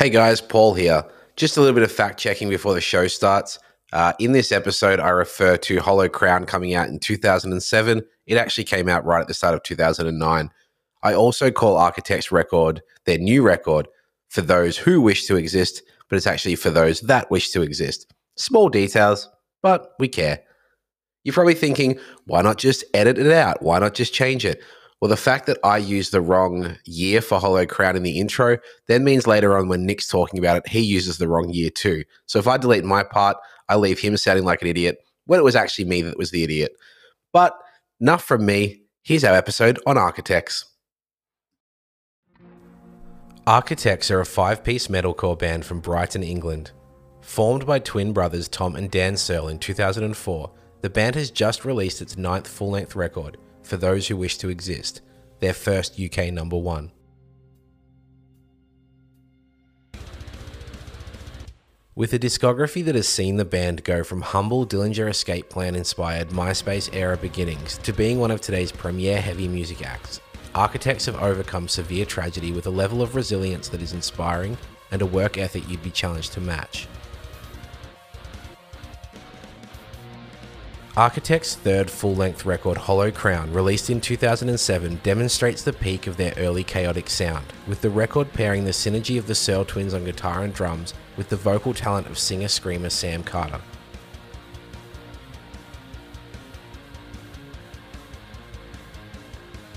Hey 0.00 0.08
guys, 0.08 0.40
Paul 0.40 0.72
here. 0.72 1.04
Just 1.36 1.58
a 1.58 1.60
little 1.60 1.74
bit 1.74 1.82
of 1.82 1.92
fact 1.92 2.18
checking 2.18 2.48
before 2.48 2.72
the 2.72 2.80
show 2.80 3.06
starts. 3.06 3.58
Uh, 3.92 4.14
in 4.18 4.32
this 4.32 4.50
episode, 4.50 4.98
I 4.98 5.10
refer 5.10 5.58
to 5.58 5.78
Hollow 5.78 6.08
Crown 6.08 6.46
coming 6.46 6.74
out 6.74 6.88
in 6.88 6.98
2007. 6.98 8.00
It 8.26 8.38
actually 8.38 8.64
came 8.64 8.88
out 8.88 9.04
right 9.04 9.20
at 9.20 9.28
the 9.28 9.34
start 9.34 9.54
of 9.54 9.62
2009. 9.62 10.50
I 11.02 11.12
also 11.12 11.50
call 11.50 11.76
Architects 11.76 12.32
Record 12.32 12.80
their 13.04 13.18
new 13.18 13.42
record 13.42 13.88
for 14.30 14.40
those 14.40 14.78
who 14.78 15.02
wish 15.02 15.26
to 15.26 15.36
exist, 15.36 15.82
but 16.08 16.16
it's 16.16 16.26
actually 16.26 16.56
for 16.56 16.70
those 16.70 17.02
that 17.02 17.30
wish 17.30 17.50
to 17.50 17.60
exist. 17.60 18.10
Small 18.36 18.70
details, 18.70 19.28
but 19.60 19.96
we 19.98 20.08
care. 20.08 20.40
You're 21.24 21.34
probably 21.34 21.52
thinking, 21.52 21.98
why 22.24 22.40
not 22.40 22.56
just 22.56 22.84
edit 22.94 23.18
it 23.18 23.30
out? 23.30 23.60
Why 23.60 23.78
not 23.78 23.92
just 23.92 24.14
change 24.14 24.46
it? 24.46 24.62
Well, 25.00 25.08
the 25.08 25.16
fact 25.16 25.46
that 25.46 25.58
I 25.64 25.78
used 25.78 26.12
the 26.12 26.20
wrong 26.20 26.76
year 26.84 27.22
for 27.22 27.40
Hollow 27.40 27.64
Crown 27.64 27.96
in 27.96 28.02
the 28.02 28.18
intro 28.18 28.58
then 28.86 29.02
means 29.02 29.26
later 29.26 29.56
on 29.56 29.68
when 29.68 29.86
Nick's 29.86 30.06
talking 30.06 30.38
about 30.38 30.58
it, 30.58 30.68
he 30.68 30.80
uses 30.80 31.16
the 31.16 31.28
wrong 31.28 31.48
year 31.48 31.70
too. 31.70 32.04
So 32.26 32.38
if 32.38 32.46
I 32.46 32.58
delete 32.58 32.84
my 32.84 33.02
part, 33.02 33.38
I 33.68 33.76
leave 33.76 33.98
him 33.98 34.16
sounding 34.18 34.44
like 34.44 34.60
an 34.60 34.68
idiot 34.68 34.98
when 35.24 35.40
it 35.40 35.44
was 35.44 35.56
actually 35.56 35.86
me 35.86 36.02
that 36.02 36.18
was 36.18 36.32
the 36.32 36.44
idiot. 36.44 36.72
But 37.32 37.56
enough 37.98 38.24
from 38.24 38.44
me. 38.44 38.82
Here's 39.02 39.24
our 39.24 39.34
episode 39.34 39.80
on 39.86 39.96
Architects. 39.96 40.66
Architects 43.46 44.10
are 44.10 44.20
a 44.20 44.26
five 44.26 44.62
piece 44.62 44.88
metalcore 44.88 45.38
band 45.38 45.64
from 45.64 45.80
Brighton, 45.80 46.22
England. 46.22 46.72
Formed 47.22 47.64
by 47.64 47.78
twin 47.78 48.12
brothers 48.12 48.48
Tom 48.48 48.76
and 48.76 48.90
Dan 48.90 49.16
Searle 49.16 49.48
in 49.48 49.58
2004, 49.58 50.50
the 50.82 50.90
band 50.90 51.14
has 51.14 51.30
just 51.30 51.64
released 51.64 52.02
its 52.02 52.18
ninth 52.18 52.46
full 52.46 52.70
length 52.70 52.94
record 52.94 53.38
for 53.70 53.76
those 53.76 54.08
who 54.08 54.16
wish 54.16 54.36
to 54.38 54.48
exist, 54.48 55.00
their 55.38 55.54
first 55.54 55.98
UK 55.98 56.32
number 56.32 56.58
one. 56.58 56.90
With 61.94 62.12
a 62.12 62.18
discography 62.18 62.84
that 62.84 62.94
has 62.96 63.08
seen 63.08 63.36
the 63.36 63.44
band 63.44 63.84
go 63.84 64.02
from 64.02 64.22
humble 64.22 64.66
Dillinger 64.66 65.08
Escape 65.08 65.48
Plan 65.48 65.76
inspired 65.76 66.30
MySpace 66.30 66.92
era 66.92 67.16
beginnings 67.16 67.78
to 67.78 67.92
being 67.92 68.18
one 68.18 68.32
of 68.32 68.40
today's 68.40 68.72
premier 68.72 69.20
heavy 69.20 69.46
music 69.46 69.86
acts, 69.86 70.20
Architects 70.52 71.06
have 71.06 71.22
overcome 71.22 71.68
severe 71.68 72.04
tragedy 72.04 72.50
with 72.50 72.66
a 72.66 72.70
level 72.70 73.02
of 73.02 73.14
resilience 73.14 73.68
that 73.68 73.80
is 73.80 73.92
inspiring 73.92 74.58
and 74.90 75.00
a 75.00 75.06
work 75.06 75.38
ethic 75.38 75.68
you'd 75.68 75.82
be 75.84 75.90
challenged 75.92 76.32
to 76.32 76.40
match. 76.40 76.88
Architects' 80.96 81.54
third 81.54 81.88
full 81.88 82.16
length 82.16 82.44
record, 82.44 82.76
Hollow 82.76 83.12
Crown, 83.12 83.52
released 83.52 83.90
in 83.90 84.00
2007, 84.00 85.00
demonstrates 85.04 85.62
the 85.62 85.72
peak 85.72 86.08
of 86.08 86.16
their 86.16 86.34
early 86.36 86.64
chaotic 86.64 87.08
sound, 87.08 87.46
with 87.68 87.80
the 87.80 87.90
record 87.90 88.32
pairing 88.32 88.64
the 88.64 88.72
synergy 88.72 89.16
of 89.16 89.28
the 89.28 89.34
Searle 89.36 89.64
twins 89.64 89.94
on 89.94 90.04
guitar 90.04 90.42
and 90.42 90.52
drums 90.52 90.92
with 91.16 91.28
the 91.28 91.36
vocal 91.36 91.72
talent 91.72 92.08
of 92.08 92.18
singer 92.18 92.48
screamer 92.48 92.90
Sam 92.90 93.22
Carter. 93.22 93.60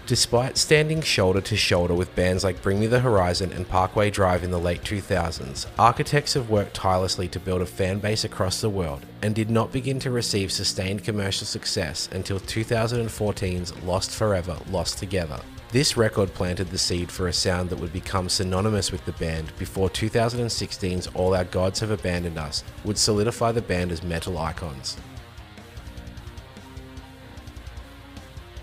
Despite 0.06 0.58
standing 0.58 1.02
shoulder 1.02 1.40
to 1.40 1.56
shoulder 1.56 1.94
with 1.94 2.14
bands 2.14 2.44
like 2.44 2.62
Bring 2.62 2.82
Me 2.82 2.88
the 2.88 3.00
Horizon 3.00 3.54
and 3.54 3.66
Parkway 3.66 4.10
Drive 4.10 4.44
in 4.44 4.52
the 4.52 4.60
late 4.60 4.82
2000s, 4.82 5.66
Architects 5.80 6.34
have 6.34 6.50
worked 6.50 6.74
tirelessly 6.74 7.30
to 7.30 7.40
build 7.40 7.62
a 7.62 7.66
fan 7.66 8.00
base 8.00 8.26
across 8.26 8.60
the 8.60 8.70
world 8.70 9.06
and 9.22 9.34
did 9.34 9.50
not 9.50 9.72
begin 9.72 10.00
to 10.00 10.12
receive 10.12 10.52
sustained 10.52 11.06
commercial 11.06 11.48
success 11.48 12.10
until 12.12 12.38
2014's 12.42 13.74
Lost 13.84 14.12
Forever, 14.12 14.58
Lost 14.70 14.98
Together. 14.98 15.40
This 15.72 15.96
record 15.96 16.34
planted 16.34 16.70
the 16.70 16.78
seed 16.78 17.10
for 17.10 17.30
a 17.30 17.34
sound 17.34 17.70
that 17.70 17.80
would 17.80 17.94
become 17.94 18.28
synonymous 18.28 18.92
with 18.92 19.06
the 19.06 19.14
band 19.14 19.54
before 19.58 19.90
2016's 19.90 21.08
All 21.16 21.34
Our 21.34 21.46
Gods 21.46 21.80
Have 21.80 21.92
Abandoned 21.92 22.38
Us 22.38 22.66
would 22.84 22.98
solidify 22.98 23.54
the 23.54 23.62
band 23.62 23.94
as 23.94 24.04
metal 24.04 24.38
icons. 24.38 24.98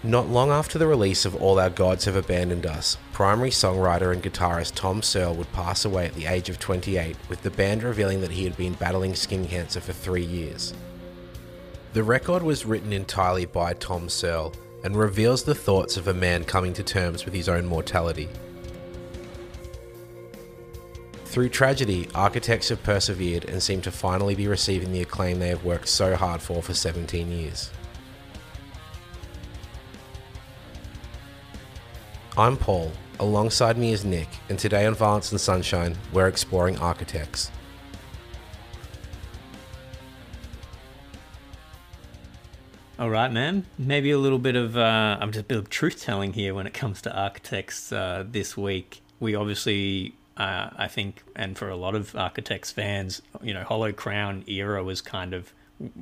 Not 0.03 0.31
long 0.31 0.51
after 0.51 0.79
the 0.79 0.87
release 0.87 1.27
of 1.27 1.37
All 1.37 1.61
Our 1.61 1.69
Gods 1.69 2.07
Have 2.07 2.17
Abandoned 2.17 2.65
Us, 2.65 2.97
primary 3.13 3.51
songwriter 3.51 4.15
and 4.15 4.23
guitarist 4.23 4.75
Tom 4.75 5.03
Searle 5.03 5.35
would 5.35 5.53
pass 5.53 5.85
away 5.85 6.07
at 6.07 6.15
the 6.15 6.25
age 6.25 6.49
of 6.49 6.59
28, 6.59 7.17
with 7.29 7.43
the 7.43 7.51
band 7.51 7.83
revealing 7.83 8.23
that 8.23 8.31
he 8.31 8.45
had 8.45 8.57
been 8.57 8.73
battling 8.73 9.15
skin 9.15 9.47
cancer 9.47 9.79
for 9.79 9.93
three 9.93 10.25
years. 10.25 10.73
The 11.93 12.03
record 12.03 12.43
was 12.43 12.65
written 12.65 12.95
entirely 12.95 13.45
by 13.45 13.75
Tom 13.75 14.09
Searle 14.09 14.55
and 14.83 14.97
reveals 14.97 15.43
the 15.43 15.55
thoughts 15.55 15.99
of 15.99 16.09
a 16.09 16.15
man 16.15 16.45
coming 16.45 16.73
to 16.75 16.83
terms 16.83 17.27
with 17.27 17.35
his 17.35 17.51
own 17.51 17.67
mortality. 17.67 18.31
Through 21.27 21.51
tragedy, 21.51 22.09
architects 22.15 22.71
have 22.71 22.83
persevered 22.83 23.45
and 23.45 23.63
seem 23.63 23.83
to 23.83 23.91
finally 23.91 24.35
be 24.35 24.49
receiving 24.49 24.93
the 24.93 25.03
acclaim 25.03 25.41
they 25.41 25.49
have 25.49 25.63
worked 25.63 25.89
so 25.89 26.17
hard 26.17 26.41
for 26.41 26.63
for 26.63 26.73
17 26.73 27.31
years. 27.31 27.71
I'm 32.41 32.57
Paul, 32.57 32.91
alongside 33.19 33.77
me 33.77 33.93
is 33.93 34.03
Nick, 34.03 34.27
and 34.49 34.59
today 34.59 34.87
on 34.87 34.95
Violence 34.95 35.31
and 35.31 35.39
Sunshine, 35.39 35.95
we're 36.11 36.27
exploring 36.27 36.79
architects. 36.79 37.51
All 42.99 43.11
right, 43.11 43.31
man. 43.31 43.67
Maybe 43.77 44.11
a 44.11 44.17
little 44.17 44.39
bit 44.39 44.57
of 44.57 44.75
uh, 44.79 45.19
I'm 45.21 45.33
just 45.33 45.43
a 45.45 45.49
bit 45.49 45.59
of 45.59 45.69
truth 45.69 46.01
telling 46.01 46.33
here 46.33 46.55
when 46.55 46.67
it 46.67 46.73
comes 46.73 47.03
to 47.03 47.15
architects 47.15 47.93
uh, 47.93 48.25
this 48.27 48.57
week. 48.57 49.03
We 49.21 49.35
obviously, 49.35 50.15
uh, 50.39 50.71
I 50.75 50.89
think, 50.89 51.23
and 51.37 51.59
for 51.59 51.69
a 51.69 51.77
lot 51.77 51.95
of 51.95 52.17
architects 52.17 52.73
fans, 52.73 53.21
you 53.43 53.53
know, 53.53 53.65
Hollow 53.65 53.93
Crown 53.93 54.45
era 54.47 54.83
was 54.83 55.03
kind 55.03 55.35
of 55.35 55.53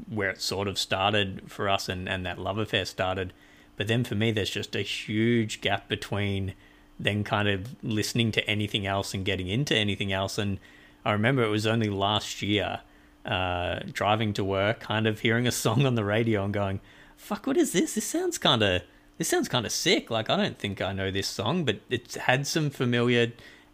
where 0.09 0.31
it 0.31 0.41
sort 0.41 0.69
of 0.69 0.79
started 0.79 1.43
for 1.49 1.69
us, 1.69 1.89
and 1.89 2.09
and 2.09 2.25
that 2.25 2.39
love 2.39 2.59
affair 2.59 2.85
started. 2.85 3.33
But 3.79 3.87
then 3.87 4.05
for 4.05 4.17
me, 4.17 4.33
there's 4.33 4.51
just 4.51 4.75
a 4.75 4.83
huge 4.83 5.63
gap 5.63 5.89
between 5.89 6.55
then 6.99 7.23
kind 7.23 7.49
of 7.49 7.77
listening 7.83 8.33
to 8.33 8.47
anything 8.51 8.87
else 8.87 9.15
and 9.15 9.25
getting 9.25 9.47
into 9.47 9.75
anything 9.75 10.13
else. 10.13 10.37
And 10.37 10.59
I 11.05 11.13
remember 11.13 11.45
it 11.45 11.49
was 11.49 11.65
only 11.65 11.89
last 11.89 12.43
year, 12.43 12.81
uh, 13.25 13.79
driving 13.93 14.33
to 14.35 14.43
work, 14.43 14.81
kind 14.81 15.07
of 15.07 15.21
hearing 15.21 15.47
a 15.47 15.53
song 15.53 15.87
on 15.87 15.95
the 15.95 16.05
radio 16.05 16.45
and 16.45 16.53
going, 16.53 16.81
"Fuck, 17.17 17.47
what 17.47 17.57
is 17.57 17.73
this? 17.73 17.95
This 17.95 18.05
sounds 18.05 18.37
kind 18.37 18.63
of." 18.63 18.83
This 19.17 19.29
sounds 19.29 19.49
kind 19.49 19.67
of 19.67 19.73
sick. 19.73 20.11
Like 20.11 20.29
I 20.31 20.37
don't 20.37 20.59
think 20.59 20.81
I 20.81 20.93
know 20.93 21.11
this 21.11 21.27
song, 21.27 21.65
but 21.65 21.81
it's 21.91 22.15
had 22.15 22.47
some 22.47 22.71
familiar 22.71 23.33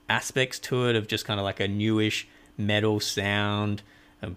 aspects 0.08 0.58
to 0.60 0.88
it 0.88 0.96
of 0.96 1.06
just 1.06 1.26
kind 1.26 1.38
of 1.38 1.44
like 1.44 1.60
a 1.60 1.68
newish 1.68 2.26
metal 2.56 2.98
sound, 2.98 3.82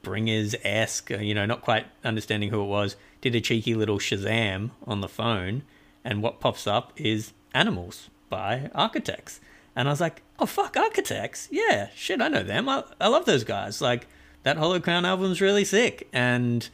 bringers 0.02 0.54
esque. 0.64 1.10
You 1.10 1.34
know, 1.34 1.46
not 1.46 1.62
quite 1.62 1.86
understanding 2.04 2.50
who 2.50 2.62
it 2.62 2.68
was 2.68 2.98
did 3.22 3.36
a 3.36 3.42
cheeky 3.42 3.74
little 3.74 4.00
Shazam 4.00 4.72
on 4.86 5.02
the 5.02 5.08
phone, 5.08 5.64
and 6.04 6.22
what 6.22 6.40
pops 6.40 6.68
up 6.68 6.94
is 6.96 7.34
Animals 7.54 8.10
by 8.30 8.70
Architects. 8.76 9.40
And 9.76 9.88
I 9.88 9.92
was 9.92 10.02
like, 10.02 10.24
oh, 10.40 10.46
fuck, 10.46 10.76
Architects? 10.76 11.48
Yeah, 11.52 11.90
shit, 11.96 12.22
I 12.22 12.28
know 12.28 12.44
them. 12.44 12.68
I, 12.68 12.84
I 13.00 13.08
love 13.08 13.26
those 13.26 13.44
guys. 13.44 13.82
Like, 13.82 14.08
that 14.44 14.58
Hollow 14.58 14.80
Crown 14.80 15.06
album's 15.06 15.42
really 15.42 15.66
sick. 15.66 16.08
And 16.12 16.68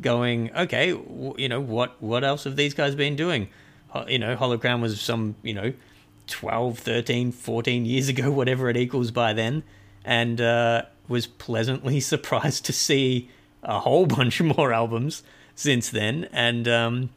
going, 0.00 0.54
okay, 0.54 0.92
w- 0.92 1.34
you 1.38 1.48
know, 1.48 1.60
what, 1.60 1.96
what 2.02 2.24
else 2.24 2.44
have 2.44 2.56
these 2.56 2.74
guys 2.74 2.94
been 2.94 3.16
doing? 3.16 3.48
You 4.08 4.18
know, 4.18 4.36
Hollow 4.36 4.58
Crown 4.58 4.80
was 4.80 5.00
some, 5.00 5.36
you 5.42 5.54
know, 5.54 5.72
12, 6.26 6.78
13, 6.78 7.32
14 7.32 7.84
years 7.84 8.08
ago, 8.08 8.30
whatever 8.32 8.68
it 8.68 8.76
equals 8.76 9.10
by 9.10 9.32
then. 9.32 9.62
And 10.04 10.40
uh, 10.40 10.82
was 11.08 11.26
pleasantly 11.26 12.00
surprised 12.12 12.64
to 12.66 12.72
see 12.72 13.30
a 13.62 13.80
whole 13.80 14.06
bunch 14.16 14.40
more 14.40 14.72
albums 14.72 15.22
since 15.54 15.90
then. 15.90 16.28
And 16.32 16.66
um, 16.68 17.10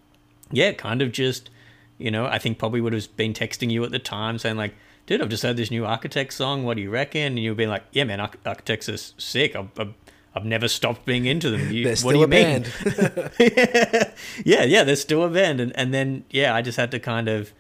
yeah, 0.52 0.74
kind 0.74 1.02
of 1.02 1.12
just, 1.12 1.50
you 1.98 2.12
know, 2.12 2.26
I 2.26 2.40
think 2.40 2.58
probably 2.58 2.82
would 2.82 2.94
have 2.94 3.16
been 3.16 3.34
texting 3.34 3.72
you 3.72 3.84
at 3.84 3.92
the 3.92 4.00
time 4.00 4.38
saying, 4.38 4.58
like, 4.58 4.76
dude, 5.06 5.22
I've 5.22 5.30
just 5.30 5.44
heard 5.44 5.58
this 5.58 5.72
new 5.72 5.86
Architect 5.86 6.34
song. 6.34 6.64
What 6.64 6.78
do 6.78 6.84
you 6.84 6.90
reckon? 6.90 7.22
And 7.22 7.40
you'd 7.40 7.58
be 7.58 7.68
like, 7.68 7.84
yeah, 7.92 8.04
man, 8.04 8.20
Arch- 8.20 8.38
Architects 8.46 8.90
is 8.90 9.14
sick. 9.18 9.56
I've, 9.56 9.70
I've, 9.78 9.94
I've 10.36 10.46
never 10.46 10.68
stopped 10.68 11.06
being 11.06 11.26
into 11.26 11.50
them. 11.52 11.72
You, 11.72 11.84
They're 11.84 11.92
what 11.92 11.98
still 12.00 12.12
do 12.12 12.18
you 12.20 12.24
a 12.24 12.28
mean? 12.28 12.64
band. 12.64 13.32
yeah, 14.46 14.64
yeah, 14.64 14.84
they're 14.84 14.96
still 14.96 15.24
a 15.24 15.30
band. 15.30 15.60
And, 15.60 15.76
and 15.78 15.94
then, 15.94 16.26
yeah, 16.30 16.56
I 16.56 16.62
just 16.62 16.78
had 16.78 16.92
to 16.92 17.00
kind 17.00 17.28
of, 17.28 17.54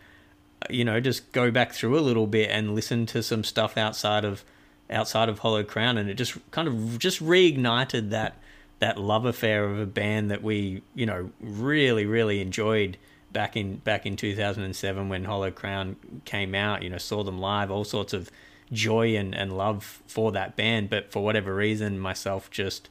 you 0.69 0.85
know, 0.85 0.99
just 0.99 1.31
go 1.33 1.51
back 1.51 1.73
through 1.73 1.97
a 1.97 2.01
little 2.01 2.25
bit 2.25 2.49
and 2.49 2.73
listen 2.73 3.05
to 3.07 3.21
some 3.21 3.43
stuff 3.43 3.77
outside 3.77 4.23
of 4.25 4.43
outside 4.89 5.27
of 5.29 5.39
Hollow 5.39 5.63
Crown, 5.63 5.97
and 5.97 6.09
it 6.09 6.15
just 6.15 6.37
kind 6.51 6.67
of 6.67 6.97
just 6.99 7.21
reignited 7.21 8.09
that 8.11 8.37
that 8.83 8.97
love 8.99 9.23
affair 9.23 9.63
of 9.63 9.79
a 9.79 9.85
band 9.85 10.29
that 10.29 10.43
we 10.43 10.83
you 10.93 11.05
know 11.05 11.31
really 11.39 12.05
really 12.05 12.41
enjoyed 12.41 12.97
back 13.31 13.55
in 13.55 13.77
back 13.77 14.05
in 14.05 14.17
2007 14.17 15.09
when 15.09 15.23
Hollow 15.23 15.51
Crown 15.51 15.95
came 16.25 16.53
out. 16.53 16.83
You 16.83 16.89
know, 16.89 16.97
saw 16.97 17.23
them 17.23 17.39
live, 17.39 17.71
all 17.71 17.85
sorts 17.85 18.13
of 18.13 18.29
joy 18.71 19.15
and, 19.15 19.33
and 19.33 19.55
love 19.57 20.01
for 20.05 20.31
that 20.33 20.55
band. 20.57 20.89
But 20.89 21.11
for 21.11 21.23
whatever 21.23 21.55
reason, 21.55 21.97
myself 21.97 22.51
just 22.51 22.89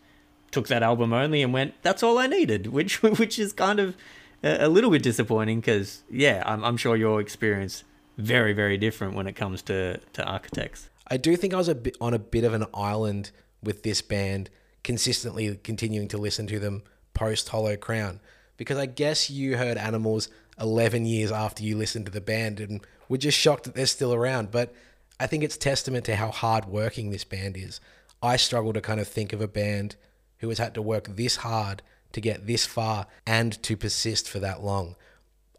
took 0.50 0.68
that 0.68 0.82
album 0.82 1.12
only 1.12 1.42
and 1.42 1.52
went, 1.52 1.74
"That's 1.82 2.02
all 2.02 2.18
I 2.18 2.26
needed," 2.26 2.66
which 2.78 3.02
which 3.02 3.38
is 3.38 3.52
kind 3.52 3.78
of 3.78 3.94
a, 4.42 4.68
little 4.68 4.90
bit 4.90 5.02
disappointing 5.02 5.60
because 5.60 6.02
yeah, 6.10 6.42
I'm 6.46 6.64
I'm 6.64 6.76
sure 6.76 6.96
your 6.96 7.20
experience 7.20 7.84
very 8.18 8.52
very 8.52 8.76
different 8.76 9.14
when 9.14 9.26
it 9.26 9.34
comes 9.34 9.62
to 9.62 9.98
to 9.98 10.24
architects. 10.24 10.88
I 11.06 11.18
do 11.18 11.36
think 11.36 11.52
I 11.52 11.58
was 11.58 11.68
a 11.68 11.74
bit 11.74 11.96
on 12.00 12.14
a 12.14 12.18
bit 12.18 12.44
of 12.44 12.54
an 12.54 12.64
island 12.74 13.30
with 13.62 13.82
this 13.82 14.02
band, 14.02 14.50
consistently 14.84 15.56
continuing 15.56 16.08
to 16.08 16.18
listen 16.18 16.46
to 16.48 16.58
them 16.58 16.82
post 17.14 17.48
Hollow 17.48 17.76
Crown, 17.76 18.20
because 18.56 18.78
I 18.78 18.86
guess 18.86 19.30
you 19.30 19.56
heard 19.56 19.76
Animals 19.76 20.28
11 20.60 21.06
years 21.06 21.32
after 21.32 21.62
you 21.62 21.76
listened 21.76 22.06
to 22.06 22.12
the 22.12 22.20
band 22.20 22.60
and 22.60 22.80
were 23.08 23.18
just 23.18 23.38
shocked 23.38 23.64
that 23.64 23.74
they're 23.74 23.86
still 23.86 24.14
around. 24.14 24.50
But 24.50 24.74
I 25.18 25.26
think 25.26 25.44
it's 25.44 25.56
testament 25.56 26.04
to 26.06 26.16
how 26.16 26.30
hardworking 26.30 27.10
this 27.10 27.24
band 27.24 27.56
is. 27.56 27.80
I 28.22 28.36
struggle 28.36 28.72
to 28.72 28.80
kind 28.80 29.00
of 29.00 29.08
think 29.08 29.32
of 29.32 29.40
a 29.40 29.48
band 29.48 29.96
who 30.38 30.48
has 30.48 30.58
had 30.58 30.74
to 30.74 30.82
work 30.82 31.08
this 31.08 31.36
hard 31.36 31.82
to 32.12 32.20
get 32.20 32.46
this 32.46 32.66
far 32.66 33.06
and 33.26 33.60
to 33.62 33.76
persist 33.76 34.28
for 34.28 34.38
that 34.40 34.62
long. 34.62 34.96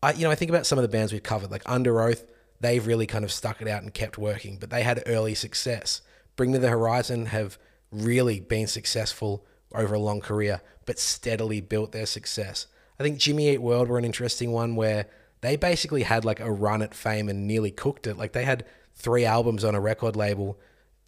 I, 0.02 0.14
you 0.14 0.24
know, 0.24 0.32
I 0.32 0.36
think 0.36 0.50
about 0.50 0.66
some 0.66 0.78
of 0.78 0.84
the 0.84 0.90
bands 0.90 1.12
we've 1.12 1.24
covered, 1.24 1.52
like 1.52 1.64
Underoath. 1.64 2.26
They've 2.60 2.86
really 2.86 3.08
kind 3.08 3.26
of 3.26 3.32
stuck 3.32 3.62
it 3.62 3.68
out 3.68 3.84
and 3.84 3.94
kept 3.94 4.18
working, 4.18 4.58
but 4.58 4.70
they 4.70 4.84
had 4.84 5.04
early 5.06 5.36
success. 5.36 6.02
Bring 6.36 6.52
Me 6.52 6.58
the 6.58 6.70
Horizon 6.70 7.28
have 7.28 7.58
really 7.94 8.40
been 8.40 8.68
successful 8.68 9.46
over 9.74 9.94
a 9.96 10.00
long 10.00 10.22
career, 10.22 10.62
but 10.86 11.00
steadily 11.00 11.62
built 11.62 11.92
their 11.92 12.06
success. 12.06 12.68
I 13.00 13.04
think 13.04 13.18
Jimmy 13.18 13.50
Eat 13.50 13.62
World 13.62 13.88
were 13.88 13.98
an 13.98 14.06
interesting 14.06 14.52
one 14.52 14.76
where 14.76 15.08
they 15.42 15.56
basically 15.56 16.04
had 16.04 16.26
like 16.26 16.40
a 16.40 16.52
run 16.52 16.82
at 16.82 16.94
fame 16.94 17.30
and 17.30 17.48
nearly 17.48 17.72
cooked 17.72 18.08
it. 18.08 18.18
Like 18.18 18.34
they 18.34 18.46
had 18.46 18.66
three 18.96 19.26
albums 19.26 19.64
on 19.64 19.76
a 19.76 19.80
record 19.82 20.16
label 20.16 20.60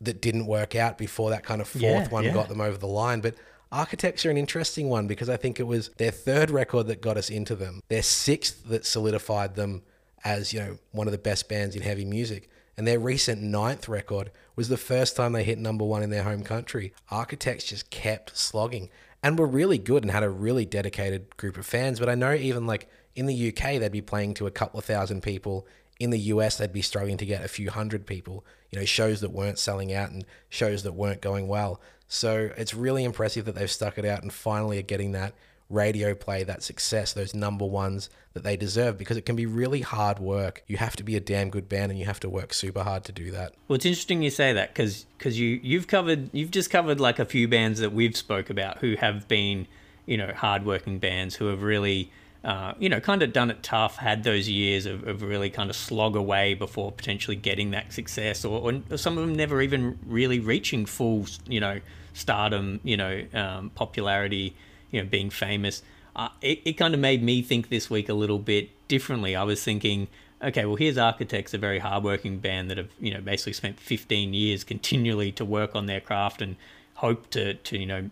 that 0.01 0.21
didn't 0.21 0.45
work 0.45 0.75
out 0.75 0.97
before 0.97 1.29
that 1.29 1.43
kind 1.43 1.61
of 1.61 1.67
fourth 1.67 1.81
Yeah, 1.83 2.07
one 2.09 2.23
yeah. 2.25 2.33
got 2.33 2.49
them 2.49 2.59
over 2.61 2.77
the 2.77 2.87
line. 2.87 3.21
But 3.21 3.35
Architects 3.71 4.25
are 4.25 4.31
an 4.31 4.37
interesting 4.37 4.89
one 4.89 5.07
because 5.07 5.29
I 5.29 5.37
think 5.37 5.59
it 5.59 5.63
was 5.63 5.89
their 5.97 6.11
third 6.11 6.49
record 6.49 6.87
that 6.87 7.01
got 7.01 7.17
us 7.17 7.29
into 7.29 7.55
them, 7.55 7.81
their 7.87 8.03
sixth 8.03 8.65
that 8.67 8.85
solidified 8.85 9.55
them 9.55 9.83
as, 10.23 10.53
you 10.53 10.59
know, 10.59 10.77
one 10.91 11.07
of 11.07 11.11
the 11.11 11.17
best 11.17 11.47
bands 11.49 11.75
in 11.75 11.81
heavy 11.81 12.05
music. 12.05 12.49
And 12.77 12.85
their 12.85 12.99
recent 12.99 13.41
ninth 13.41 13.87
record 13.87 14.31
was 14.55 14.69
the 14.69 14.77
first 14.77 15.15
time 15.15 15.33
they 15.33 15.43
hit 15.43 15.57
number 15.57 15.83
one 15.83 16.03
in 16.03 16.09
their 16.09 16.23
home 16.23 16.43
country. 16.43 16.93
Architects 17.09 17.65
just 17.65 17.89
kept 17.89 18.37
slogging 18.37 18.89
and 19.21 19.39
were 19.39 19.47
really 19.47 19.77
good 19.77 20.03
and 20.03 20.11
had 20.11 20.23
a 20.23 20.29
really 20.29 20.65
dedicated 20.65 21.35
group 21.37 21.57
of 21.57 21.65
fans. 21.65 21.99
But 21.99 22.09
I 22.09 22.15
know 22.15 22.33
even 22.33 22.67
like 22.67 22.89
in 23.15 23.25
the 23.25 23.49
UK, 23.49 23.79
they'd 23.79 23.91
be 23.91 24.01
playing 24.01 24.35
to 24.35 24.47
a 24.47 24.51
couple 24.51 24.79
of 24.79 24.85
thousand 24.85 25.23
people. 25.23 25.67
In 25.99 26.09
the 26.09 26.19
US, 26.19 26.57
they'd 26.57 26.73
be 26.73 26.81
struggling 26.81 27.17
to 27.17 27.25
get 27.25 27.43
a 27.43 27.47
few 27.47 27.71
hundred 27.71 28.05
people, 28.05 28.45
you 28.69 28.79
know, 28.79 28.85
shows 28.85 29.21
that 29.21 29.31
weren't 29.31 29.59
selling 29.59 29.93
out 29.93 30.11
and 30.11 30.25
shows 30.49 30.83
that 30.83 30.93
weren't 30.93 31.21
going 31.21 31.47
well. 31.47 31.81
So 32.07 32.51
it's 32.57 32.73
really 32.73 33.03
impressive 33.03 33.45
that 33.45 33.55
they've 33.55 33.71
stuck 33.71 33.97
it 33.97 34.05
out 34.05 34.21
and 34.21 34.31
finally 34.31 34.77
are 34.77 34.83
getting 34.83 35.13
that 35.13 35.33
radio 35.69 36.13
play, 36.13 36.43
that 36.43 36.63
success, 36.63 37.13
those 37.13 37.33
number 37.33 37.65
ones 37.65 38.09
that 38.33 38.43
they 38.43 38.55
deserve 38.55 38.97
because 38.97 39.17
it 39.17 39.25
can 39.25 39.35
be 39.35 39.45
really 39.45 39.81
hard 39.81 40.19
work. 40.19 40.63
You 40.67 40.77
have 40.77 40.95
to 40.97 41.03
be 41.03 41.15
a 41.15 41.19
damn 41.19 41.49
good 41.49 41.67
band 41.67 41.91
and 41.91 41.99
you 41.99 42.05
have 42.05 42.19
to 42.21 42.29
work 42.29 42.53
super 42.53 42.83
hard 42.83 43.03
to 43.05 43.11
do 43.11 43.31
that. 43.31 43.53
Well, 43.67 43.75
it's 43.75 43.85
interesting 43.85 44.21
you 44.21 44.29
say 44.29 44.53
that 44.53 44.73
because 44.73 45.05
because 45.17 45.39
you 45.39 45.59
you've 45.63 45.87
covered 45.87 46.29
you've 46.33 46.51
just 46.51 46.69
covered 46.69 46.99
like 46.99 47.19
a 47.19 47.25
few 47.25 47.47
bands 47.47 47.79
that 47.79 47.93
we've 47.93 48.15
spoke 48.15 48.49
about 48.49 48.79
who 48.79 48.95
have 48.97 49.27
been 49.27 49.67
you 50.05 50.17
know 50.17 50.31
hardworking 50.35 50.99
bands 50.99 51.35
who 51.35 51.47
have 51.47 51.63
really 51.63 52.11
uh, 52.43 52.73
you 52.77 52.89
know 52.89 52.99
kind 52.99 53.23
of 53.23 53.33
done 53.33 53.49
it 53.49 53.63
tough, 53.63 53.97
had 53.97 54.23
those 54.23 54.47
years 54.47 54.85
of, 54.85 55.07
of 55.07 55.23
really 55.23 55.49
kind 55.49 55.69
of 55.69 55.75
slog 55.75 56.15
away 56.15 56.53
before 56.53 56.91
potentially 56.91 57.35
getting 57.35 57.71
that 57.71 57.91
success, 57.91 58.45
or, 58.45 58.71
or 58.91 58.97
some 58.97 59.17
of 59.17 59.25
them 59.25 59.35
never 59.35 59.61
even 59.61 59.97
really 60.05 60.39
reaching 60.39 60.85
full 60.85 61.25
you 61.47 61.59
know 61.59 61.79
stardom, 62.13 62.79
you 62.83 62.97
know 62.97 63.23
um, 63.33 63.71
popularity, 63.71 64.55
you 64.95 65.03
know 65.03 65.07
being 65.07 65.29
famous. 65.29 65.81
Uh, 66.15 66.29
it, 66.41 66.61
it 66.63 66.73
kind 66.73 66.93
of 66.93 66.99
made 66.99 67.21
me 67.21 67.41
think 67.41 67.67
this 67.67 67.89
week 67.89 68.07
a 68.07 68.13
little 68.13 68.39
bit 68.39 68.69
differently. 68.87 69.35
I 69.35 69.43
was 69.43 69.61
thinking 69.63 70.07
okay, 70.43 70.65
well, 70.65 70.75
here's 70.75 70.97
Architects, 70.97 71.53
a 71.53 71.57
very 71.57 71.79
hardworking 71.79 72.39
band 72.39 72.69
that 72.69 72.77
have, 72.77 72.89
you 72.99 73.13
know, 73.13 73.21
basically 73.21 73.53
spent 73.53 73.79
15 73.79 74.33
years 74.33 74.63
continually 74.63 75.31
to 75.33 75.45
work 75.45 75.75
on 75.75 75.85
their 75.85 75.99
craft 75.99 76.41
and 76.41 76.55
hope 76.95 77.29
to, 77.31 77.55
to 77.55 77.77
you 77.77 77.85
know, 77.85 78.09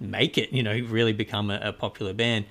make 0.00 0.38
it, 0.38 0.52
you 0.52 0.62
know, 0.62 0.78
really 0.88 1.12
become 1.12 1.50
a, 1.50 1.58
a 1.62 1.72
popular 1.72 2.12
band. 2.12 2.44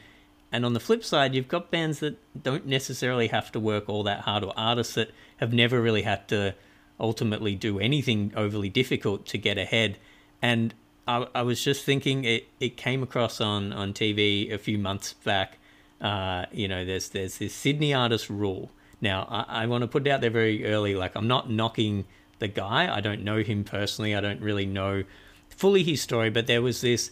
And 0.52 0.66
on 0.66 0.74
the 0.74 0.80
flip 0.80 1.04
side, 1.04 1.34
you've 1.34 1.48
got 1.48 1.72
bands 1.72 2.00
that 2.00 2.18
don't 2.42 2.66
necessarily 2.66 3.28
have 3.28 3.52
to 3.54 3.60
work 3.60 3.88
all 3.88 4.04
that 4.04 4.22
hard, 4.22 4.44
or 4.44 4.54
artists 4.58 4.96
that 4.96 5.12
have 5.38 5.54
never 5.54 5.82
really 5.82 6.02
had 6.02 6.28
to 6.30 6.56
ultimately 7.00 7.56
do 7.56 7.80
anything 7.80 8.34
overly 8.36 8.70
difficult 8.70 9.26
to 9.28 9.38
get 9.38 9.58
ahead. 9.58 9.98
And 10.42 10.74
I, 11.08 11.28
I 11.34 11.42
was 11.42 11.64
just 11.64 11.84
thinking, 11.84 12.26
it, 12.26 12.48
it 12.60 12.78
came 12.78 13.04
across 13.04 13.42
on, 13.42 13.74
on 13.74 13.94
TV 13.94 14.52
a 14.52 14.58
few 14.58 14.78
months 14.78 15.14
back. 15.14 15.58
Uh, 16.00 16.46
you 16.52 16.68
know, 16.68 16.84
there's 16.84 17.10
there's 17.10 17.38
this 17.38 17.54
Sydney 17.54 17.94
artist 17.94 18.30
Ruel. 18.30 18.72
Now, 19.02 19.28
I, 19.30 19.64
I 19.64 19.66
want 19.68 19.84
to 19.84 19.88
put 19.88 20.08
it 20.08 20.10
out 20.10 20.22
there 20.22 20.30
very 20.30 20.66
early. 20.66 20.96
Like, 20.96 21.16
I'm 21.16 21.28
not 21.28 21.50
knocking 21.50 22.06
the 22.40 22.48
guy. 22.48 22.94
I 22.94 23.02
don't 23.02 23.24
know 23.24 23.44
him 23.44 23.64
personally. 23.64 24.16
I 24.16 24.22
don't 24.22 24.42
really 24.42 24.66
know 24.66 25.04
fully 25.50 25.84
his 25.84 26.02
story. 26.02 26.30
But 26.30 26.48
there 26.48 26.62
was 26.62 26.82
this 26.82 27.12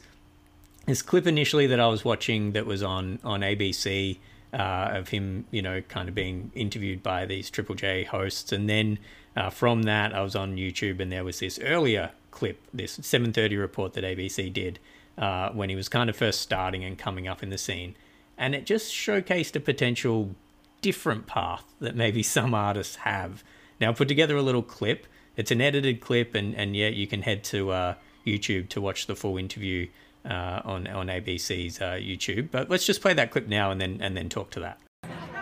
this 0.86 1.02
clip 1.02 1.28
initially 1.28 1.68
that 1.68 1.80
I 1.80 1.88
was 1.88 2.04
watching 2.04 2.54
that 2.54 2.66
was 2.66 2.82
on 2.82 3.20
on 3.24 3.42
ABC 3.42 4.18
uh, 4.54 4.90
of 4.94 5.10
him, 5.10 5.46
you 5.52 5.62
know, 5.62 5.82
kind 5.82 6.10
of 6.10 6.16
being 6.16 6.52
interviewed 6.56 7.04
by 7.04 7.26
these 7.26 7.50
Triple 7.50 7.76
J 7.76 8.04
hosts, 8.04 8.52
and 8.52 8.68
then 8.68 8.98
uh, 9.36 9.50
from 9.50 9.84
that 9.84 10.14
I 10.14 10.22
was 10.22 10.36
on 10.36 10.56
YouTube, 10.56 11.00
and 11.00 11.12
there 11.12 11.24
was 11.24 11.40
this 11.40 11.60
earlier 11.60 12.12
clip, 12.32 12.62
this 12.74 12.98
7:30 13.00 13.60
report 13.60 13.94
that 13.94 14.04
ABC 14.04 14.52
did 14.52 14.80
uh, 15.18 15.50
when 15.50 15.70
he 15.70 15.76
was 15.76 15.90
kind 15.90 16.10
of 16.10 16.16
first 16.16 16.42
starting 16.42 16.84
and 16.84 16.98
coming 16.98 17.28
up 17.28 17.44
in 17.44 17.50
the 17.50 17.58
scene, 17.58 17.96
and 18.38 18.56
it 18.56 18.66
just 18.66 18.94
showcased 18.94 19.56
a 19.56 19.60
potential 19.60 20.36
different 20.82 21.28
path 21.28 21.66
that 21.80 21.96
maybe 21.96 22.24
some 22.38 22.54
artists 22.54 22.98
have. 22.98 23.44
Now, 23.80 23.92
I 23.92 23.94
put 23.94 24.08
together 24.08 24.36
a 24.36 24.42
little 24.42 24.64
clip. 24.64 25.08
It's 25.38 25.52
an 25.52 25.62
edited 25.62 26.02
clip, 26.02 26.36
and 26.36 26.56
and 26.56 26.76
yeah, 26.76 26.90
you 26.90 27.08
can 27.08 27.22
head 27.22 27.44
to 27.46 27.72
uh, 27.72 27.94
YouTube 28.26 28.70
to 28.70 28.82
watch 28.82 29.08
the 29.08 29.16
full 29.16 29.38
interview 29.38 29.88
uh, 30.26 30.62
on 30.66 30.88
on 30.88 31.08
ABC's 31.08 31.82
uh, 31.82 31.94
YouTube. 31.94 32.50
But 32.52 32.70
let's 32.70 32.86
just 32.86 33.02
play 33.02 33.14
that 33.14 33.32
clip 33.32 33.48
now, 33.48 33.72
and 33.72 33.80
then 33.80 34.00
and 34.02 34.18
then 34.18 34.30
talk 34.30 34.50
to 34.52 34.60
that. 34.62 34.80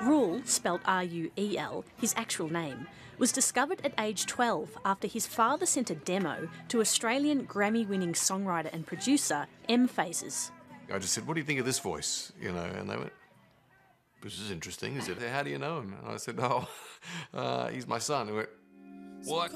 Ruel, 0.07 0.41
spelt 0.45 0.81
R 0.85 1.03
U 1.03 1.29
E 1.37 1.57
L, 1.57 1.83
his 1.97 2.13
actual 2.15 2.49
name, 2.49 2.87
was 3.17 3.33
discovered 3.33 3.81
at 3.83 3.93
age 3.99 4.25
12 4.25 4.77
after 4.85 5.05
his 5.05 5.27
father 5.27 5.65
sent 5.65 5.89
a 5.89 5.95
demo 5.95 6.47
to 6.69 6.79
Australian 6.79 7.45
Grammy 7.45 7.85
winning 7.85 8.13
songwriter 8.13 8.71
and 8.71 8.87
producer 8.87 9.47
M-Phazes. 9.67 10.51
I 10.93 10.99
just 10.99 11.13
said, 11.13 11.27
"What 11.27 11.33
do 11.33 11.41
you 11.41 11.45
think 11.45 11.59
of 11.59 11.65
this 11.65 11.79
voice?" 11.79 12.31
You 12.39 12.53
know, 12.53 12.63
and 12.63 12.89
they 12.89 12.95
went, 12.95 13.11
"This 14.21 14.39
is 14.39 14.49
interesting." 14.49 14.95
Is 14.95 15.09
it? 15.09 15.21
"How 15.21 15.43
do 15.43 15.49
you 15.49 15.57
know 15.57 15.79
him?" 15.79 15.93
And 16.01 16.13
I 16.13 16.17
said, 16.17 16.39
"Oh, 16.39 16.69
uh, 17.33 17.67
he's 17.67 17.85
my 17.85 17.99
son." 17.99 18.27
He 18.27 18.33
went, 18.33 18.49
"What?" 19.25 19.51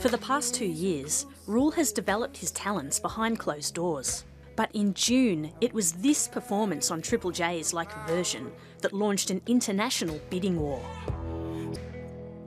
For 0.00 0.08
the 0.08 0.18
past 0.18 0.54
two 0.54 0.66
years, 0.66 1.26
Ruel 1.46 1.72
has 1.72 1.92
developed 1.92 2.38
his 2.38 2.52
talents 2.52 2.98
behind 2.98 3.38
closed 3.38 3.74
doors. 3.74 4.24
But 4.56 4.70
in 4.74 4.94
June, 4.94 5.52
it 5.60 5.72
was 5.74 5.92
this 5.92 6.26
performance 6.28 6.90
on 6.90 7.02
Triple 7.02 7.30
J's 7.30 7.72
Like 7.74 7.94
a 7.94 8.06
Version 8.08 8.50
that 8.80 8.92
launched 8.92 9.30
an 9.30 9.42
international 9.46 10.18
bidding 10.30 10.58
war. 10.58 10.82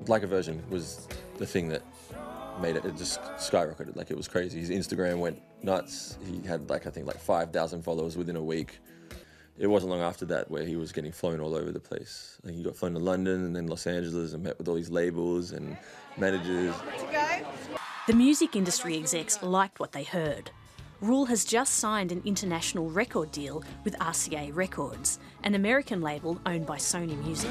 like 0.07 0.23
a 0.23 0.27
version 0.27 0.63
was 0.71 1.07
the 1.37 1.45
thing 1.45 1.69
that 1.69 1.83
made 2.59 2.75
it. 2.75 2.83
It 2.83 2.97
just 2.97 3.21
skyrocketed. 3.37 3.95
Like 3.95 4.09
it 4.09 4.17
was 4.17 4.27
crazy. 4.27 4.59
His 4.59 4.71
Instagram 4.71 5.19
went 5.19 5.39
nuts. 5.61 6.17
He 6.25 6.45
had 6.47 6.67
like 6.69 6.87
I 6.87 6.89
think 6.89 7.05
like 7.05 7.19
five 7.19 7.53
thousand 7.53 7.83
followers 7.83 8.17
within 8.17 8.35
a 8.35 8.43
week. 8.43 8.79
It 9.59 9.67
wasn't 9.67 9.91
long 9.91 10.01
after 10.01 10.25
that 10.27 10.49
where 10.49 10.63
he 10.65 10.77
was 10.77 10.91
getting 10.91 11.11
flown 11.11 11.39
all 11.41 11.53
over 11.53 11.71
the 11.71 11.79
place. 11.81 12.37
Like 12.43 12.55
he 12.55 12.63
got 12.63 12.75
flown 12.75 12.93
to 12.93 12.99
London 12.99 13.45
and 13.45 13.55
then 13.55 13.67
Los 13.67 13.85
Angeles 13.85 14.33
and 14.33 14.41
met 14.43 14.57
with 14.57 14.67
all 14.67 14.75
these 14.75 14.89
labels 14.89 15.51
and 15.51 15.77
managers. 16.17 16.73
The 18.07 18.13
music 18.13 18.55
industry 18.55 18.97
execs 18.97 19.43
liked 19.43 19.79
what 19.79 19.91
they 19.91 20.03
heard. 20.03 20.49
Ruel 21.01 21.27
has 21.27 21.45
just 21.45 21.75
signed 21.75 22.11
an 22.11 22.21
international 22.25 22.89
record 22.89 23.31
deal 23.31 23.63
with 23.85 23.97
RCA 23.99 24.53
Records, 24.53 25.17
an 25.45 25.55
American 25.55 26.01
label 26.01 26.41
owned 26.45 26.65
by 26.65 26.75
Sony 26.75 27.17
Music. 27.23 27.49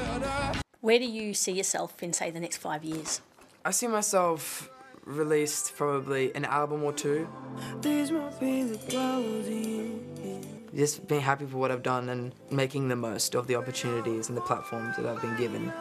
Where 0.81 0.99
do 0.99 1.05
you 1.05 1.33
see 1.33 1.53
yourself 1.53 2.03
in, 2.03 2.13
say, 2.13 2.29
the 2.29 2.39
next 2.39 2.57
five 2.57 2.83
years? 2.83 3.21
I 3.65 3.71
see 3.71 3.87
myself 3.87 4.69
released 5.03 5.75
probably 5.75 6.33
an 6.35 6.45
album 6.45 6.83
or 6.83 6.93
two. 6.93 7.27
Just 10.75 11.07
being 11.07 11.21
happy 11.21 11.47
for 11.47 11.57
what 11.57 11.71
I've 11.71 11.81
done 11.81 12.09
and 12.09 12.35
making 12.51 12.87
the 12.87 12.95
most 12.95 13.33
of 13.33 13.47
the 13.47 13.55
opportunities 13.55 14.29
and 14.29 14.37
the 14.37 14.41
platforms 14.41 14.95
that 14.97 15.07
I've 15.07 15.21
been 15.23 15.35
given. 15.37 15.73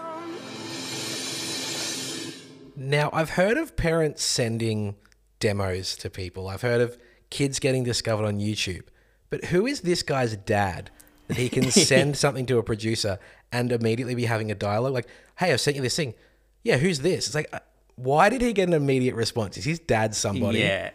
Now, 2.75 3.11
I've 3.13 3.31
heard 3.31 3.59
of 3.59 3.77
parents 3.77 4.25
sending 4.25 4.97
demos 5.39 5.97
to 5.99 6.09
people. 6.09 6.49
I've 6.49 6.63
heard 6.63 6.81
of 6.81 6.97
kids 7.31 7.59
getting 7.59 7.85
discovered 7.85 8.25
on 8.25 8.39
YouTube. 8.39 8.85
But 9.31 9.47
who 9.47 9.67
is 9.67 9.83
this 9.83 10.03
guy's 10.03 10.37
dad 10.37 10.91
that 11.29 11.37
he 11.37 11.49
can 11.49 11.71
send 11.71 12.17
something 12.17 12.47
to 12.47 12.59
a 12.59 12.63
producer 12.63 13.19
and 13.53 13.73
immediately 13.73 14.15
be 14.15 14.25
having 14.25 14.51
a 14.51 14.55
dialogue? 14.55 14.93
Like, 14.93 15.09
hey, 15.39 15.53
I've 15.53 15.61
sent 15.61 15.77
you 15.77 15.83
this 15.83 15.97
thing. 15.97 16.15
Yeah, 16.63 16.79
who's 16.79 17.01
this? 17.01 17.27
It's 17.27 17.35
like, 17.35 17.49
uh, 17.53 17.61
why 17.97 18.29
did 18.29 18.41
he 18.41 18.53
get 18.53 18.69
an 18.69 18.75
immediate 18.75 19.15
response? 19.15 19.57
Is 19.57 19.65
his 19.65 19.79
dad 19.79 20.15
somebody? 20.15 20.61
Yeah, 20.61 20.91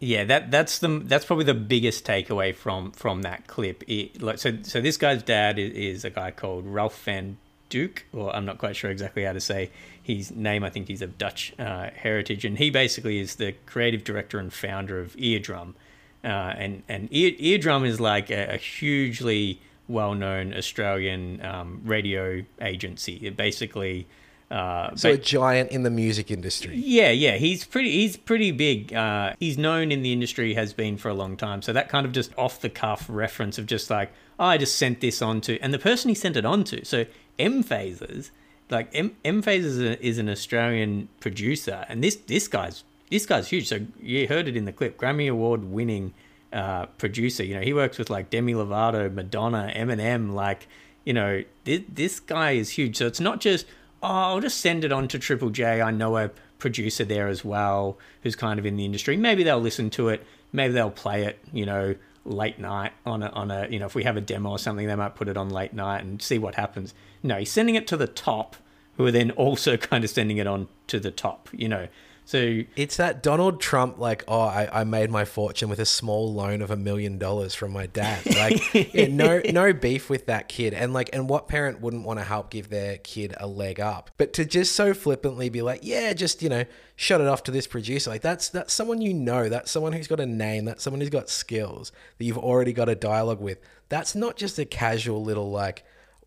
yeah. 0.00 0.24
That 0.24 0.50
that's 0.50 0.78
the 0.78 1.00
that's 1.04 1.24
probably 1.24 1.44
the 1.44 1.54
biggest 1.54 2.04
takeaway 2.04 2.54
from 2.54 2.92
from 2.92 3.22
that 3.22 3.46
clip. 3.46 3.82
It, 3.88 4.22
like, 4.22 4.38
so 4.38 4.58
so 4.62 4.80
this 4.80 4.96
guy's 4.96 5.22
dad 5.22 5.58
is, 5.58 5.72
is 5.72 6.04
a 6.04 6.10
guy 6.10 6.30
called 6.30 6.66
Ralph 6.66 7.02
Van 7.04 7.38
Duke, 7.74 8.06
or 8.12 8.26
I'm 8.36 8.44
not 8.44 8.58
quite 8.58 8.76
sure 8.76 8.90
exactly 8.92 9.24
how 9.24 9.32
to 9.32 9.40
say 9.40 9.70
his 10.00 10.30
name. 10.30 10.62
I 10.62 10.70
think 10.70 10.86
he's 10.86 11.02
of 11.02 11.18
Dutch 11.18 11.52
uh, 11.58 11.90
heritage, 12.06 12.44
and 12.44 12.56
he 12.56 12.70
basically 12.70 13.18
is 13.18 13.34
the 13.34 13.50
creative 13.66 14.04
director 14.04 14.38
and 14.38 14.52
founder 14.52 15.00
of 15.00 15.16
Eardrum. 15.16 15.74
Uh, 16.22 16.62
and 16.62 16.82
and 16.88 17.08
Ear, 17.10 17.32
Eardrum 17.38 17.84
is 17.84 17.98
like 17.98 18.30
a, 18.30 18.54
a 18.54 18.56
hugely 18.56 19.60
well-known 19.88 20.54
Australian 20.54 21.44
um, 21.44 21.80
radio 21.84 22.44
agency. 22.60 23.16
It 23.26 23.36
basically 23.36 24.06
uh, 24.50 24.94
So 24.94 25.10
a 25.10 25.16
giant 25.18 25.72
in 25.72 25.82
the 25.82 25.90
music 25.90 26.30
industry. 26.30 26.76
yeah, 26.76 27.10
yeah, 27.10 27.36
he's 27.38 27.64
pretty. 27.64 27.90
He's 27.90 28.16
pretty 28.16 28.52
big. 28.52 28.94
Uh, 28.94 29.34
he's 29.40 29.58
known 29.58 29.90
in 29.90 30.02
the 30.02 30.12
industry, 30.12 30.54
has 30.54 30.72
been 30.72 30.96
for 30.96 31.08
a 31.08 31.14
long 31.14 31.36
time. 31.36 31.60
So 31.60 31.72
that 31.72 31.88
kind 31.88 32.06
of 32.06 32.12
just 32.12 32.30
off 32.38 32.60
the 32.60 32.70
cuff 32.70 33.06
reference 33.08 33.58
of 33.58 33.66
just 33.66 33.90
like, 33.90 34.10
oh, 34.38 34.44
I 34.54 34.58
just 34.58 34.76
sent 34.76 35.00
this 35.00 35.20
on 35.20 35.40
to, 35.42 35.58
and 35.60 35.74
the 35.74 35.78
person 35.88 36.08
he 36.08 36.14
sent 36.14 36.36
it 36.36 36.44
on 36.44 36.62
to. 36.64 36.84
So 36.84 37.04
M-Phazes, 37.38 38.30
like 38.70 38.88
M 38.94 39.16
M-Phazes 39.24 39.98
is, 40.00 40.18
an 40.18 40.28
Australian 40.28 41.08
producer, 41.20 41.84
and 41.88 42.02
this 42.02 42.16
this 42.16 42.48
guy's 42.48 42.84
this 43.10 43.26
guy's 43.26 43.48
huge. 43.48 43.68
So 43.68 43.80
you 44.00 44.26
heard 44.26 44.48
it 44.48 44.56
in 44.56 44.64
the 44.64 44.72
clip, 44.72 44.98
Grammy 44.98 45.30
Award 45.30 45.64
winning 45.64 46.14
uh, 46.52 46.86
producer. 46.98 47.44
You 47.44 47.56
know, 47.56 47.60
he 47.60 47.72
works 47.72 47.98
with 47.98 48.10
like 48.10 48.30
Demi 48.30 48.54
Lovato, 48.54 49.12
Madonna, 49.12 49.72
Eminem. 49.74 50.32
Like, 50.32 50.66
you 51.04 51.12
know, 51.12 51.44
this, 51.64 51.82
this 51.88 52.20
guy 52.20 52.52
is 52.52 52.70
huge. 52.70 52.96
So 52.96 53.06
it's 53.06 53.20
not 53.20 53.40
just, 53.40 53.66
oh, 54.02 54.08
I'll 54.08 54.40
just 54.40 54.60
send 54.60 54.84
it 54.84 54.92
on 54.92 55.08
to 55.08 55.18
Triple 55.18 55.50
J. 55.50 55.82
I 55.82 55.90
know 55.90 56.16
a 56.16 56.30
producer 56.58 57.04
there 57.04 57.28
as 57.28 57.44
well 57.44 57.98
who's 58.22 58.36
kind 58.36 58.58
of 58.58 58.64
in 58.64 58.76
the 58.76 58.84
industry. 58.84 59.16
Maybe 59.16 59.42
they'll 59.42 59.60
listen 59.60 59.90
to 59.90 60.08
it. 60.08 60.24
Maybe 60.52 60.72
they'll 60.72 60.90
play 60.90 61.24
it, 61.24 61.38
you 61.52 61.66
know, 61.66 61.94
late 62.24 62.58
night 62.58 62.92
on 63.04 63.22
a, 63.22 63.28
on 63.28 63.50
a, 63.50 63.68
you 63.68 63.78
know, 63.78 63.86
if 63.86 63.94
we 63.94 64.04
have 64.04 64.16
a 64.16 64.20
demo 64.20 64.50
or 64.50 64.58
something, 64.58 64.86
they 64.86 64.94
might 64.94 65.14
put 65.14 65.28
it 65.28 65.36
on 65.36 65.50
late 65.50 65.74
night 65.74 66.02
and 66.02 66.22
see 66.22 66.38
what 66.38 66.54
happens. 66.54 66.94
No, 67.24 67.38
he's 67.38 67.50
sending 67.50 67.74
it 67.74 67.88
to 67.88 67.96
the 67.96 68.06
top 68.06 68.54
who 68.96 69.06
are 69.06 69.10
then 69.10 69.32
also 69.32 69.76
kind 69.78 70.04
of 70.04 70.10
sending 70.10 70.36
it 70.36 70.46
on 70.46 70.68
to 70.86 71.00
the 71.00 71.10
top, 71.10 71.48
you 71.52 71.68
know. 71.68 71.88
So 72.26 72.62
It's 72.74 72.96
that 72.96 73.22
Donald 73.22 73.60
Trump, 73.60 73.98
like, 73.98 74.24
oh, 74.26 74.40
I, 74.40 74.80
I 74.80 74.84
made 74.84 75.10
my 75.10 75.26
fortune 75.26 75.68
with 75.68 75.78
a 75.78 75.84
small 75.84 76.32
loan 76.32 76.62
of 76.62 76.70
a 76.70 76.76
million 76.76 77.18
dollars 77.18 77.54
from 77.54 77.72
my 77.72 77.86
dad. 77.86 78.22
Like, 78.34 78.74
yeah, 78.94 79.06
no, 79.08 79.40
no 79.52 79.72
beef 79.72 80.10
with 80.10 80.26
that 80.26 80.48
kid. 80.48 80.74
And 80.74 80.92
like, 80.92 81.10
and 81.12 81.28
what 81.28 81.48
parent 81.48 81.80
wouldn't 81.80 82.04
want 82.04 82.18
to 82.18 82.24
help 82.24 82.50
give 82.50 82.68
their 82.68 82.98
kid 82.98 83.34
a 83.38 83.46
leg 83.46 83.78
up? 83.78 84.10
But 84.16 84.32
to 84.34 84.44
just 84.44 84.74
so 84.74 84.92
flippantly 84.92 85.48
be 85.48 85.62
like, 85.62 85.80
yeah, 85.82 86.12
just 86.14 86.42
you 86.42 86.48
know, 86.48 86.64
shut 86.96 87.20
it 87.20 87.26
off 87.26 87.42
to 87.44 87.50
this 87.50 87.66
producer. 87.66 88.10
Like, 88.10 88.22
that's 88.22 88.48
that's 88.48 88.72
someone 88.72 89.00
you 89.00 89.14
know. 89.14 89.48
That's 89.48 89.70
someone 89.70 89.92
who's 89.92 90.08
got 90.08 90.20
a 90.20 90.26
name. 90.26 90.64
That's 90.64 90.82
someone 90.82 91.00
who's 91.00 91.10
got 91.10 91.28
skills 91.28 91.92
that 92.18 92.24
you've 92.24 92.38
already 92.38 92.72
got 92.72 92.88
a 92.88 92.94
dialogue 92.94 93.40
with. 93.40 93.58
That's 93.88 94.14
not 94.14 94.36
just 94.36 94.58
a 94.58 94.64
casual 94.64 95.22
little 95.22 95.50
like. 95.50 95.84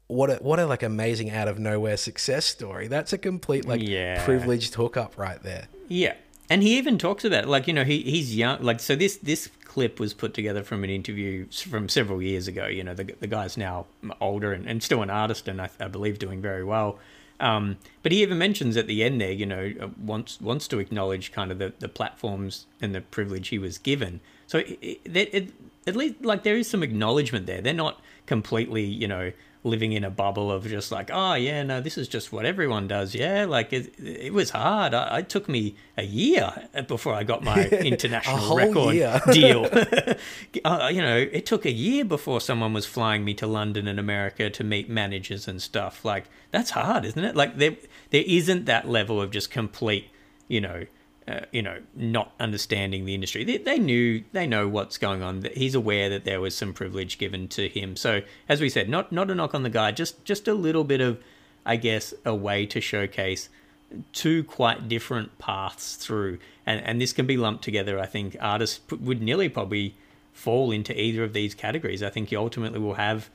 What 0.07 0.29
a 0.29 0.35
what 0.35 0.59
a 0.59 0.65
like 0.65 0.83
amazing 0.83 1.29
out 1.31 1.47
of 1.47 1.59
nowhere 1.59 1.97
success 1.97 2.45
story. 2.45 2.87
That's 2.87 3.11
a 3.13 3.17
complete 3.17 3.65
like 3.65 3.81
Yeah. 3.83 4.23
privileged 4.23 4.75
hookup 4.75 5.17
right 5.17 5.41
there. 5.43 5.67
Yeah, 5.89 6.13
and 6.49 6.63
he 6.63 6.77
even 6.77 6.97
talks 6.97 7.25
about 7.25 7.43
it. 7.43 7.49
like 7.49 7.67
you 7.67 7.73
know 7.73 7.83
he 7.83 8.01
he's 8.03 8.35
young. 8.35 8.61
Like 8.61 8.79
so, 8.79 8.95
this 8.95 9.17
this 9.17 9.49
clip 9.65 9.99
was 9.99 10.13
put 10.13 10.33
together 10.33 10.63
from 10.63 10.83
an 10.85 10.89
interview 10.89 11.45
from 11.51 11.89
several 11.89 12.21
years 12.21 12.47
ago. 12.47 12.67
You 12.67 12.83
know, 12.85 12.93
the 12.93 13.03
the 13.19 13.27
guy's 13.27 13.57
now 13.57 13.85
older 14.21 14.53
and, 14.53 14.65
and 14.65 14.81
still 14.81 15.01
an 15.01 15.09
artist, 15.09 15.47
and 15.49 15.61
I, 15.61 15.69
I 15.79 15.87
believe 15.89 16.19
doing 16.19 16.41
very 16.41 16.63
well. 16.63 16.99
Um, 17.39 17.77
but 18.01 18.11
he 18.11 18.23
even 18.23 18.37
mentions 18.39 18.77
at 18.77 18.87
the 18.87 19.03
end 19.03 19.21
there, 19.21 19.31
you 19.31 19.45
know, 19.45 19.71
uh, 19.79 19.89
wants 20.01 20.39
wants 20.41 20.67
to 20.69 20.79
acknowledge 20.79 21.31
kind 21.33 21.51
of 21.51 21.59
the, 21.59 21.73
the 21.79 21.89
platforms 21.89 22.65
and 22.81 22.95
the 22.95 23.01
privilege 23.01 23.49
he 23.49 23.59
was 23.59 23.77
given. 23.77 24.21
So 24.47 24.59
it, 24.59 24.79
it, 24.81 25.33
it, 25.33 25.49
at 25.85 25.95
least 25.97 26.23
like 26.23 26.43
there 26.43 26.55
is 26.55 26.67
some 26.69 26.81
acknowledgement 26.81 27.45
there. 27.45 27.61
They're 27.61 27.73
not 27.73 28.01
completely, 28.25 28.83
you 28.85 29.07
know, 29.07 29.31
living 29.67 29.91
in 29.91 30.03
a 30.03 30.09
bubble 30.09 30.51
of 30.51 30.67
just 30.67 30.91
like, 30.91 31.09
oh 31.13 31.33
yeah, 31.35 31.61
no, 31.63 31.81
this 31.81 31.97
is 31.97 32.07
just 32.07 32.31
what 32.31 32.45
everyone 32.45 32.87
does. 32.87 33.13
Yeah, 33.13 33.45
like 33.45 33.73
it, 33.73 33.93
it 33.99 34.33
was 34.33 34.51
hard. 34.51 34.93
I, 34.93 35.19
it 35.19 35.29
took 35.29 35.47
me 35.47 35.75
a 35.97 36.03
year 36.03 36.69
before 36.87 37.13
I 37.13 37.23
got 37.23 37.43
my 37.43 37.65
international 37.67 38.55
record 38.55 38.95
deal. 39.31 39.65
uh, 40.65 40.89
you 40.91 41.01
know, 41.01 41.17
it 41.17 41.45
took 41.45 41.65
a 41.65 41.71
year 41.71 42.05
before 42.05 42.41
someone 42.41 42.73
was 42.73 42.85
flying 42.85 43.23
me 43.23 43.33
to 43.35 43.47
London 43.47 43.87
and 43.87 43.99
America 43.99 44.49
to 44.49 44.63
meet 44.63 44.89
managers 44.89 45.47
and 45.47 45.61
stuff. 45.61 46.03
Like 46.03 46.25
that's 46.51 46.71
hard, 46.71 47.05
isn't 47.05 47.23
it? 47.23 47.35
Like 47.35 47.57
there, 47.57 47.75
there 48.09 48.23
isn't 48.25 48.65
that 48.65 48.87
level 48.87 49.21
of 49.21 49.31
just 49.31 49.51
complete, 49.51 50.09
you 50.47 50.61
know. 50.61 50.85
Uh, 51.27 51.41
you 51.51 51.61
know, 51.61 51.77
not 51.93 52.31
understanding 52.39 53.03
the 53.03 53.13
industry. 53.13 53.43
They, 53.43 53.57
they 53.57 53.77
knew, 53.77 54.23
they 54.31 54.47
know 54.47 54.69
what's 54.69 54.97
going 54.97 55.21
on. 55.21 55.45
He's 55.53 55.75
aware 55.75 56.07
that 56.09 56.23
there 56.23 56.39
was 56.39 56.55
some 56.55 56.71
privilege 56.71 57.17
given 57.17 57.49
to 57.49 57.67
him. 57.67 57.97
So, 57.97 58.21
as 58.47 58.61
we 58.61 58.69
said, 58.69 58.87
not 58.87 59.11
not 59.11 59.29
a 59.29 59.35
knock 59.35 59.53
on 59.53 59.63
the 59.63 59.69
guy, 59.69 59.91
just 59.91 60.23
just 60.23 60.47
a 60.47 60.53
little 60.53 60.85
bit 60.85 61.01
of, 61.01 61.21
I 61.65 61.75
guess, 61.75 62.13
a 62.23 62.33
way 62.33 62.65
to 62.67 62.79
showcase 62.79 63.49
two 64.13 64.45
quite 64.45 64.87
different 64.87 65.37
paths 65.37 65.97
through, 65.97 66.39
and 66.65 66.81
and 66.85 67.01
this 67.01 67.11
can 67.11 67.25
be 67.25 67.35
lumped 67.35 67.63
together. 67.63 67.99
I 67.99 68.05
think 68.05 68.37
artists 68.39 68.79
would 68.89 69.21
nearly 69.21 69.49
probably 69.49 69.95
fall 70.31 70.71
into 70.71 70.97
either 70.97 71.25
of 71.25 71.33
these 71.33 71.53
categories. 71.53 72.01
I 72.01 72.09
think 72.09 72.31
you 72.31 72.39
ultimately 72.39 72.79
will 72.79 72.93
have 72.93 73.29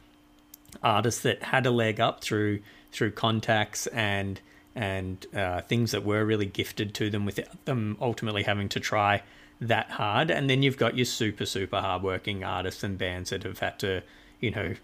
artists 0.82 1.20
that 1.22 1.42
had 1.42 1.66
a 1.66 1.70
leg 1.70 2.00
up 2.00 2.22
through 2.22 2.60
through 2.90 3.10
contacts 3.10 3.86
and 3.88 4.40
and 4.74 5.26
uh, 5.34 5.60
things 5.62 5.90
that 5.92 6.04
were 6.04 6.24
really 6.24 6.46
gifted 6.46 6.94
to 6.94 7.10
them 7.10 7.24
without 7.24 7.64
them 7.64 7.96
ultimately 8.00 8.42
having 8.42 8.68
to 8.70 8.80
try 8.80 9.22
that 9.60 9.90
hard. 9.90 10.30
And 10.30 10.48
then 10.48 10.62
you've 10.62 10.76
got 10.76 10.96
your 10.96 11.04
super 11.04 11.46
super 11.46 11.80
hardworking 11.80 12.44
artists 12.44 12.82
and 12.82 12.98
bands 12.98 13.30
that 13.30 13.42
have 13.44 13.58
had 13.58 13.78
to, 13.80 14.02
you 14.40 14.50
know, 14.50 14.74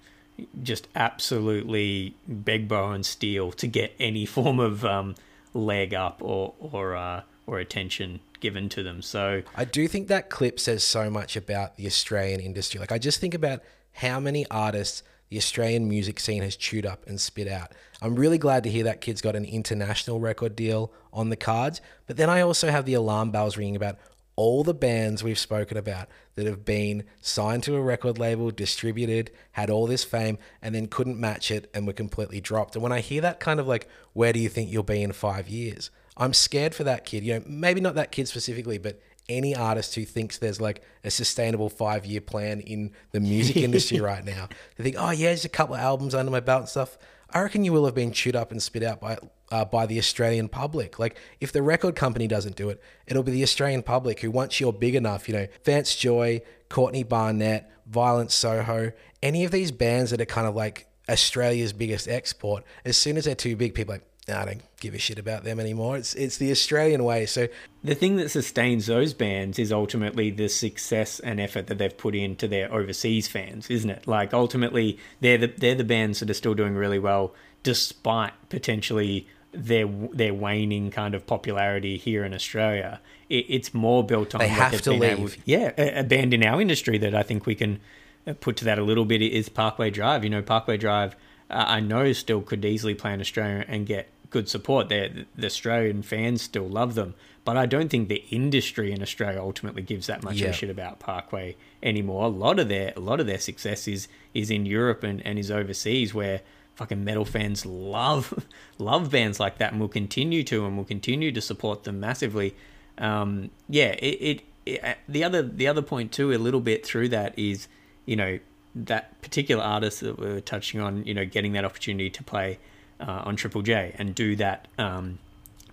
just 0.62 0.88
absolutely 0.94 2.14
beg, 2.26 2.68
borrow, 2.68 2.92
and 2.92 3.04
steal 3.04 3.52
to 3.52 3.66
get 3.66 3.94
any 3.98 4.26
form 4.36 4.60
of 4.60 4.84
um, 4.84 5.14
leg 5.54 5.94
up 5.94 6.20
or 6.22 6.54
or 6.60 6.96
uh, 6.96 7.22
or 7.46 7.58
attention 7.58 8.20
given 8.40 8.68
to 8.68 8.82
them. 8.82 9.02
So 9.02 9.42
I 9.56 9.64
do 9.64 9.88
think 9.88 10.08
that 10.08 10.30
clip 10.30 10.60
says 10.60 10.84
so 10.84 11.10
much 11.10 11.36
about 11.36 11.76
the 11.76 11.86
Australian 11.86 12.40
industry. 12.40 12.78
Like, 12.78 12.92
I 12.92 12.98
just 12.98 13.20
think 13.20 13.34
about 13.34 13.62
how 13.94 14.20
many 14.20 14.46
artists 14.50 15.02
the 15.28 15.36
Australian 15.36 15.88
music 15.88 16.20
scene 16.20 16.42
has 16.42 16.56
chewed 16.56 16.86
up 16.86 17.06
and 17.06 17.20
spit 17.20 17.48
out. 17.48 17.72
I'm 18.00 18.16
really 18.16 18.38
glad 18.38 18.62
to 18.64 18.70
hear 18.70 18.84
that 18.84 19.00
kid's 19.00 19.20
got 19.20 19.36
an 19.36 19.44
international 19.44 20.20
record 20.20 20.56
deal 20.56 20.92
on 21.12 21.30
the 21.30 21.36
cards. 21.36 21.80
But 22.06 22.16
then 22.16 22.30
I 22.30 22.40
also 22.40 22.70
have 22.70 22.86
the 22.86 22.94
alarm 22.94 23.30
bells 23.30 23.56
ringing 23.56 23.76
about 23.76 23.98
all 24.36 24.62
the 24.62 24.72
bands 24.72 25.24
we've 25.24 25.38
spoken 25.38 25.76
about 25.76 26.08
that 26.36 26.46
have 26.46 26.64
been 26.64 27.02
signed 27.20 27.64
to 27.64 27.74
a 27.74 27.82
record 27.82 28.18
label, 28.18 28.52
distributed, 28.52 29.32
had 29.52 29.68
all 29.68 29.88
this 29.88 30.04
fame, 30.04 30.38
and 30.62 30.76
then 30.76 30.86
couldn't 30.86 31.18
match 31.18 31.50
it 31.50 31.68
and 31.74 31.88
were 31.88 31.92
completely 31.92 32.40
dropped. 32.40 32.76
And 32.76 32.82
when 32.82 32.92
I 32.92 33.00
hear 33.00 33.20
that 33.22 33.40
kind 33.40 33.58
of 33.58 33.66
like, 33.66 33.88
where 34.12 34.32
do 34.32 34.38
you 34.38 34.48
think 34.48 34.70
you'll 34.70 34.84
be 34.84 35.02
in 35.02 35.10
five 35.10 35.48
years? 35.48 35.90
I'm 36.16 36.32
scared 36.32 36.72
for 36.72 36.84
that 36.84 37.04
kid. 37.04 37.24
You 37.24 37.34
know, 37.34 37.42
maybe 37.46 37.80
not 37.80 37.96
that 37.96 38.12
kid 38.12 38.28
specifically, 38.28 38.78
but 38.78 39.00
any 39.28 39.54
artist 39.54 39.94
who 39.94 40.04
thinks 40.04 40.38
there's 40.38 40.60
like 40.60 40.82
a 41.04 41.10
sustainable 41.10 41.68
five 41.68 42.06
year 42.06 42.20
plan 42.20 42.60
in 42.60 42.92
the 43.12 43.20
music 43.20 43.56
industry 43.68 44.00
right 44.00 44.24
now. 44.24 44.48
They 44.76 44.84
think, 44.84 44.96
oh 44.98 45.10
yeah, 45.10 45.32
just 45.32 45.44
a 45.44 45.50
couple 45.50 45.74
of 45.74 45.80
albums 45.80 46.14
under 46.14 46.30
my 46.30 46.40
belt 46.40 46.60
and 46.60 46.68
stuff. 46.68 46.98
I 47.30 47.42
reckon 47.42 47.64
you 47.64 47.72
will 47.72 47.84
have 47.84 47.94
been 47.94 48.12
chewed 48.12 48.36
up 48.36 48.50
and 48.50 48.62
spit 48.62 48.82
out 48.82 49.00
by 49.00 49.18
uh, 49.50 49.64
by 49.64 49.86
the 49.86 49.98
Australian 49.98 50.48
public. 50.48 50.98
Like 50.98 51.16
if 51.40 51.52
the 51.52 51.62
record 51.62 51.94
company 51.94 52.26
doesn't 52.26 52.56
do 52.56 52.70
it, 52.70 52.82
it'll 53.06 53.22
be 53.22 53.32
the 53.32 53.42
Australian 53.42 53.82
public 53.82 54.20
who 54.20 54.30
once 54.30 54.60
you're 54.60 54.72
big 54.72 54.94
enough, 54.94 55.28
you 55.28 55.34
know, 55.34 55.46
Vance 55.64 55.94
Joy, 55.94 56.42
Courtney 56.68 57.02
Barnett, 57.02 57.70
Violent 57.86 58.30
Soho, 58.30 58.92
any 59.22 59.44
of 59.44 59.50
these 59.50 59.70
bands 59.70 60.10
that 60.10 60.20
are 60.20 60.26
kind 60.26 60.46
of 60.46 60.54
like 60.54 60.86
Australia's 61.08 61.72
biggest 61.72 62.08
export. 62.08 62.64
As 62.84 62.96
soon 62.96 63.16
as 63.16 63.24
they're 63.24 63.34
too 63.34 63.56
big, 63.56 63.74
people 63.74 63.94
are 63.94 63.98
like. 63.98 64.04
"Nah, 64.28 64.42
I 64.42 64.44
don't 64.44 64.62
give 64.80 64.94
a 64.94 64.98
shit 64.98 65.18
about 65.18 65.44
them 65.44 65.58
anymore. 65.58 65.96
It's 65.96 66.14
it's 66.14 66.36
the 66.36 66.50
Australian 66.50 67.02
way. 67.04 67.26
So 67.26 67.48
the 67.82 67.94
thing 67.94 68.16
that 68.16 68.28
sustains 68.30 68.86
those 68.86 69.14
bands 69.14 69.58
is 69.58 69.72
ultimately 69.72 70.30
the 70.30 70.48
success 70.48 71.18
and 71.20 71.40
effort 71.40 71.66
that 71.68 71.78
they've 71.78 71.96
put 71.96 72.14
into 72.14 72.46
their 72.46 72.72
overseas 72.72 73.26
fans, 73.28 73.68
isn't 73.70 73.90
it? 73.90 74.06
Like 74.06 74.34
ultimately, 74.34 74.98
they're 75.20 75.38
the 75.38 75.46
they're 75.48 75.74
the 75.74 75.84
bands 75.84 76.20
that 76.20 76.30
are 76.30 76.34
still 76.34 76.54
doing 76.54 76.74
really 76.74 76.98
well 76.98 77.34
despite 77.64 78.32
potentially 78.48 79.26
their 79.52 79.86
their 80.12 80.34
waning 80.34 80.90
kind 80.90 81.14
of 81.14 81.26
popularity 81.26 81.96
here 81.96 82.24
in 82.24 82.32
Australia. 82.34 83.00
It, 83.28 83.46
it's 83.48 83.74
more 83.74 84.04
built 84.04 84.34
on 84.34 84.40
They 84.40 84.48
what 84.48 84.58
have 84.72 84.82
to 84.82 84.90
been 84.90 85.02
able- 85.02 85.22
leave. 85.24 85.38
yeah, 85.44 85.72
a, 85.78 86.00
a 86.00 86.04
band 86.04 86.34
in 86.34 86.44
our 86.44 86.60
industry 86.60 86.98
that 86.98 87.14
I 87.14 87.22
think 87.22 87.46
we 87.46 87.54
can 87.54 87.80
uh, 88.26 88.34
put 88.34 88.56
to 88.58 88.64
that 88.66 88.78
a 88.78 88.82
little 88.84 89.04
bit 89.04 89.22
is 89.22 89.48
Parkway 89.48 89.90
Drive. 89.90 90.22
You 90.24 90.30
know, 90.30 90.42
Parkway 90.42 90.76
Drive, 90.76 91.16
uh, 91.50 91.64
I 91.66 91.80
know 91.80 92.12
still 92.12 92.42
could 92.42 92.64
easily 92.64 92.94
play 92.94 93.12
in 93.14 93.20
Australia 93.20 93.64
and 93.68 93.86
get 93.86 94.08
good 94.30 94.48
support. 94.48 94.88
There, 94.88 95.24
the 95.36 95.46
Australian 95.46 96.02
fans 96.02 96.42
still 96.42 96.68
love 96.68 96.94
them, 96.94 97.14
but 97.44 97.56
I 97.56 97.66
don't 97.66 97.88
think 97.88 98.08
the 98.08 98.24
industry 98.30 98.92
in 98.92 99.02
Australia 99.02 99.40
ultimately 99.40 99.82
gives 99.82 100.06
that 100.06 100.22
much 100.22 100.34
of 100.34 100.40
Yeah. 100.40 100.48
a 100.48 100.52
shit 100.52 100.70
about 100.70 100.98
Parkway 100.98 101.56
anymore. 101.82 102.24
A 102.24 102.28
lot 102.28 102.58
of 102.58 102.68
their 102.68 102.92
a 102.96 103.00
lot 103.00 103.20
of 103.20 103.26
their 103.26 103.38
success 103.38 103.88
is 103.88 104.08
is 104.34 104.50
in 104.50 104.66
Europe 104.66 105.02
and, 105.02 105.24
and 105.26 105.38
is 105.38 105.50
overseas 105.50 106.12
where 106.12 106.40
fucking 106.74 107.02
metal 107.04 107.24
fans 107.24 107.66
love 107.66 108.44
love 108.78 109.10
bands 109.10 109.40
like 109.40 109.58
that 109.58 109.72
and 109.72 109.80
will 109.80 109.88
continue 109.88 110.42
to 110.44 110.64
and 110.66 110.76
will 110.76 110.84
continue 110.84 111.32
to 111.32 111.40
support 111.40 111.84
them 111.84 111.98
massively. 112.00 112.54
Um, 112.98 113.50
yeah, 113.68 113.92
it, 113.98 114.06
it, 114.20 114.42
it 114.66 114.84
uh, 114.84 114.94
the 115.08 115.24
other 115.24 115.42
the 115.42 115.66
other 115.66 115.82
point 115.82 116.12
too 116.12 116.32
a 116.32 116.36
little 116.38 116.60
bit 116.60 116.84
through 116.84 117.08
that 117.10 117.38
is 117.38 117.68
you 118.04 118.16
know 118.16 118.38
that 118.74 119.20
particular 119.22 119.62
artist 119.64 120.00
that 120.00 120.18
we 120.18 120.26
were 120.26 120.40
touching 120.40 120.80
on 120.80 121.04
you 121.04 121.14
know 121.14 121.24
getting 121.24 121.52
that 121.52 121.64
opportunity 121.64 122.10
to 122.10 122.22
play 122.22 122.58
uh, 123.00 123.22
on 123.24 123.36
Triple 123.36 123.62
J 123.62 123.94
and 123.98 124.14
do 124.14 124.36
that 124.36 124.68
um, 124.78 125.18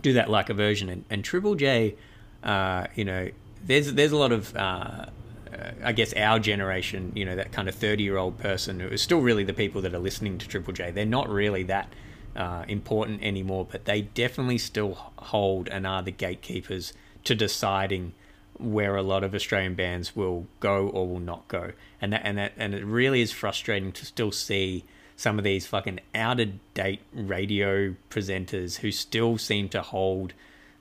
do 0.02 0.14
that 0.14 0.30
like 0.30 0.50
a 0.50 0.54
version. 0.54 0.90
And, 0.90 1.06
and 1.10 1.24
Triple 1.24 1.56
J, 1.56 1.96
uh, 2.44 2.88
you 2.96 3.06
know, 3.06 3.30
there's 3.64 3.94
there's 3.94 4.12
a 4.12 4.18
lot 4.18 4.32
of 4.32 4.56
uh, 4.56 5.06
I 5.84 5.92
guess 5.94 6.14
our 6.14 6.40
generation, 6.40 7.12
you 7.16 7.26
know, 7.26 7.36
that 7.36 7.52
kind 7.52 7.68
of 7.70 7.76
30 7.76 8.04
year 8.04 8.18
old 8.18 8.38
person 8.38 8.80
who 8.80 8.88
is 8.88 9.02
still 9.02 9.22
really 9.22 9.44
the 9.44 9.54
people 9.54 9.82
that 9.82 9.94
are 9.94 10.00
listening 10.00 10.38
to 10.40 10.48
Triple 10.48 10.74
J. 10.74 10.92
They're 10.92 11.06
not 11.06 11.30
really 11.30 11.64
that 11.64 11.92
uh, 12.36 12.66
important 12.68 13.24
anymore, 13.24 13.68
but 13.70 13.86
they 13.86 14.02
definitely 14.02 14.58
still 14.58 14.94
hold 15.18 15.70
and 15.70 15.88
are 15.88 16.02
the 16.02 16.12
gatekeepers 16.12 16.94
to 17.24 17.36
deciding 17.36 18.14
where 18.58 18.96
a 18.96 19.02
lot 19.02 19.24
of 19.24 19.34
Australian 19.34 19.76
bands 19.76 20.16
will 20.16 20.48
go 20.60 20.88
or 20.88 21.08
will 21.08 21.20
not 21.20 21.48
go. 21.48 21.72
And 22.02 22.14
that, 22.14 22.22
and 22.24 22.38
that, 22.38 22.54
and 22.58 22.74
it 22.74 22.86
really 22.86 23.22
is 23.22 23.32
frustrating 23.32 23.92
to 23.94 24.06
still 24.06 24.32
see 24.32 24.86
some 25.16 25.38
of 25.38 25.44
these 25.44 25.66
fucking 25.66 26.00
out 26.14 26.40
of 26.40 26.74
date 26.74 27.02
radio 27.14 27.96
presenters 28.10 28.78
who 28.78 28.92
still 28.92 29.38
seem 29.38 29.70
to 29.70 29.82
hold 29.82 30.34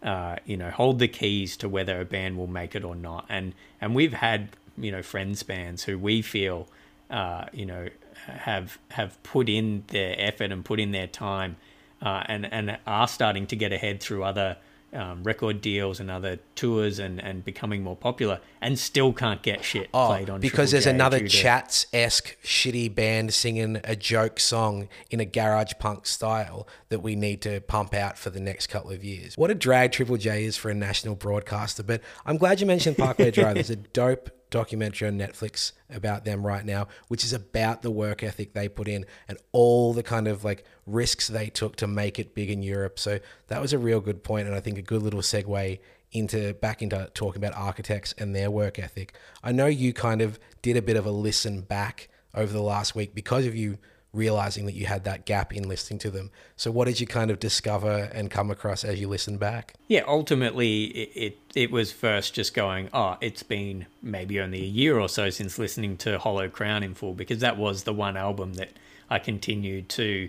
uh, 0.05 0.37
you 0.45 0.57
know, 0.57 0.71
hold 0.71 0.99
the 0.99 1.09
keys 1.09 1.57
to 1.57 1.69
whether 1.69 1.99
a 1.99 2.05
band 2.05 2.37
will 2.37 2.47
make 2.47 2.75
it 2.75 2.85
or 2.85 2.95
not. 2.95 3.25
And 3.29 3.55
and 3.81 3.95
we've 3.95 4.13
had 4.13 4.51
you 4.77 4.93
know 4.93 5.03
friends 5.03 5.43
bands 5.43 5.85
who 5.85 5.99
we 5.99 6.21
feel 6.21 6.69
uh, 7.11 7.47
you 7.53 7.65
know 7.65 7.89
have 8.27 8.79
have 8.91 9.21
put 9.23 9.49
in 9.49 9.85
their 9.89 10.15
effort 10.19 10.53
and 10.53 10.65
put 10.65 10.79
in 10.79 10.93
their 10.93 11.07
time 11.07 11.57
uh, 12.03 12.23
and 12.27 12.45
and 12.53 12.79
are 12.87 13.09
starting 13.09 13.47
to 13.47 13.57
get 13.57 13.73
ahead 13.73 14.01
through 14.01 14.25
other 14.25 14.59
um, 14.95 15.23
record 15.23 15.61
deals 15.61 16.01
and 16.01 16.11
other 16.11 16.39
tours 16.55 16.99
and, 16.99 17.21
and 17.23 17.45
becoming 17.45 17.83
more 17.83 17.97
popular 17.97 18.41
and 18.61 18.79
still 18.79 19.13
can't 19.13 19.43
get 19.43 19.65
shit 19.65 19.89
oh, 19.93 20.07
played 20.07 20.31
on 20.31 20.41
because 20.41 20.71
there's 20.71 20.87
another 20.87 21.27
Chats 21.27 21.87
esque 21.93 22.37
shitty 22.43 22.95
band 22.95 23.35
singing 23.35 23.81
a 23.85 23.97
joke 23.97 24.39
song 24.39 24.89
in 25.11 25.21
a 25.21 25.25
garage 25.25 25.73
punk 25.79 26.07
style 26.07 26.67
that 26.89 27.01
we 27.01 27.17
need 27.17 27.43
to 27.43 27.61
pump 27.63 27.95
out 27.95 28.19
for 28.19 28.31
the 28.31 28.41
next 28.41 28.69
couple 28.69 28.91
of 28.91 29.03
years. 29.03 29.37
What 29.37 29.51
a 29.51 29.55
drag 29.55 29.93
Triple 29.93 30.17
J 30.17 30.45
is 30.45 30.57
for 30.57 30.71
a 30.71 30.75
national 30.75 31.17
broadcaster, 31.17 31.83
but 31.83 32.01
I'm 32.25 32.37
glad 32.37 32.61
you 32.61 32.67
mentioned 32.67 32.97
Parkway 32.97 33.31
Drive. 33.31 33.55
There's 33.55 33.71
a 33.71 33.77
dope 33.95 34.31
documentary 34.55 35.09
on 35.09 35.19
Netflix 35.19 35.73
about 35.91 36.25
them 36.25 36.47
right 36.47 36.65
now, 36.65 36.87
which 37.09 37.25
is 37.25 37.33
about 37.33 37.83
the 37.83 37.91
work 37.91 38.23
ethic 38.23 38.53
they 38.53 38.69
put 38.69 38.87
in 38.87 39.05
and 39.27 39.37
all 39.51 39.93
the 39.93 40.03
kind 40.05 40.29
of 40.29 40.45
like 40.45 40.65
risks 40.87 41.27
they 41.27 41.49
took 41.49 41.75
to 41.75 41.89
make 41.89 42.21
it 42.21 42.37
big 42.37 42.49
in 42.49 42.63
Europe. 42.63 43.01
So 43.01 43.19
that 43.49 43.61
was 43.61 43.73
a 43.73 43.79
real 43.79 44.01
good 44.01 44.23
point, 44.23 44.47
and 44.47 44.55
I 44.55 44.61
think 44.61 44.79
a 44.79 44.83
good 44.83 45.03
little 45.03 45.23
segue 45.23 45.81
into 46.13 46.55
back 46.55 46.83
into 46.83 47.11
talking 47.15 47.45
about 47.45 47.59
Architects 47.59 48.15
and 48.17 48.33
their 48.33 48.49
work 48.49 48.79
ethic. 48.79 49.17
I 49.43 49.51
know 49.51 49.67
you 49.67 49.93
kind 49.93 50.23
of 50.23 50.39
did 50.63 50.77
a 50.77 50.83
bit 50.83 50.97
of 50.97 51.05
a 51.05 51.11
listen 51.11 51.63
back 51.63 52.09
over 52.33 52.53
the 52.53 52.63
last 52.63 52.95
week 52.95 53.13
because 53.13 53.47
of 53.47 53.57
you 53.57 53.79
realizing 54.15 54.67
that 54.67 54.75
you 54.75 54.87
had 54.87 55.05
that 55.05 55.25
gap 55.25 55.55
in 55.55 55.69
listening 55.69 55.99
to 56.01 56.11
them. 56.11 56.31
So, 56.57 56.71
what 56.71 56.87
did 56.87 57.01
you 57.01 57.07
kind 57.07 57.31
of 57.31 57.41
discover 57.41 58.11
and 58.13 58.31
come 58.31 58.51
across 58.51 58.85
as 58.85 59.01
you 59.01 59.09
listened 59.09 59.41
back? 59.41 59.75
Yeah, 59.89 60.03
ultimately, 60.07 60.85
it, 60.85 61.11
it, 61.15 61.39
it 61.55 61.71
was 61.71 61.93
first 61.93 62.35
just 62.35 62.55
going, 62.55 62.89
oh, 62.93 63.17
it's 63.21 63.43
been 63.43 63.87
maybe 64.03 64.41
only 64.41 64.63
a 64.63 64.67
year 64.67 64.99
or 64.99 65.09
so 65.09 65.31
since 65.31 65.59
listening 65.59 65.97
to 65.99 66.19
Hollow 66.19 66.49
Crown 66.49 66.83
in 66.83 66.95
full, 66.95 67.15
because 67.15 67.41
that 67.41 67.57
was 67.57 67.83
the 67.83 67.93
one 67.93 68.17
album 68.17 68.55
that 68.55 68.71
I 69.11 69.19
continued 69.19 69.89
to 69.91 70.29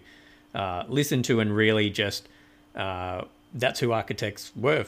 uh, 0.53 0.83
listen 0.87 1.23
to 1.23 1.39
and 1.39 1.55
really 1.55 1.89
just. 1.89 2.27
Uh, 2.75 3.23
that's 3.57 3.79
who 3.79 3.93
architects 3.93 4.51
were 4.53 4.85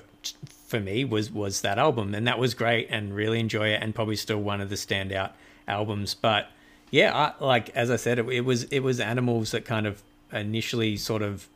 for 0.68 0.80
me 0.80 1.06
was 1.06 1.32
was 1.32 1.62
that 1.62 1.80
album 1.80 2.14
and 2.14 2.28
that 2.28 2.38
was 2.38 2.54
great 2.54 2.88
and 2.90 3.16
really 3.16 3.40
enjoy 3.40 3.70
it 3.70 3.82
and 3.82 3.96
probably 3.96 4.16
still 4.16 4.40
one 4.42 4.60
of 4.60 4.70
the 4.70 4.76
standout 4.76 5.32
albums 5.68 6.14
but 6.14 6.50
yeah, 6.92 7.34
I, 7.40 7.44
like 7.44 7.70
as 7.72 7.90
I 7.90 7.96
said, 7.96 8.20
it, 8.20 8.28
it 8.30 8.42
was 8.42 8.64
it 8.66 8.80
was 8.80 9.00
animals 9.00 9.52
that 9.52 9.66
kind 9.66 9.86
of 9.86 10.02
initially 10.32 10.98
sort 10.98 11.22
of 11.22 11.48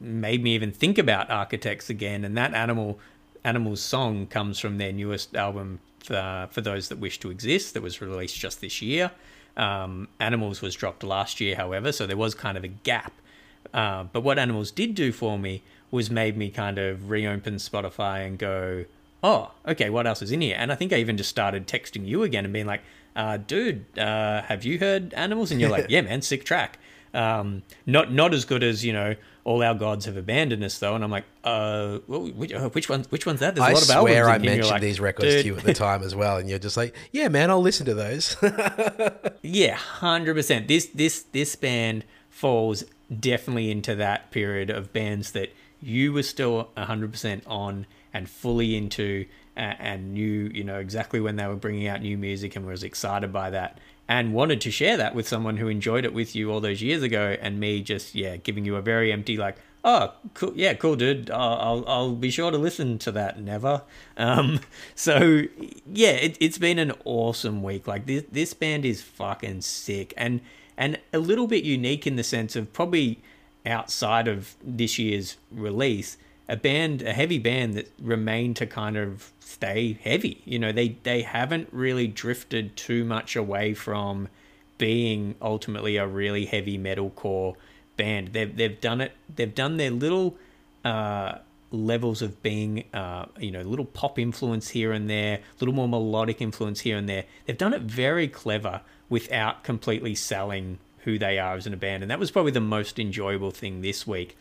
made 0.00 0.42
me 0.42 0.54
even 0.54 0.72
think 0.72 0.98
about 0.98 1.30
architects 1.30 1.90
again, 1.90 2.24
and 2.24 2.36
that 2.36 2.54
animal 2.54 2.98
animals 3.44 3.80
song 3.80 4.26
comes 4.26 4.58
from 4.58 4.78
their 4.78 4.92
newest 4.92 5.34
album 5.34 5.80
for, 6.00 6.48
for 6.50 6.60
those 6.60 6.88
that 6.88 6.98
wish 6.98 7.18
to 7.20 7.30
exist 7.30 7.74
that 7.74 7.82
was 7.82 8.00
released 8.00 8.38
just 8.38 8.60
this 8.60 8.82
year. 8.82 9.10
Um, 9.56 10.08
animals 10.18 10.62
was 10.62 10.74
dropped 10.74 11.02
last 11.02 11.40
year, 11.40 11.56
however, 11.56 11.92
so 11.92 12.06
there 12.06 12.16
was 12.16 12.34
kind 12.34 12.56
of 12.56 12.64
a 12.64 12.68
gap. 12.68 13.12
Uh, 13.74 14.04
but 14.04 14.22
what 14.22 14.38
animals 14.38 14.70
did 14.70 14.94
do 14.94 15.12
for 15.12 15.38
me 15.38 15.62
was 15.90 16.10
made 16.10 16.36
me 16.36 16.50
kind 16.50 16.78
of 16.78 17.10
reopen 17.10 17.56
Spotify 17.56 18.26
and 18.26 18.38
go, 18.38 18.84
oh, 19.22 19.50
okay, 19.66 19.90
what 19.90 20.06
else 20.06 20.22
is 20.22 20.30
in 20.32 20.40
here? 20.40 20.56
And 20.58 20.72
I 20.72 20.76
think 20.76 20.92
I 20.92 20.96
even 20.96 21.16
just 21.16 21.30
started 21.30 21.66
texting 21.66 22.06
you 22.06 22.22
again 22.22 22.44
and 22.44 22.52
being 22.52 22.66
like, 22.66 22.82
uh, 23.16 23.38
dude, 23.38 23.98
uh, 23.98 24.42
have 24.42 24.64
you 24.64 24.78
heard 24.78 25.12
Animals? 25.14 25.50
And 25.50 25.60
you're 25.60 25.70
like, 25.70 25.86
yeah, 25.88 26.00
man, 26.02 26.22
sick 26.22 26.44
track. 26.44 26.78
Um, 27.12 27.62
not 27.86 28.12
not 28.12 28.32
as 28.34 28.44
good 28.44 28.62
as 28.62 28.84
you 28.84 28.92
know. 28.92 29.16
All 29.42 29.62
our 29.62 29.74
gods 29.74 30.04
have 30.04 30.16
abandoned 30.16 30.62
us, 30.62 30.78
though. 30.78 30.94
And 30.94 31.02
I'm 31.02 31.10
like, 31.10 31.24
uh, 31.42 31.98
which, 32.06 32.52
uh, 32.52 32.68
which 32.68 32.88
one? 32.88 33.04
Which 33.08 33.26
one's 33.26 33.40
that? 33.40 33.54
There's 33.54 33.66
a 33.66 33.70
I 33.70 33.72
lot 33.72 33.82
of 33.82 33.90
albums. 33.90 34.10
I 34.10 34.20
swear 34.20 34.28
I 34.28 34.38
mentioned 34.38 34.70
like, 34.70 34.82
these 34.82 35.00
records 35.00 35.26
dude. 35.26 35.42
to 35.42 35.46
you 35.46 35.56
at 35.56 35.64
the 35.64 35.74
time 35.88 36.02
as 36.02 36.14
well, 36.14 36.36
and 36.36 36.48
you're 36.48 36.58
just 36.58 36.76
like, 36.76 36.94
yeah, 37.10 37.28
man, 37.28 37.50
I'll 37.50 37.60
listen 37.60 37.86
to 37.86 37.94
those. 37.94 38.36
yeah, 39.42 39.74
hundred 39.74 40.34
percent. 40.34 40.68
This 40.68 40.86
this 40.86 41.22
this 41.22 41.56
band 41.56 42.04
falls 42.28 42.84
definitely 43.18 43.70
into 43.70 43.96
that 43.96 44.30
period 44.30 44.70
of 44.70 44.92
bands 44.92 45.32
that 45.32 45.52
you 45.82 46.12
were 46.12 46.22
still 46.22 46.68
hundred 46.76 47.10
percent 47.10 47.42
on 47.46 47.86
and 48.12 48.28
fully 48.28 48.76
into 48.76 49.26
and 49.56 50.14
knew 50.14 50.50
you 50.54 50.64
know 50.64 50.78
exactly 50.78 51.20
when 51.20 51.36
they 51.36 51.46
were 51.46 51.56
bringing 51.56 51.86
out 51.86 52.00
new 52.00 52.16
music 52.16 52.56
and 52.56 52.66
was 52.66 52.82
excited 52.82 53.32
by 53.32 53.50
that 53.50 53.78
and 54.08 54.34
wanted 54.34 54.60
to 54.60 54.70
share 54.70 54.96
that 54.96 55.14
with 55.14 55.28
someone 55.28 55.56
who 55.56 55.68
enjoyed 55.68 56.04
it 56.04 56.12
with 56.12 56.34
you 56.34 56.50
all 56.50 56.60
those 56.60 56.82
years 56.82 57.02
ago 57.02 57.36
and 57.40 57.60
me 57.60 57.80
just 57.80 58.14
yeah 58.14 58.36
giving 58.36 58.64
you 58.64 58.76
a 58.76 58.82
very 58.82 59.12
empty 59.12 59.36
like 59.36 59.56
oh 59.84 60.12
cool 60.34 60.52
yeah 60.54 60.74
cool 60.74 60.96
dude. 60.96 61.30
I'll 61.30 61.84
i'll, 61.86 62.14
be 62.14 62.30
sure 62.30 62.50
to 62.50 62.58
listen 62.58 62.98
to 62.98 63.12
that 63.12 63.40
never. 63.40 63.82
Um 64.16 64.60
so 64.94 65.44
yeah 65.86 66.10
it, 66.10 66.36
it's 66.40 66.58
been 66.58 66.78
an 66.78 66.92
awesome 67.04 67.62
week. 67.62 67.86
Like 67.86 68.06
this 68.06 68.24
this 68.30 68.54
band 68.54 68.84
is 68.84 69.02
fucking 69.02 69.60
sick 69.62 70.12
and 70.16 70.40
and 70.76 70.98
a 71.12 71.18
little 71.18 71.46
bit 71.46 71.64
unique 71.64 72.06
in 72.06 72.16
the 72.16 72.24
sense 72.24 72.56
of 72.56 72.72
probably 72.72 73.20
outside 73.66 74.26
of 74.26 74.56
this 74.64 74.98
year's 74.98 75.36
release 75.52 76.16
a 76.50 76.56
band, 76.56 77.00
a 77.02 77.12
heavy 77.12 77.38
band 77.38 77.74
that 77.74 77.90
remain 78.02 78.54
to 78.54 78.66
kind 78.66 78.96
of 78.96 79.30
stay 79.38 79.98
heavy. 80.02 80.42
You 80.44 80.58
know, 80.58 80.72
they 80.72 80.96
they 81.04 81.22
haven't 81.22 81.68
really 81.70 82.08
drifted 82.08 82.76
too 82.76 83.04
much 83.04 83.36
away 83.36 83.72
from 83.72 84.28
being 84.76 85.36
ultimately 85.40 85.96
a 85.96 86.06
really 86.06 86.46
heavy 86.46 86.76
metalcore 86.76 87.54
band. 87.96 88.32
They've 88.32 88.54
they've 88.54 88.80
done 88.80 89.00
it. 89.00 89.12
They've 89.34 89.54
done 89.54 89.76
their 89.76 89.92
little 89.92 90.36
uh, 90.84 91.38
levels 91.70 92.20
of 92.20 92.42
being, 92.42 92.84
uh, 92.92 93.26
you 93.38 93.52
know, 93.52 93.62
little 93.62 93.84
pop 93.84 94.18
influence 94.18 94.70
here 94.70 94.90
and 94.90 95.08
there, 95.08 95.36
a 95.36 95.40
little 95.60 95.74
more 95.74 95.88
melodic 95.88 96.42
influence 96.42 96.80
here 96.80 96.96
and 96.96 97.08
there. 97.08 97.26
They've 97.46 97.56
done 97.56 97.74
it 97.74 97.82
very 97.82 98.26
clever 98.26 98.80
without 99.08 99.62
completely 99.62 100.16
selling 100.16 100.80
who 101.04 101.16
they 101.16 101.38
are 101.38 101.54
as 101.54 101.66
in 101.66 101.72
a 101.72 101.76
band, 101.76 102.02
and 102.02 102.10
that 102.10 102.18
was 102.18 102.32
probably 102.32 102.52
the 102.52 102.60
most 102.60 102.98
enjoyable 102.98 103.52
thing 103.52 103.82
this 103.82 104.04
week 104.04 104.36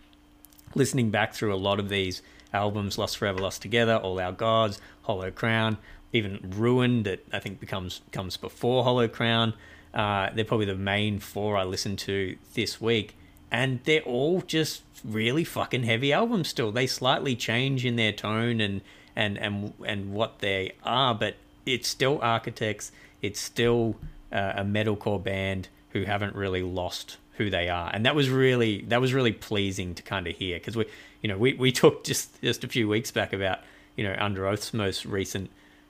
listening 0.76 1.10
back 1.12 1.34
through 1.34 1.54
a 1.54 1.58
lot 1.58 1.80
of 1.80 1.90
these 1.90 2.22
albums, 2.54 2.98
Lost 2.98 3.18
Forever, 3.18 3.40
Lost 3.40 3.62
Together, 3.62 3.96
All 3.98 4.20
Our 4.20 4.32
Gods, 4.32 4.80
Hollow 5.04 5.32
Crown, 5.32 5.78
even 6.14 6.40
Ruin, 6.56 7.04
that 7.04 7.26
I 7.32 7.40
think 7.40 7.60
becomes 7.60 8.02
comes 8.12 8.38
before 8.38 8.84
Hollow 8.84 9.08
Crown. 9.08 9.54
Uh, 9.94 10.30
they're 10.34 10.46
probably 10.46 10.66
the 10.66 10.76
main 10.76 11.20
four 11.20 11.58
I 11.58 11.64
listened 11.64 12.00
to 12.00 12.38
this 12.54 12.80
week, 12.80 13.16
and 13.52 13.80
they're 13.84 14.02
all 14.02 14.42
just 14.42 14.84
really 15.04 15.44
fucking 15.44 15.84
heavy 15.84 16.14
albums. 16.14 16.50
Still, 16.50 16.72
they 16.72 16.88
slightly 16.88 17.36
change 17.36 17.86
in 17.86 17.96
their 17.96 18.12
tone 18.12 18.62
and 18.62 18.82
and 19.16 19.38
and 19.38 19.74
and 19.86 20.14
what 20.14 20.40
they 20.40 20.74
are, 20.84 21.14
but 21.16 21.36
it's 21.66 21.88
still 21.88 22.20
Architects. 22.22 22.92
It's 23.22 23.40
still 23.40 23.98
uh, 24.32 24.54
a 24.56 24.64
metalcore 24.64 25.22
band 25.22 25.70
who 25.92 26.04
haven't 26.04 26.36
really 26.36 26.62
lost 26.62 27.18
who 27.40 27.50
they 27.50 27.70
are, 27.70 27.90
and 27.92 28.06
that 28.06 28.14
was 28.14 28.30
really 28.30 28.82
that 28.90 29.02
was 29.02 29.14
really 29.14 29.32
pleasing 29.32 29.96
to 29.96 30.04
kind 30.04 30.28
of 30.28 30.36
hear 30.36 30.60
because 30.60 30.76
we 30.76 30.86
you 31.22 31.28
know 31.28 31.38
we 31.38 31.54
we 31.54 31.72
talked 31.82 32.06
just 32.06 32.40
just 32.44 32.64
a 32.64 32.68
few 32.68 32.88
weeks 32.88 33.10
back 33.10 33.34
about 33.34 33.60
you 33.96 34.04
know 34.04 34.14
Underoath's 34.14 34.74
most 34.74 35.06
recent 35.06 35.50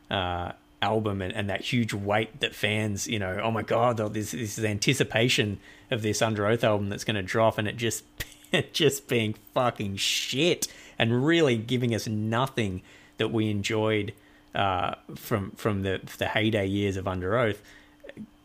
uh, 0.09 0.53
album 0.81 1.21
and, 1.21 1.33
and 1.33 1.49
that 1.49 1.62
huge 1.62 1.93
weight 1.93 2.39
that 2.39 2.55
fans 2.55 3.07
you 3.07 3.19
know 3.19 3.41
oh 3.43 3.51
my 3.51 3.62
god 3.62 3.97
this 4.13 4.31
this 4.31 4.57
is 4.57 4.63
anticipation 4.63 5.59
of 5.91 6.01
this 6.01 6.19
Underoath 6.21 6.63
album 6.63 6.88
that's 6.89 7.03
going 7.03 7.17
to 7.17 7.23
drop 7.23 7.57
and 7.57 7.67
it 7.67 7.75
just 7.75 8.05
just 8.71 9.07
being 9.07 9.35
fucking 9.53 9.97
shit 9.97 10.67
and 10.97 11.25
really 11.25 11.57
giving 11.57 11.93
us 11.93 12.07
nothing 12.07 12.81
that 13.17 13.29
we 13.29 13.49
enjoyed 13.49 14.13
uh, 14.55 14.95
from 15.15 15.51
from 15.51 15.81
the 15.81 15.99
the 16.19 16.27
heyday 16.27 16.67
years 16.67 16.95
of 16.95 17.07
under 17.07 17.31
Underoath 17.31 17.57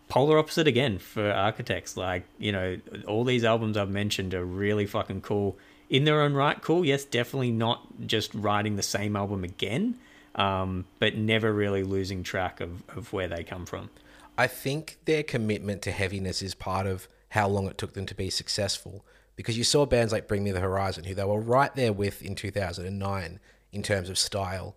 polar 0.09 0.39
opposite 0.39 0.67
again 0.67 0.99
for 0.99 1.31
architects. 1.31 1.97
Like, 1.97 2.25
you 2.39 2.53
know, 2.53 2.79
all 3.07 3.25
these 3.25 3.45
albums 3.45 3.77
I've 3.77 3.91
mentioned 3.91 4.35
are 4.35 4.45
really 4.45 4.87
fucking 4.87 5.23
cool 5.23 5.57
in 5.89 6.05
their 6.05 6.21
own 6.21 6.35
right. 6.35 6.61
Cool, 6.61 6.85
yes, 6.85 7.05
definitely 7.05 7.51
not 7.51 8.07
just 8.07 8.35
writing 8.35 8.77
the 8.77 8.83
same 8.83 9.17
album 9.17 9.45
again, 9.45 9.97
um, 10.35 10.87
but 10.99 11.17
never 11.17 11.53
really 11.53 11.83
losing 11.83 12.23
track 12.23 12.61
of, 12.61 12.83
of 12.89 13.13
where 13.13 13.29
they 13.29 13.45
come 13.45 13.67
from. 13.67 13.91
I 14.37 14.47
think 14.47 14.99
their 15.05 15.23
commitment 15.23 15.83
to 15.83 15.93
heaviness 15.93 16.43
is 16.43 16.55
part 16.55 16.87
of 16.87 17.09
how 17.31 17.49
long 17.49 17.67
it 17.67 17.79
took 17.79 17.95
them 17.95 18.07
to 18.07 18.15
be 18.15 18.31
successful 18.31 19.05
because 19.37 19.59
you 19.59 19.65
saw 19.65 19.87
bands 19.87 20.13
like 20.13 20.29
Bring 20.29 20.45
Me 20.45 20.53
the 20.53 20.61
Horizon, 20.61 21.05
who 21.05 21.15
they 21.15 21.25
were 21.25 21.41
right 21.41 21.75
there 21.75 21.93
with 21.93 22.23
in 22.23 22.35
2009 22.35 23.41
in 23.73 23.83
terms 23.83 24.09
of 24.09 24.19
style. 24.19 24.77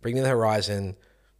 Bring 0.00 0.14
Me 0.14 0.20
the 0.20 0.28
Horizon 0.28 0.96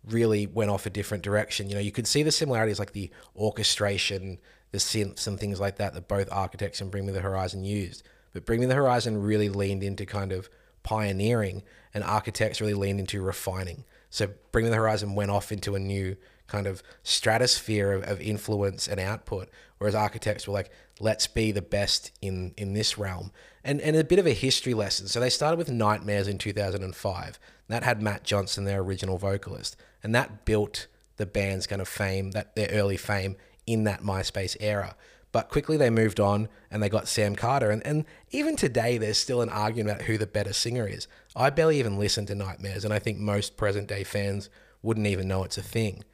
really 0.07 0.47
went 0.47 0.71
off 0.71 0.87
a 0.87 0.91
different 0.91 1.25
direction. 1.25 1.69
You 1.69 1.75
know, 1.77 1.81
you 1.81 1.93
could 1.93 2.07
see 2.07 2.23
the 2.23 2.33
similarities 2.33 2.79
like 2.79 2.93
the 2.93 3.11
orchestration, 3.37 4.39
the 4.71 4.79
synths, 4.79 5.27
and 5.27 5.39
things 5.39 5.61
like 5.61 5.77
that 5.77 5.95
that 5.95 6.09
both 6.09 6.29
Architects 6.31 6.81
and 6.81 6.91
Bring 6.91 7.07
Me 7.07 7.13
the 7.13 7.21
Horizon 7.21 7.65
used. 7.65 8.03
But 8.33 8.47
Bring 8.47 8.61
Me 8.61 8.67
the 8.67 8.75
Horizon 8.75 9.23
really 9.23 9.49
leaned 9.49 9.83
into 9.83 10.07
kind 10.07 10.33
of 10.33 10.49
pioneering, 10.83 11.63
and 11.93 12.05
Architects 12.05 12.61
really 12.61 12.75
leaned 12.75 13.01
into 13.01 13.21
refining. 13.21 13.85
So 14.11 14.29
Bring 14.53 14.65
Me 14.65 14.71
the 14.71 14.77
Horizon 14.77 15.15
went 15.15 15.31
off 15.31 15.51
into 15.51 15.75
a 15.75 15.81
new 15.81 16.17
kind 16.47 16.67
of 16.67 16.83
stratosphere 17.03 17.93
of, 17.93 18.05
of 18.05 18.21
influence 18.21 18.89
and 18.89 19.01
output, 19.01 19.49
whereas 19.79 19.95
Architects 19.95 20.47
were 20.47 20.55
like, 20.55 20.71
let's 21.01 21.27
be 21.27 21.53
the 21.53 21.63
best 21.63 22.13
in 22.23 22.55
in 22.57 22.73
this 22.73 22.99
realm. 22.99 23.33
And 23.65 23.81
and 23.81 23.97
a 23.97 24.05
bit 24.05 24.19
of 24.19 24.27
a 24.27 24.33
history 24.33 24.75
lesson. 24.75 25.09
So 25.09 25.21
they 25.21 25.31
started 25.31 25.59
with 25.59 25.71
Nightmares 25.71 26.29
in 26.29 26.39
2005. 26.39 27.39
That 27.69 27.83
had 27.83 28.01
Matt 28.01 28.23
Johnson, 28.23 28.65
their 28.65 28.81
original 28.81 29.19
vocalist, 29.19 29.77
and 30.03 30.15
that 30.15 30.45
built 30.45 30.87
the 31.17 31.27
band's 31.27 31.67
kind 31.67 31.83
of 31.83 31.89
fame, 31.89 32.33
that 32.33 32.55
their 32.55 32.69
early 32.71 32.97
fame 32.97 33.37
in 33.67 33.85
that 33.85 34.03
MySpace 34.03 34.57
era. 34.61 34.95
But 35.33 35.51
quickly 35.51 35.77
they 35.77 35.91
moved 35.91 36.21
on 36.21 36.49
and 36.71 36.83
they 36.83 36.89
got 36.89 37.09
Sam 37.09 37.37
Carter. 37.37 37.71
And, 37.71 37.85
and 37.87 38.05
even 38.31 38.57
today, 38.57 38.97
there's 38.97 39.19
still 39.19 39.43
an 39.43 39.49
argument 39.49 39.97
about 39.97 40.07
who 40.07 40.17
the 40.17 40.27
better 40.27 40.53
singer 40.53 40.87
is. 40.87 41.09
I 41.35 41.51
barely 41.51 41.79
even 41.79 41.99
listen 41.99 42.25
to 42.27 42.35
Nightmares, 42.35 42.85
and 42.85 42.95
I 42.95 42.99
think 42.99 43.19
most 43.19 43.57
present 43.57 43.89
day 43.89 44.05
fans 44.05 44.49
wouldn't 44.83 45.07
even 45.07 45.29
know 45.29 45.45
it's 45.45 45.59
a 45.59 45.63
thing. 45.63 46.05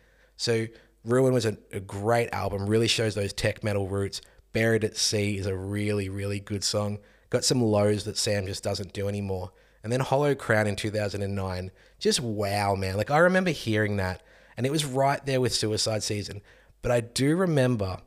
So 0.42 0.66
Ruin 1.05 1.33
was 1.33 1.46
a, 1.46 1.57
a 1.72 1.78
great 1.78 2.28
album, 2.33 2.66
really 2.66 2.88
shows 2.88 3.14
those 3.14 3.33
tech 3.33 3.62
metal 3.62 3.87
roots. 3.87 4.20
Buried 4.52 4.83
at 4.83 4.96
Sea 4.96 5.38
is 5.38 5.46
a 5.46 5.57
really, 5.57 6.09
really 6.09 6.40
good 6.40 6.64
song. 6.64 6.98
Got 7.31 7.44
some 7.44 7.62
lows 7.62 8.02
that 8.05 8.18
Sam 8.18 8.46
just 8.46 8.64
doesn't 8.64 8.92
do 8.92 9.07
anymore. 9.07 9.52
And 9.85 9.92
then 9.92 10.00
Hollow 10.00 10.35
Crown 10.35 10.66
in 10.66 10.74
2009, 10.74 11.70
just 12.00 12.18
wow, 12.18 12.74
man. 12.74 12.96
Like 12.96 13.12
I 13.12 13.18
remember 13.18 13.50
hearing 13.50 13.98
that, 13.98 14.20
and 14.57 14.66
it 14.66 14.72
was 14.72 14.85
right 14.85 15.24
there 15.24 15.40
with 15.40 15.55
Suicide 15.55 16.02
Season. 16.02 16.42
But 16.83 16.90
I 16.90 17.02
do 17.02 17.37
remember 17.37 17.98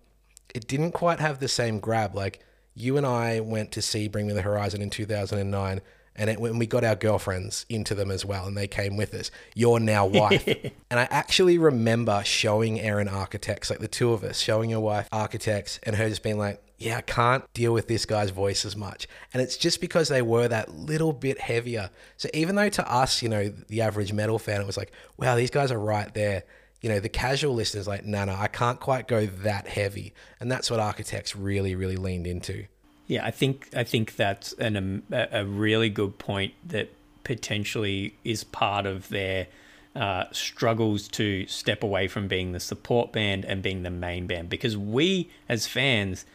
it 0.54 0.68
didn't 0.68 0.92
quite 0.92 1.22
have 1.22 1.40
the 1.40 1.48
same 1.48 1.80
grab. 1.80 2.16
Like 2.16 2.44
you 2.74 2.98
and 2.98 3.06
I 3.06 3.40
went 3.40 3.72
to 3.72 3.82
see 3.82 4.10
Bring 4.10 4.28
Me 4.28 4.34
the 4.34 4.42
Horizon 4.42 4.82
in 4.82 4.90
2009, 4.90 5.80
and 6.16 6.30
it, 6.30 6.40
when 6.40 6.58
we 6.58 6.66
got 6.66 6.84
our 6.84 6.96
girlfriends 6.96 7.66
into 7.70 7.96
them 7.96 8.12
as 8.12 8.26
well, 8.26 8.46
and 8.46 8.56
they 8.56 8.68
came 8.68 8.98
with 8.98 9.14
us. 9.14 9.32
Your 9.54 9.80
now 9.80 10.06
wife, 10.06 10.48
and 10.90 11.00
I 11.00 11.08
actually 11.10 11.58
remember 11.58 12.24
showing 12.24 12.80
Erin 12.80 13.08
Architects, 13.08 13.70
like 13.70 13.80
the 13.80 13.88
two 13.88 14.14
of 14.14 14.24
us, 14.24 14.40
showing 14.40 14.70
your 14.70 14.80
wife 14.80 15.08
Architects, 15.12 15.80
and 15.84 15.96
her 15.96 16.10
just 16.10 16.24
being 16.24 16.38
like, 16.38 16.62
"Yeah, 16.78 16.98
I 16.98 17.02
can't 17.02 17.44
deal 17.54 17.74
with 17.74 17.88
this 17.88 18.06
guy's 18.06 18.30
voice 18.30 18.66
as 18.66 18.76
much," 18.76 19.08
and 19.34 19.42
it's 19.42 19.58
just 19.58 19.82
because 19.82 20.08
they 20.08 20.22
were 20.22 20.48
that 20.48 20.74
little 20.74 21.14
bit 21.14 21.40
heavier. 21.40 21.90
So 22.18 22.30
even 22.34 22.56
though 22.56 22.70
to 22.70 22.92
us, 22.92 23.22
you 23.22 23.30
know, 23.30 23.50
the 23.68 23.82
average 23.82 24.14
metal 24.14 24.40
fan, 24.40 24.62
it 24.62 24.68
was 24.68 24.78
like, 24.78 24.92
"Wow, 25.18 25.36
these 25.36 25.52
guys 25.52 25.72
are 25.72 25.80
right 25.80 26.14
there." 26.14 26.44
you 26.82 26.90
know, 26.90 27.00
the 27.00 27.10
casual 27.10 27.56
listener's 27.56 27.88
like, 27.88 28.06
no, 28.06 28.26
no, 28.26 28.36
I 28.36 28.48
can't 28.48 28.80
quite 28.80 29.08
go 29.08 29.26
that 29.26 29.68
heavy. 29.68 30.14
And 30.40 30.52
that's 30.52 30.70
what 30.70 30.80
Architects 30.80 31.36
really, 31.36 31.74
really 31.74 31.96
leaned 31.96 32.28
into. 32.28 32.68
Yeah, 33.08 33.26
I 33.26 33.32
think 33.32 33.70
I 33.76 33.84
think 33.84 34.16
that's 34.16 34.54
an, 34.54 34.78
um, 34.78 35.04
a 35.12 35.46
really 35.46 35.90
good 35.90 36.18
point 36.18 36.54
that 36.66 36.90
potentially 37.24 38.16
is 38.24 38.44
part 38.44 38.86
of 38.86 39.10
their 39.10 39.48
uh, 39.96 40.26
struggles 40.32 41.08
to 41.08 41.46
step 41.48 41.84
away 41.84 42.08
from 42.08 42.28
being 42.28 42.52
the 42.52 42.60
support 42.60 43.14
band 43.14 43.46
and 43.46 43.62
being 43.62 43.84
the 43.84 43.90
main 43.90 44.28
band 44.28 44.50
because 44.50 44.76
we 44.76 45.30
as 45.48 45.68
fans 45.68 46.26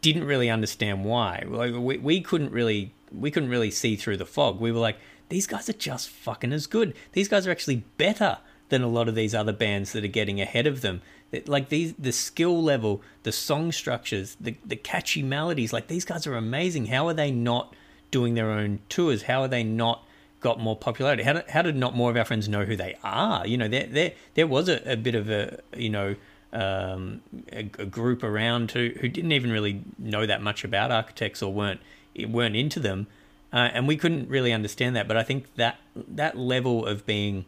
didn't 0.00 0.24
really 0.24 0.50
understand 0.50 1.04
why. 1.04 1.44
Like 1.46 1.74
we, 1.74 1.98
we 1.98 2.20
couldn't 2.20 2.52
really 2.52 2.92
we 3.12 3.30
couldn't 3.30 3.48
really 3.48 3.70
see 3.70 3.96
through 3.96 4.18
the 4.18 4.26
fog. 4.26 4.60
We 4.60 4.72
were 4.72 4.80
like, 4.80 4.98
these 5.28 5.46
guys 5.46 5.68
are 5.68 5.74
just 5.74 6.08
fucking 6.08 6.52
as 6.52 6.66
good. 6.66 6.94
These 7.12 7.28
guys 7.28 7.46
are 7.46 7.50
actually 7.50 7.84
better 7.96 8.38
than 8.68 8.82
a 8.82 8.88
lot 8.88 9.08
of 9.08 9.14
these 9.14 9.34
other 9.34 9.52
bands 9.52 9.92
that 9.92 10.04
are 10.04 10.08
getting 10.08 10.40
ahead 10.40 10.66
of 10.66 10.82
them. 10.82 11.00
Like 11.46 11.68
these, 11.68 11.92
the 11.98 12.12
skill 12.12 12.62
level, 12.62 13.02
the 13.22 13.32
song 13.32 13.70
structures, 13.72 14.36
the 14.40 14.56
the 14.64 14.76
catchy 14.76 15.22
melodies. 15.22 15.72
Like 15.72 15.88
these 15.88 16.04
guys 16.04 16.26
are 16.26 16.34
amazing. 16.34 16.86
How 16.86 17.06
are 17.06 17.14
they 17.14 17.30
not 17.30 17.74
doing 18.10 18.34
their 18.34 18.50
own 18.50 18.80
tours? 18.88 19.22
How 19.22 19.42
are 19.42 19.48
they 19.48 19.62
not 19.62 20.04
got 20.40 20.58
more 20.58 20.76
popularity? 20.76 21.24
How 21.24 21.34
did, 21.34 21.50
how 21.50 21.62
did 21.62 21.76
not 21.76 21.94
more 21.94 22.10
of 22.10 22.16
our 22.16 22.24
friends 22.24 22.48
know 22.48 22.64
who 22.64 22.76
they 22.76 22.96
are? 23.02 23.46
You 23.46 23.58
know, 23.58 23.68
there 23.68 23.86
there 23.86 24.12
there 24.34 24.46
was 24.46 24.68
a, 24.68 24.92
a 24.92 24.96
bit 24.96 25.14
of 25.14 25.28
a 25.28 25.58
you 25.76 25.90
know 25.90 26.16
um, 26.52 27.20
a, 27.52 27.70
a, 27.78 27.86
group 27.86 28.22
around 28.22 28.70
who 28.70 28.92
who 29.00 29.08
didn't 29.08 29.32
even 29.32 29.50
really 29.50 29.82
know 29.98 30.24
that 30.26 30.40
much 30.42 30.64
about 30.64 30.90
architects 30.90 31.42
or 31.42 31.52
weren't 31.52 31.80
weren't 32.26 32.56
into 32.56 32.80
them, 32.80 33.06
uh, 33.52 33.68
and 33.72 33.86
we 33.86 33.96
couldn't 33.96 34.28
really 34.28 34.52
understand 34.52 34.96
that. 34.96 35.06
But 35.06 35.16
I 35.16 35.22
think 35.22 35.54
that 35.56 35.78
that 35.94 36.38
level 36.38 36.86
of 36.86 37.04
being 37.04 37.44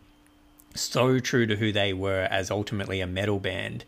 so 0.75 1.19
true 1.19 1.47
to 1.47 1.57
who 1.57 1.73
they 1.73 1.93
were 1.93 2.27
as 2.31 2.51
ultimately 2.51 3.01
a 3.01 3.07
metal 3.07 3.39
band 3.39 3.85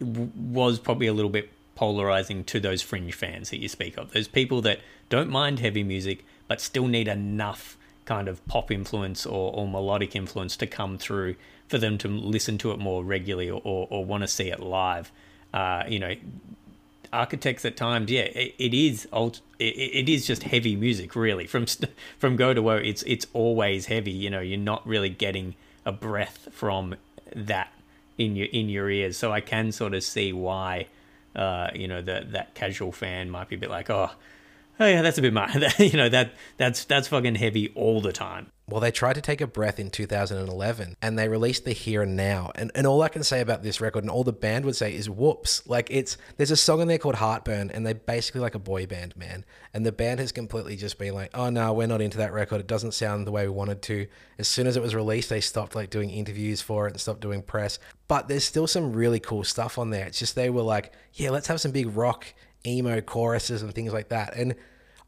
was 0.00 0.78
probably 0.78 1.06
a 1.06 1.12
little 1.12 1.30
bit 1.30 1.50
polarizing 1.74 2.44
to 2.44 2.60
those 2.60 2.82
fringe 2.82 3.14
fans 3.14 3.50
that 3.50 3.60
you 3.60 3.68
speak 3.68 3.96
of. 3.96 4.12
Those 4.12 4.28
people 4.28 4.60
that 4.62 4.80
don't 5.08 5.30
mind 5.30 5.60
heavy 5.60 5.84
music 5.84 6.24
but 6.48 6.60
still 6.60 6.86
need 6.86 7.08
enough 7.08 7.76
kind 8.04 8.26
of 8.26 8.44
pop 8.46 8.70
influence 8.70 9.26
or, 9.26 9.52
or 9.54 9.68
melodic 9.68 10.16
influence 10.16 10.56
to 10.56 10.66
come 10.66 10.98
through 10.98 11.36
for 11.68 11.78
them 11.78 11.98
to 11.98 12.08
listen 12.08 12.58
to 12.58 12.72
it 12.72 12.78
more 12.78 13.04
regularly 13.04 13.50
or, 13.50 13.60
or, 13.64 13.86
or 13.90 14.04
want 14.04 14.22
to 14.22 14.28
see 14.28 14.50
it 14.50 14.60
live. 14.60 15.12
Uh, 15.52 15.84
you 15.86 15.98
know, 15.98 16.14
architects 17.12 17.64
at 17.64 17.76
times, 17.76 18.10
yeah, 18.10 18.22
it, 18.22 18.54
it 18.58 18.74
is 18.74 19.06
alt, 19.12 19.40
it, 19.58 19.76
it 19.76 20.08
is 20.08 20.26
just 20.26 20.42
heavy 20.42 20.74
music 20.74 21.14
really. 21.14 21.46
From 21.46 21.66
from 22.18 22.36
go 22.36 22.54
to 22.54 22.62
woe, 22.62 22.76
it's 22.76 23.02
it's 23.06 23.26
always 23.32 23.86
heavy. 23.86 24.10
You 24.10 24.30
know, 24.30 24.40
you're 24.40 24.58
not 24.58 24.86
really 24.86 25.10
getting 25.10 25.54
a 25.88 25.92
breath 25.92 26.48
from 26.52 26.94
that 27.34 27.72
in 28.18 28.36
your 28.36 28.46
in 28.52 28.68
your 28.68 28.90
ears. 28.90 29.16
So 29.16 29.32
I 29.32 29.40
can 29.40 29.72
sort 29.72 29.94
of 29.94 30.04
see 30.04 30.32
why, 30.34 30.86
uh, 31.34 31.68
you 31.74 31.88
know, 31.88 32.02
that 32.02 32.32
that 32.32 32.54
casual 32.54 32.92
fan 32.92 33.30
might 33.30 33.48
be 33.48 33.56
a 33.56 33.58
bit 33.58 33.70
like, 33.70 33.88
oh, 33.88 34.10
oh 34.80 34.86
yeah, 34.86 35.02
that's 35.02 35.18
a 35.18 35.22
bit 35.22 35.32
much. 35.32 35.54
you 35.78 35.96
know, 35.96 36.08
that 36.08 36.32
that's 36.56 36.84
that's 36.84 37.08
fucking 37.08 37.36
heavy 37.36 37.68
all 37.74 38.00
the 38.00 38.12
time. 38.12 38.50
Well, 38.68 38.80
they 38.80 38.90
tried 38.90 39.14
to 39.14 39.22
take 39.22 39.40
a 39.40 39.46
breath 39.46 39.80
in 39.80 39.88
2011 39.88 40.96
and 41.00 41.18
they 41.18 41.26
released 41.28 41.64
the 41.64 41.72
Here 41.72 42.02
and 42.02 42.16
Now. 42.16 42.52
And, 42.54 42.70
and 42.74 42.86
all 42.86 43.00
I 43.00 43.08
can 43.08 43.24
say 43.24 43.40
about 43.40 43.62
this 43.62 43.80
record 43.80 44.04
and 44.04 44.10
all 44.10 44.24
the 44.24 44.32
band 44.32 44.66
would 44.66 44.76
say 44.76 44.94
is 44.94 45.08
whoops. 45.08 45.66
Like 45.66 45.88
it's, 45.90 46.18
there's 46.36 46.50
a 46.50 46.56
song 46.56 46.82
in 46.82 46.88
there 46.88 46.98
called 46.98 47.14
Heartburn 47.14 47.70
and 47.70 47.86
they're 47.86 47.94
basically 47.94 48.42
like 48.42 48.54
a 48.54 48.58
boy 48.58 48.84
band, 48.84 49.16
man. 49.16 49.46
And 49.72 49.86
the 49.86 49.92
band 49.92 50.20
has 50.20 50.32
completely 50.32 50.76
just 50.76 50.98
been 50.98 51.14
like, 51.14 51.30
oh 51.32 51.48
no, 51.48 51.72
we're 51.72 51.86
not 51.86 52.02
into 52.02 52.18
that 52.18 52.34
record. 52.34 52.60
It 52.60 52.66
doesn't 52.66 52.92
sound 52.92 53.26
the 53.26 53.32
way 53.32 53.46
we 53.46 53.54
wanted 53.54 53.80
to. 53.82 54.06
As 54.38 54.48
soon 54.48 54.66
as 54.66 54.76
it 54.76 54.82
was 54.82 54.94
released, 54.94 55.30
they 55.30 55.40
stopped 55.40 55.74
like 55.74 55.88
doing 55.88 56.10
interviews 56.10 56.60
for 56.60 56.86
it 56.86 56.90
and 56.90 57.00
stopped 57.00 57.22
doing 57.22 57.40
press. 57.40 57.78
But 58.06 58.28
there's 58.28 58.44
still 58.44 58.66
some 58.66 58.92
really 58.92 59.20
cool 59.20 59.44
stuff 59.44 59.78
on 59.78 59.88
there. 59.88 60.04
It's 60.04 60.18
just 60.18 60.34
they 60.34 60.50
were 60.50 60.62
like, 60.62 60.92
yeah, 61.14 61.30
let's 61.30 61.46
have 61.46 61.60
some 61.60 61.72
big 61.72 61.96
rock, 61.96 62.26
emo 62.68 63.00
choruses 63.00 63.62
and 63.62 63.74
things 63.74 63.92
like 63.92 64.08
that. 64.08 64.36
And 64.36 64.54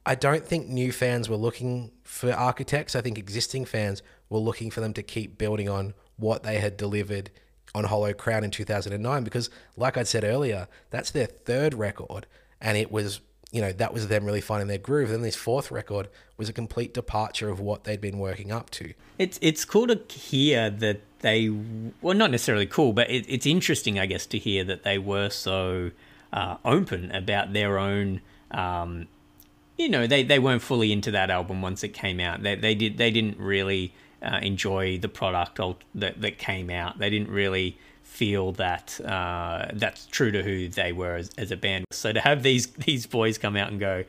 I 0.06 0.14
don't 0.14 0.44
think 0.44 0.68
new 0.68 0.92
fans 0.92 1.28
were 1.28 1.36
looking 1.36 1.92
for 2.02 2.32
architects. 2.32 2.96
I 2.96 3.00
think 3.00 3.18
existing 3.18 3.66
fans 3.66 4.02
were 4.28 4.38
looking 4.38 4.70
for 4.70 4.80
them 4.80 4.94
to 4.94 5.02
keep 5.02 5.38
building 5.38 5.68
on 5.68 5.94
what 6.16 6.42
they 6.42 6.58
had 6.58 6.76
delivered 6.76 7.30
on 7.74 7.84
Hollow 7.84 8.12
Crown 8.12 8.44
in 8.44 8.50
2009 8.50 9.24
because, 9.24 9.50
like 9.76 9.96
I 9.96 10.02
said 10.02 10.24
earlier, 10.24 10.68
that's 10.90 11.10
their 11.10 11.26
third 11.26 11.74
record, 11.74 12.26
and 12.60 12.76
it 12.76 12.90
was 12.90 13.20
you 13.52 13.60
know 13.60 13.72
that 13.72 13.92
was 13.92 14.08
them 14.08 14.24
really 14.24 14.40
finding 14.40 14.68
their 14.68 14.78
groove. 14.78 15.10
Then 15.10 15.22
this 15.22 15.36
fourth 15.36 15.70
record 15.70 16.08
was 16.36 16.48
a 16.48 16.52
complete 16.52 16.94
departure 16.94 17.50
of 17.50 17.60
what 17.60 17.84
they'd 17.84 18.00
been 18.00 18.18
working 18.18 18.52
up 18.52 18.70
to. 18.70 18.92
It's 19.18 19.38
it's 19.42 19.64
cool 19.64 19.86
to 19.88 20.00
hear 20.12 20.70
that 20.70 21.02
they 21.20 21.48
well 22.00 22.16
not 22.16 22.30
necessarily 22.30 22.66
cool, 22.66 22.92
but 22.92 23.10
it, 23.10 23.26
it's 23.28 23.46
interesting, 23.46 23.98
I 23.98 24.06
guess, 24.06 24.26
to 24.26 24.38
hear 24.38 24.64
that 24.64 24.82
they 24.82 24.98
were 24.98 25.30
so 25.30 25.90
uh, 26.32 26.56
open 26.64 27.10
about 27.10 27.52
their 27.52 27.78
own. 27.78 28.20
Um, 28.50 29.08
you 29.76 29.88
know, 29.88 30.06
they, 30.06 30.22
they 30.22 30.38
weren't 30.38 30.62
fully 30.62 30.92
into 30.92 31.10
that 31.12 31.30
album 31.30 31.62
once 31.62 31.82
it 31.82 31.90
came 31.94 32.20
out. 32.20 32.42
They 32.42 32.54
they 32.54 32.74
did 32.74 32.98
they 32.98 33.10
didn't 33.10 33.38
really 33.38 33.94
uh, 34.22 34.40
enjoy 34.42 34.98
the 34.98 35.08
product 35.08 35.58
that 35.94 36.20
that 36.20 36.38
came 36.38 36.70
out. 36.70 36.98
They 36.98 37.10
didn't 37.10 37.30
really 37.30 37.78
feel 38.02 38.52
that 38.52 39.00
uh, 39.04 39.68
that's 39.72 40.06
true 40.06 40.30
to 40.32 40.42
who 40.42 40.68
they 40.68 40.92
were 40.92 41.16
as, 41.16 41.30
as 41.38 41.50
a 41.50 41.56
band. 41.56 41.84
So 41.90 42.12
to 42.12 42.20
have 42.20 42.42
these 42.42 42.66
these 42.66 43.06
boys 43.06 43.38
come 43.38 43.56
out 43.56 43.70
and 43.70 43.80
go, 43.80 44.04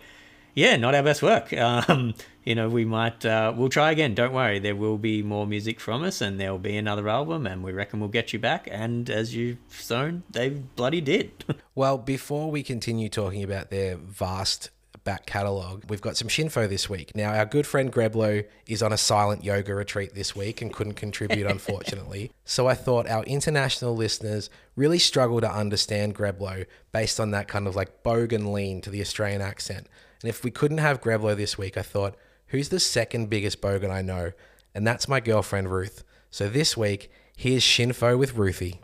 yeah, 0.55 0.75
not 0.77 0.95
our 0.95 1.03
best 1.03 1.21
work. 1.21 1.53
Um, 1.61 2.15
you 2.43 2.55
know, 2.55 2.69
we 2.69 2.85
might 2.85 3.23
uh, 3.23 3.53
we'll 3.55 3.69
try 3.69 3.91
again. 3.91 4.15
Don't 4.15 4.33
worry, 4.33 4.59
there 4.59 4.75
will 4.75 4.97
be 4.97 5.21
more 5.21 5.45
music 5.45 5.79
from 5.79 6.03
us, 6.03 6.21
and 6.21 6.39
there 6.39 6.51
will 6.51 6.59
be 6.59 6.75
another 6.75 7.07
album, 7.07 7.45
and 7.45 7.63
we 7.63 7.71
reckon 7.71 7.99
we'll 7.99 8.09
get 8.09 8.33
you 8.33 8.39
back. 8.39 8.67
And 8.71 9.09
as 9.09 9.35
you've 9.35 9.59
shown, 9.69 10.23
they 10.29 10.49
bloody 10.49 11.01
did. 11.01 11.45
well, 11.75 11.97
before 11.97 12.49
we 12.49 12.63
continue 12.63 13.09
talking 13.09 13.43
about 13.43 13.69
their 13.69 13.95
vast 13.95 14.71
back 15.03 15.25
catalogue. 15.25 15.83
We've 15.89 16.01
got 16.01 16.17
some 16.17 16.27
Shinfo 16.27 16.69
this 16.69 16.89
week. 16.89 17.15
Now, 17.15 17.33
our 17.33 17.45
good 17.45 17.65
friend 17.65 17.91
Greblo 17.91 18.45
is 18.67 18.83
on 18.83 18.93
a 18.93 18.97
silent 18.97 19.43
yoga 19.43 19.73
retreat 19.73 20.13
this 20.13 20.35
week 20.35 20.61
and 20.61 20.71
couldn't 20.71 20.93
contribute, 20.93 21.47
unfortunately. 21.49 22.31
So 22.45 22.67
I 22.67 22.75
thought 22.75 23.09
our 23.09 23.23
international 23.23 23.95
listeners 23.95 24.49
really 24.75 24.99
struggle 24.99 25.41
to 25.41 25.51
understand 25.51 26.15
Greblo 26.15 26.65
based 26.91 27.19
on 27.19 27.31
that 27.31 27.47
kind 27.47 27.67
of 27.67 27.75
like 27.75 28.03
bogan 28.03 28.53
lean 28.53 28.81
to 28.81 28.89
the 28.89 29.01
Australian 29.01 29.41
accent. 29.41 29.87
And 30.21 30.29
if 30.29 30.43
we 30.43 30.51
couldn't 30.51 30.77
have 30.77 31.01
Greblo 31.01 31.35
this 31.35 31.57
week, 31.57 31.77
I 31.77 31.81
thought, 31.81 32.15
who's 32.47 32.69
the 32.69 32.79
second 32.79 33.29
biggest 33.29 33.61
bogan 33.61 33.89
I 33.89 34.01
know? 34.01 34.31
And 34.73 34.85
that's 34.85 35.07
my 35.07 35.19
girlfriend 35.19 35.71
Ruth. 35.71 36.03
So 36.29 36.47
this 36.47 36.77
week, 36.77 37.11
here's 37.35 37.63
Shinfo 37.63 38.17
with 38.17 38.35
Ruthie. 38.35 38.79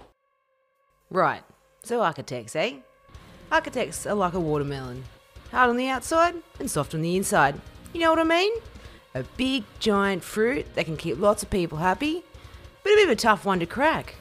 Right, 1.10 1.44
so 1.84 2.02
architects, 2.02 2.56
eh? 2.56 2.78
Architects 3.52 4.06
are 4.06 4.16
like 4.16 4.34
a 4.34 4.40
watermelon 4.40 5.06
hard 5.52 5.70
on 5.70 5.78
the 5.78 5.88
outside 5.88 6.36
and 6.60 6.70
soft 6.70 6.94
on 6.94 7.02
the 7.02 7.16
inside. 7.16 7.60
You 7.94 8.02
know 8.02 8.10
what 8.10 8.20
I 8.20 8.24
mean? 8.24 8.52
A 9.16 9.24
big, 9.38 9.64
giant 9.80 10.24
fruit 10.24 10.66
that 10.76 10.86
can 10.86 10.98
keep 10.98 11.18
lots 11.20 11.44
of 11.44 11.50
people 11.50 11.78
happy, 11.78 12.24
but 12.84 12.92
a 12.92 12.96
bit 12.96 13.06
of 13.06 13.12
a 13.12 13.16
tough 13.16 13.46
one 13.46 13.60
to 13.60 13.66
crack. 13.66 14.16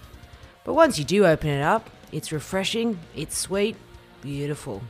But 0.65 0.75
once 0.75 0.99
you 0.99 1.05
do 1.05 1.27
open 1.27 1.51
it 1.51 1.63
up, 1.63 1.91
it's 2.13 2.33
refreshing, 2.33 2.99
it's 3.15 3.37
sweet, 3.37 3.77
beautiful. 4.23 4.83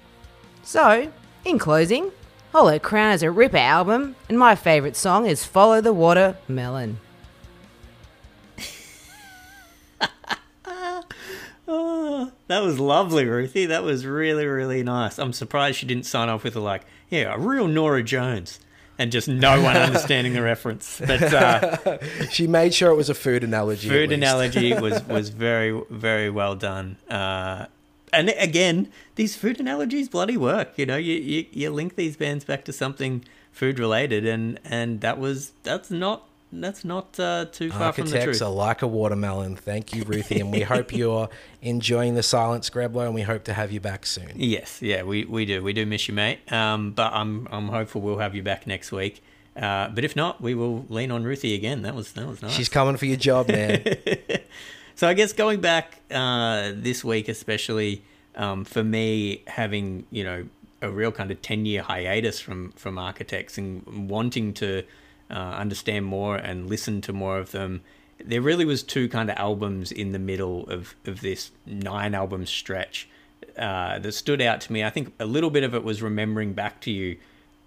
So, 0.62 1.11
in 1.45 1.59
closing, 1.59 2.12
Hollow 2.57 2.79
Crown 2.79 3.12
is 3.12 3.23
a 3.23 3.31
ripper 3.31 3.59
album, 3.59 4.16
and 4.31 4.38
my 4.38 4.55
favourite 4.55 4.97
song 4.97 5.27
is 5.27 5.45
Follow 5.45 5.83
the 5.83 5.92
Water 5.92 6.38
Melon. 6.49 7.01
Oh, 11.69 12.33
that 12.47 12.61
was 12.61 12.79
lovely, 12.81 13.27
Ruthie. 13.27 13.66
That 13.66 13.83
was 13.83 14.07
really, 14.07 14.47
really 14.47 14.83
nice. 14.83 15.19
I'm 15.19 15.35
surprised 15.35 15.77
she 15.79 15.85
didn't 15.87 16.07
sign 16.07 16.31
off 16.31 16.45
with 16.45 16.57
a 16.57 16.61
like, 16.61 16.87
yeah, 17.11 17.35
a 17.35 17.38
real 17.38 17.69
Norah 17.69 18.03
Jones, 18.05 18.59
and 18.99 19.12
just 19.12 19.29
no 19.29 19.61
one 19.61 19.77
understanding 19.77 20.33
the 20.33 20.40
reference. 20.40 20.99
But 21.05 21.23
uh, 21.35 21.99
She 22.31 22.47
made 22.47 22.73
sure 22.73 22.90
it 22.90 22.95
was 22.95 23.11
a 23.11 23.14
food 23.14 23.45
analogy. 23.45 23.88
food 23.90 24.12
analogy 24.12 24.73
was 24.81 25.03
was 25.05 25.29
very, 25.29 25.79
very 25.90 26.31
well 26.31 26.55
done. 26.55 26.97
Uh, 27.11 27.66
and 28.16 28.35
again, 28.38 28.90
these 29.14 29.37
food 29.37 29.61
analogies 29.61 30.09
bloody 30.09 30.37
work. 30.37 30.76
You 30.76 30.87
know, 30.87 30.96
you, 30.96 31.14
you 31.14 31.46
you 31.52 31.70
link 31.70 31.96
these 31.96 32.16
bands 32.16 32.44
back 32.44 32.64
to 32.64 32.72
something 32.72 33.24
food 33.52 33.79
related, 33.79 34.26
and 34.26 34.59
and 34.64 35.00
that 35.02 35.18
was 35.18 35.52
that's 35.62 35.90
not 35.90 36.24
that's 36.52 36.85
not 36.85 37.18
uh, 37.18 37.46
too 37.46 37.70
far 37.70 37.92
from 37.92 38.07
the 38.07 38.16
Architects 38.16 38.38
truth. 38.38 38.48
are 38.48 38.52
like 38.52 38.83
a 38.83 38.87
watermelon. 38.87 39.57
Thank 39.57 39.94
you, 39.94 40.05
Ruthie. 40.05 40.40
and 40.40 40.50
we 40.50 40.61
hope 40.61 40.92
you're 40.96 41.29
enjoying 41.62 42.14
the 42.14 42.22
silence, 42.22 42.70
Greblo, 42.70 43.05
and 43.05 43.14
we 43.14 43.22
hope 43.22 43.44
to 43.44 43.55
have 43.55 43.72
you 43.72 43.81
back 43.81 44.07
soon. 44.07 44.33
Yes, 44.37 44.81
yeah, 44.81 45.02
we, 45.02 45.24
we 45.24 45.44
do. 45.44 45.62
We 45.62 45.72
do 45.72 45.85
miss 45.87 46.09
you, 46.09 46.14
mate. 46.14 46.40
Um, 46.52 46.92
but 46.92 47.12
I'm 47.12 47.48
I'm 47.50 47.68
hopeful 47.68 48.00
we'll 48.00 48.18
have 48.18 48.35
you 48.35 48.42
back 48.42 48.66
next 48.66 48.92
week. 48.92 49.22
Uh, 49.57 49.88
but 49.88 50.05
if 50.05 50.14
not, 50.14 50.40
we 50.40 50.55
will 50.55 50.85
lean 50.88 51.11
on 51.11 51.24
Ruthie 51.24 51.55
again. 51.55 51.83
That 51.83 51.94
was 51.94 52.12
that 52.12 52.26
was 52.26 52.42
nice. 52.42 52.52
She's 52.52 52.68
coming 52.68 52.96
for 52.96 53.07
your 53.07 53.16
job, 53.16 53.48
man. 53.48 53.83
So 54.96 55.06
I 55.06 55.12
guess 55.12 55.35
going 55.35 55.61
back 55.61 56.00
uh, 56.11 56.72
this 56.74 57.04
week, 57.04 57.28
especially 57.28 58.02
um, 58.35 58.64
for 58.64 58.82
me, 58.82 59.42
having 59.46 60.06
you 60.11 60.24
know 60.24 60.46
a 60.80 60.90
real 60.90 61.12
kind 61.12 61.30
of 61.30 61.42
ten 61.42 61.66
year 61.66 61.82
hiatus 61.82 62.40
from 62.40 62.72
from 62.72 62.96
architects 62.96 63.59
and 63.59 64.09
wanting 64.09 64.54
to 64.54 64.85
uh, 65.30 65.35
understand 65.35 66.06
more 66.06 66.37
and 66.37 66.70
listen 66.70 67.02
to 67.02 67.12
more 67.12 67.38
of 67.38 67.50
them, 67.50 67.82
there 68.24 68.40
really 68.40 68.64
was 68.64 68.82
two 68.82 69.06
kind 69.11 69.28
of 69.28 69.37
albums 69.37 69.92
in 69.92 70.12
the 70.12 70.18
middle 70.18 70.66
of 70.70 70.94
of 71.04 71.20
this 71.20 71.50
nine 71.66 72.14
album 72.14 72.46
stretch 72.46 73.06
uh, 73.59 73.98
that 73.98 74.12
stood 74.12 74.40
out 74.40 74.62
to 74.62 74.72
me. 74.72 74.82
I 74.82 74.88
think 74.88 75.12
a 75.20 75.26
little 75.26 75.50
bit 75.50 75.62
of 75.62 75.74
it 75.74 75.85
was 75.85 76.00
remembering 76.00 76.54
back 76.54 76.80
to 76.82 76.90
you, 76.90 77.18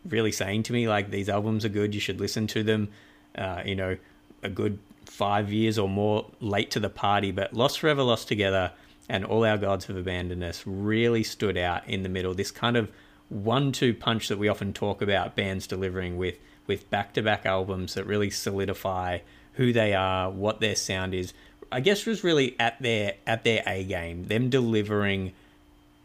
really 0.03 0.31
saying 0.31 0.63
to 0.63 0.73
me 0.73 0.87
like 0.87 1.11
these 1.11 1.29
albums 1.29 1.63
are 1.63 1.69
good, 1.69 1.93
you 1.93 2.01
should 2.01 2.19
listen 2.19 2.47
to 2.47 2.63
them. 2.63 2.89
Uh, 3.37 3.61
you 3.63 3.75
know, 3.75 3.97
a 4.41 4.49
good 4.49 4.79
five 5.09 5.51
years 5.51 5.77
or 5.77 5.89
more 5.89 6.25
late 6.39 6.71
to 6.71 6.79
the 6.79 6.89
party, 6.89 7.31
but 7.31 7.53
Lost 7.53 7.79
Forever, 7.79 8.03
Lost 8.03 8.27
Together, 8.27 8.71
and 9.09 9.25
All 9.25 9.43
Our 9.43 9.57
Gods 9.57 9.85
Have 9.85 9.97
Abandoned 9.97 10.43
Us 10.43 10.63
really 10.65 11.23
stood 11.23 11.57
out 11.57 11.87
in 11.87 12.03
the 12.03 12.09
middle. 12.09 12.33
This 12.33 12.51
kind 12.51 12.77
of 12.77 12.91
one-two 13.29 13.93
punch 13.93 14.27
that 14.27 14.39
we 14.39 14.47
often 14.47 14.73
talk 14.73 15.01
about 15.01 15.35
bands 15.35 15.67
delivering 15.67 16.17
with 16.17 16.35
with 16.67 16.89
back-to-back 16.91 17.47
albums 17.47 17.95
that 17.95 18.05
really 18.05 18.29
solidify 18.29 19.17
who 19.53 19.73
they 19.73 19.93
are, 19.95 20.29
what 20.29 20.59
their 20.59 20.75
sound 20.75 21.15
is. 21.15 21.33
I 21.71 21.79
guess 21.79 22.05
was 22.05 22.23
really 22.23 22.55
at 22.59 22.79
their 22.79 23.15
at 23.25 23.43
their 23.43 23.63
A 23.65 23.83
game. 23.83 24.25
Them 24.25 24.49
delivering 24.49 25.33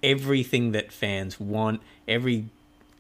everything 0.03 0.73
that 0.73 0.93
fans 0.93 1.39
want, 1.39 1.83
every 2.09 2.47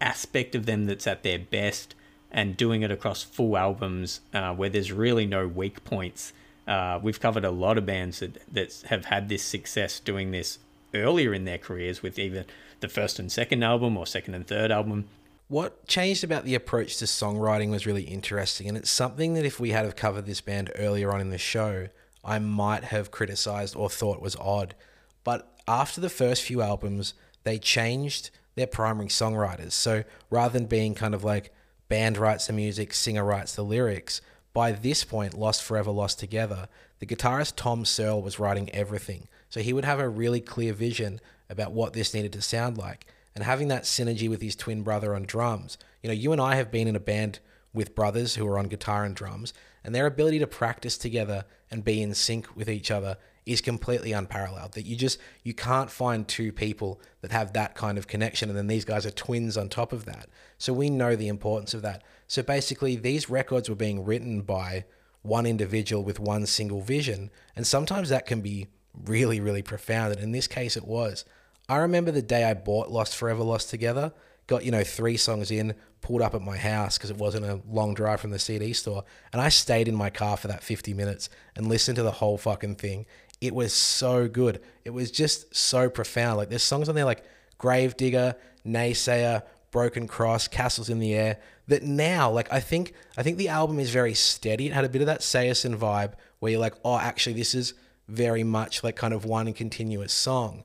aspect 0.00 0.54
of 0.54 0.66
them 0.66 0.84
that's 0.84 1.06
at 1.06 1.22
their 1.22 1.38
best, 1.38 1.94
and 2.34 2.56
doing 2.56 2.82
it 2.82 2.90
across 2.90 3.22
full 3.22 3.56
albums 3.56 4.20
uh, 4.34 4.52
where 4.52 4.68
there's 4.68 4.90
really 4.90 5.24
no 5.24 5.46
weak 5.46 5.84
points. 5.84 6.32
Uh, 6.66 6.98
we've 7.00 7.20
covered 7.20 7.44
a 7.44 7.50
lot 7.50 7.78
of 7.78 7.86
bands 7.86 8.18
that, 8.18 8.42
that 8.52 8.84
have 8.88 9.04
had 9.04 9.28
this 9.28 9.42
success 9.42 10.00
doing 10.00 10.32
this 10.32 10.58
earlier 10.92 11.32
in 11.32 11.44
their 11.44 11.58
careers 11.58 12.02
with 12.02 12.18
either 12.18 12.44
the 12.80 12.88
first 12.88 13.20
and 13.20 13.30
second 13.30 13.62
album 13.62 13.96
or 13.96 14.04
second 14.04 14.34
and 14.34 14.46
third 14.48 14.72
album. 14.72 15.08
what 15.48 15.86
changed 15.86 16.24
about 16.24 16.44
the 16.44 16.56
approach 16.56 16.96
to 16.96 17.04
songwriting 17.04 17.70
was 17.70 17.86
really 17.86 18.02
interesting, 18.02 18.66
and 18.66 18.76
it's 18.76 18.90
something 18.90 19.34
that 19.34 19.44
if 19.44 19.60
we 19.60 19.70
had 19.70 19.84
have 19.84 19.94
covered 19.94 20.26
this 20.26 20.40
band 20.40 20.72
earlier 20.74 21.12
on 21.12 21.20
in 21.20 21.30
the 21.30 21.38
show, 21.38 21.88
I 22.24 22.40
might 22.40 22.84
have 22.84 23.12
criticized 23.12 23.76
or 23.76 23.88
thought 23.88 24.20
was 24.20 24.34
odd. 24.36 24.74
But 25.22 25.48
after 25.68 26.00
the 26.00 26.08
first 26.08 26.42
few 26.42 26.62
albums, 26.62 27.14
they 27.44 27.58
changed 27.58 28.30
their 28.56 28.66
primary 28.66 29.08
songwriters. 29.08 29.72
So 29.72 30.02
rather 30.30 30.58
than 30.58 30.66
being 30.66 30.94
kind 30.94 31.14
of 31.14 31.22
like 31.22 31.52
band 31.94 32.18
writes 32.18 32.48
the 32.48 32.52
music, 32.52 32.92
singer 32.92 33.24
writes 33.24 33.54
the 33.54 33.62
lyrics, 33.62 34.20
by 34.52 34.72
this 34.72 35.04
point, 35.04 35.38
Lost 35.38 35.62
Forever, 35.62 35.92
Lost 35.92 36.18
Together, 36.18 36.66
the 36.98 37.06
guitarist 37.06 37.52
Tom 37.54 37.84
Searle 37.84 38.20
was 38.20 38.40
writing 38.40 38.68
everything. 38.70 39.28
So 39.48 39.60
he 39.60 39.72
would 39.72 39.84
have 39.84 40.00
a 40.00 40.08
really 40.08 40.40
clear 40.40 40.72
vision 40.72 41.20
about 41.48 41.70
what 41.70 41.92
this 41.92 42.12
needed 42.12 42.32
to 42.32 42.42
sound 42.42 42.76
like. 42.76 43.06
And 43.32 43.44
having 43.44 43.68
that 43.68 43.84
synergy 43.84 44.28
with 44.28 44.42
his 44.42 44.56
twin 44.56 44.82
brother 44.82 45.14
on 45.14 45.22
drums, 45.22 45.78
you 46.02 46.08
know, 46.08 46.14
you 46.14 46.32
and 46.32 46.40
I 46.40 46.56
have 46.56 46.72
been 46.72 46.88
in 46.88 46.96
a 46.96 47.00
band 47.00 47.38
with 47.72 47.94
brothers 47.94 48.34
who 48.34 48.44
are 48.48 48.58
on 48.58 48.66
guitar 48.66 49.04
and 49.04 49.14
drums, 49.14 49.54
and 49.84 49.94
their 49.94 50.06
ability 50.06 50.40
to 50.40 50.48
practice 50.48 50.98
together 50.98 51.44
and 51.70 51.84
be 51.84 52.02
in 52.02 52.12
sync 52.12 52.56
with 52.56 52.68
each 52.68 52.90
other 52.90 53.18
is 53.46 53.60
completely 53.60 54.12
unparalleled. 54.12 54.72
That 54.72 54.86
you 54.86 54.96
just 54.96 55.18
you 55.42 55.54
can't 55.54 55.90
find 55.90 56.26
two 56.26 56.52
people 56.52 57.00
that 57.20 57.32
have 57.32 57.52
that 57.52 57.74
kind 57.74 57.98
of 57.98 58.06
connection, 58.06 58.48
and 58.48 58.58
then 58.58 58.66
these 58.66 58.84
guys 58.84 59.06
are 59.06 59.10
twins 59.10 59.56
on 59.56 59.68
top 59.68 59.92
of 59.92 60.04
that. 60.06 60.28
So 60.58 60.72
we 60.72 60.90
know 60.90 61.16
the 61.16 61.28
importance 61.28 61.74
of 61.74 61.82
that. 61.82 62.02
So 62.26 62.42
basically, 62.42 62.96
these 62.96 63.28
records 63.28 63.68
were 63.68 63.74
being 63.74 64.04
written 64.04 64.42
by 64.42 64.84
one 65.22 65.46
individual 65.46 66.04
with 66.04 66.20
one 66.20 66.46
single 66.46 66.80
vision, 66.80 67.30
and 67.56 67.66
sometimes 67.66 68.08
that 68.08 68.26
can 68.26 68.40
be 68.40 68.68
really, 69.06 69.40
really 69.40 69.62
profound. 69.62 70.12
And 70.14 70.22
in 70.22 70.32
this 70.32 70.46
case, 70.46 70.76
it 70.76 70.86
was. 70.86 71.24
I 71.68 71.78
remember 71.78 72.10
the 72.10 72.22
day 72.22 72.44
I 72.44 72.54
bought 72.54 72.90
Lost 72.90 73.16
Forever, 73.16 73.42
Lost 73.42 73.70
Together, 73.70 74.12
got, 74.46 74.64
you 74.64 74.70
know, 74.70 74.84
three 74.84 75.16
songs 75.16 75.50
in, 75.50 75.74
pulled 76.02 76.20
up 76.20 76.34
at 76.34 76.42
my 76.42 76.58
house 76.58 76.98
because 76.98 77.10
it 77.10 77.16
wasn't 77.16 77.46
a 77.46 77.60
long 77.66 77.94
drive 77.94 78.20
from 78.20 78.30
the 78.30 78.38
CD 78.38 78.74
store. 78.74 79.04
And 79.32 79.40
I 79.40 79.48
stayed 79.48 79.88
in 79.88 79.94
my 79.94 80.10
car 80.10 80.36
for 80.36 80.48
that 80.48 80.62
50 80.62 80.92
minutes 80.92 81.30
and 81.56 81.66
listened 81.66 81.96
to 81.96 82.02
the 82.02 82.10
whole 82.10 82.36
fucking 82.36 82.76
thing. 82.76 83.06
It 83.40 83.54
was 83.54 83.72
so 83.72 84.28
good. 84.28 84.60
It 84.84 84.90
was 84.90 85.10
just 85.10 85.54
so 85.54 85.90
profound. 85.90 86.38
Like, 86.38 86.48
there's 86.48 86.62
songs 86.62 86.88
on 86.88 86.94
there 86.94 87.04
like 87.04 87.24
Gravedigger, 87.58 88.36
Naysayer, 88.66 89.42
Broken 89.70 90.06
Cross, 90.06 90.48
Castles 90.48 90.88
in 90.88 90.98
the 90.98 91.14
Air. 91.14 91.38
That 91.66 91.82
now, 91.82 92.30
like, 92.30 92.52
I 92.52 92.60
think, 92.60 92.92
I 93.16 93.22
think 93.22 93.38
the 93.38 93.48
album 93.48 93.78
is 93.78 93.90
very 93.90 94.14
steady. 94.14 94.66
It 94.66 94.72
had 94.72 94.84
a 94.84 94.88
bit 94.88 95.02
of 95.02 95.06
that 95.06 95.20
Sayerson 95.20 95.76
vibe 95.76 96.12
where 96.38 96.52
you're 96.52 96.60
like, 96.60 96.74
oh, 96.84 96.98
actually, 96.98 97.34
this 97.34 97.54
is 97.54 97.74
very 98.06 98.44
much 98.44 98.84
like 98.84 98.96
kind 98.96 99.14
of 99.14 99.24
one 99.24 99.52
continuous 99.52 100.12
song. 100.12 100.64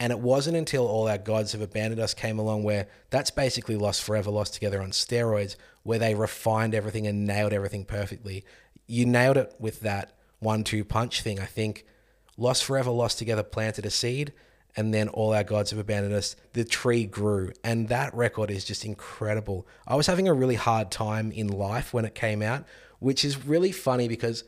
And 0.00 0.12
it 0.12 0.20
wasn't 0.20 0.56
until 0.56 0.86
All 0.86 1.08
Our 1.08 1.18
Gods 1.18 1.52
Have 1.52 1.60
Abandoned 1.60 2.00
Us 2.00 2.14
came 2.14 2.38
along 2.38 2.62
where 2.62 2.86
that's 3.10 3.30
basically 3.30 3.76
Lost 3.76 4.02
Forever, 4.02 4.30
Lost 4.30 4.54
Together 4.54 4.80
on 4.80 4.90
steroids, 4.90 5.56
where 5.82 5.98
they 5.98 6.14
refined 6.14 6.74
everything 6.74 7.06
and 7.06 7.26
nailed 7.26 7.52
everything 7.52 7.84
perfectly. 7.84 8.44
You 8.86 9.06
nailed 9.06 9.36
it 9.36 9.54
with 9.58 9.80
that 9.80 10.16
one 10.38 10.62
two 10.62 10.84
punch 10.84 11.22
thing. 11.22 11.40
I 11.40 11.46
think 11.46 11.84
Lost 12.38 12.64
Forever, 12.64 12.90
Lost 12.90 13.18
Together 13.18 13.42
planted 13.42 13.84
a 13.84 13.90
seed, 13.90 14.32
and 14.76 14.94
then 14.94 15.08
All 15.08 15.34
Our 15.34 15.42
Gods 15.44 15.70
Have 15.70 15.80
Abandoned 15.80 16.14
Us, 16.14 16.36
the 16.52 16.64
tree 16.64 17.04
grew. 17.04 17.52
And 17.64 17.88
that 17.88 18.14
record 18.14 18.50
is 18.50 18.64
just 18.64 18.84
incredible. 18.84 19.66
I 19.86 19.96
was 19.96 20.06
having 20.06 20.28
a 20.28 20.32
really 20.32 20.54
hard 20.54 20.90
time 20.90 21.32
in 21.32 21.48
life 21.48 21.92
when 21.92 22.04
it 22.04 22.14
came 22.14 22.40
out, 22.40 22.64
which 23.00 23.24
is 23.24 23.44
really 23.44 23.72
funny 23.72 24.06
because 24.06 24.44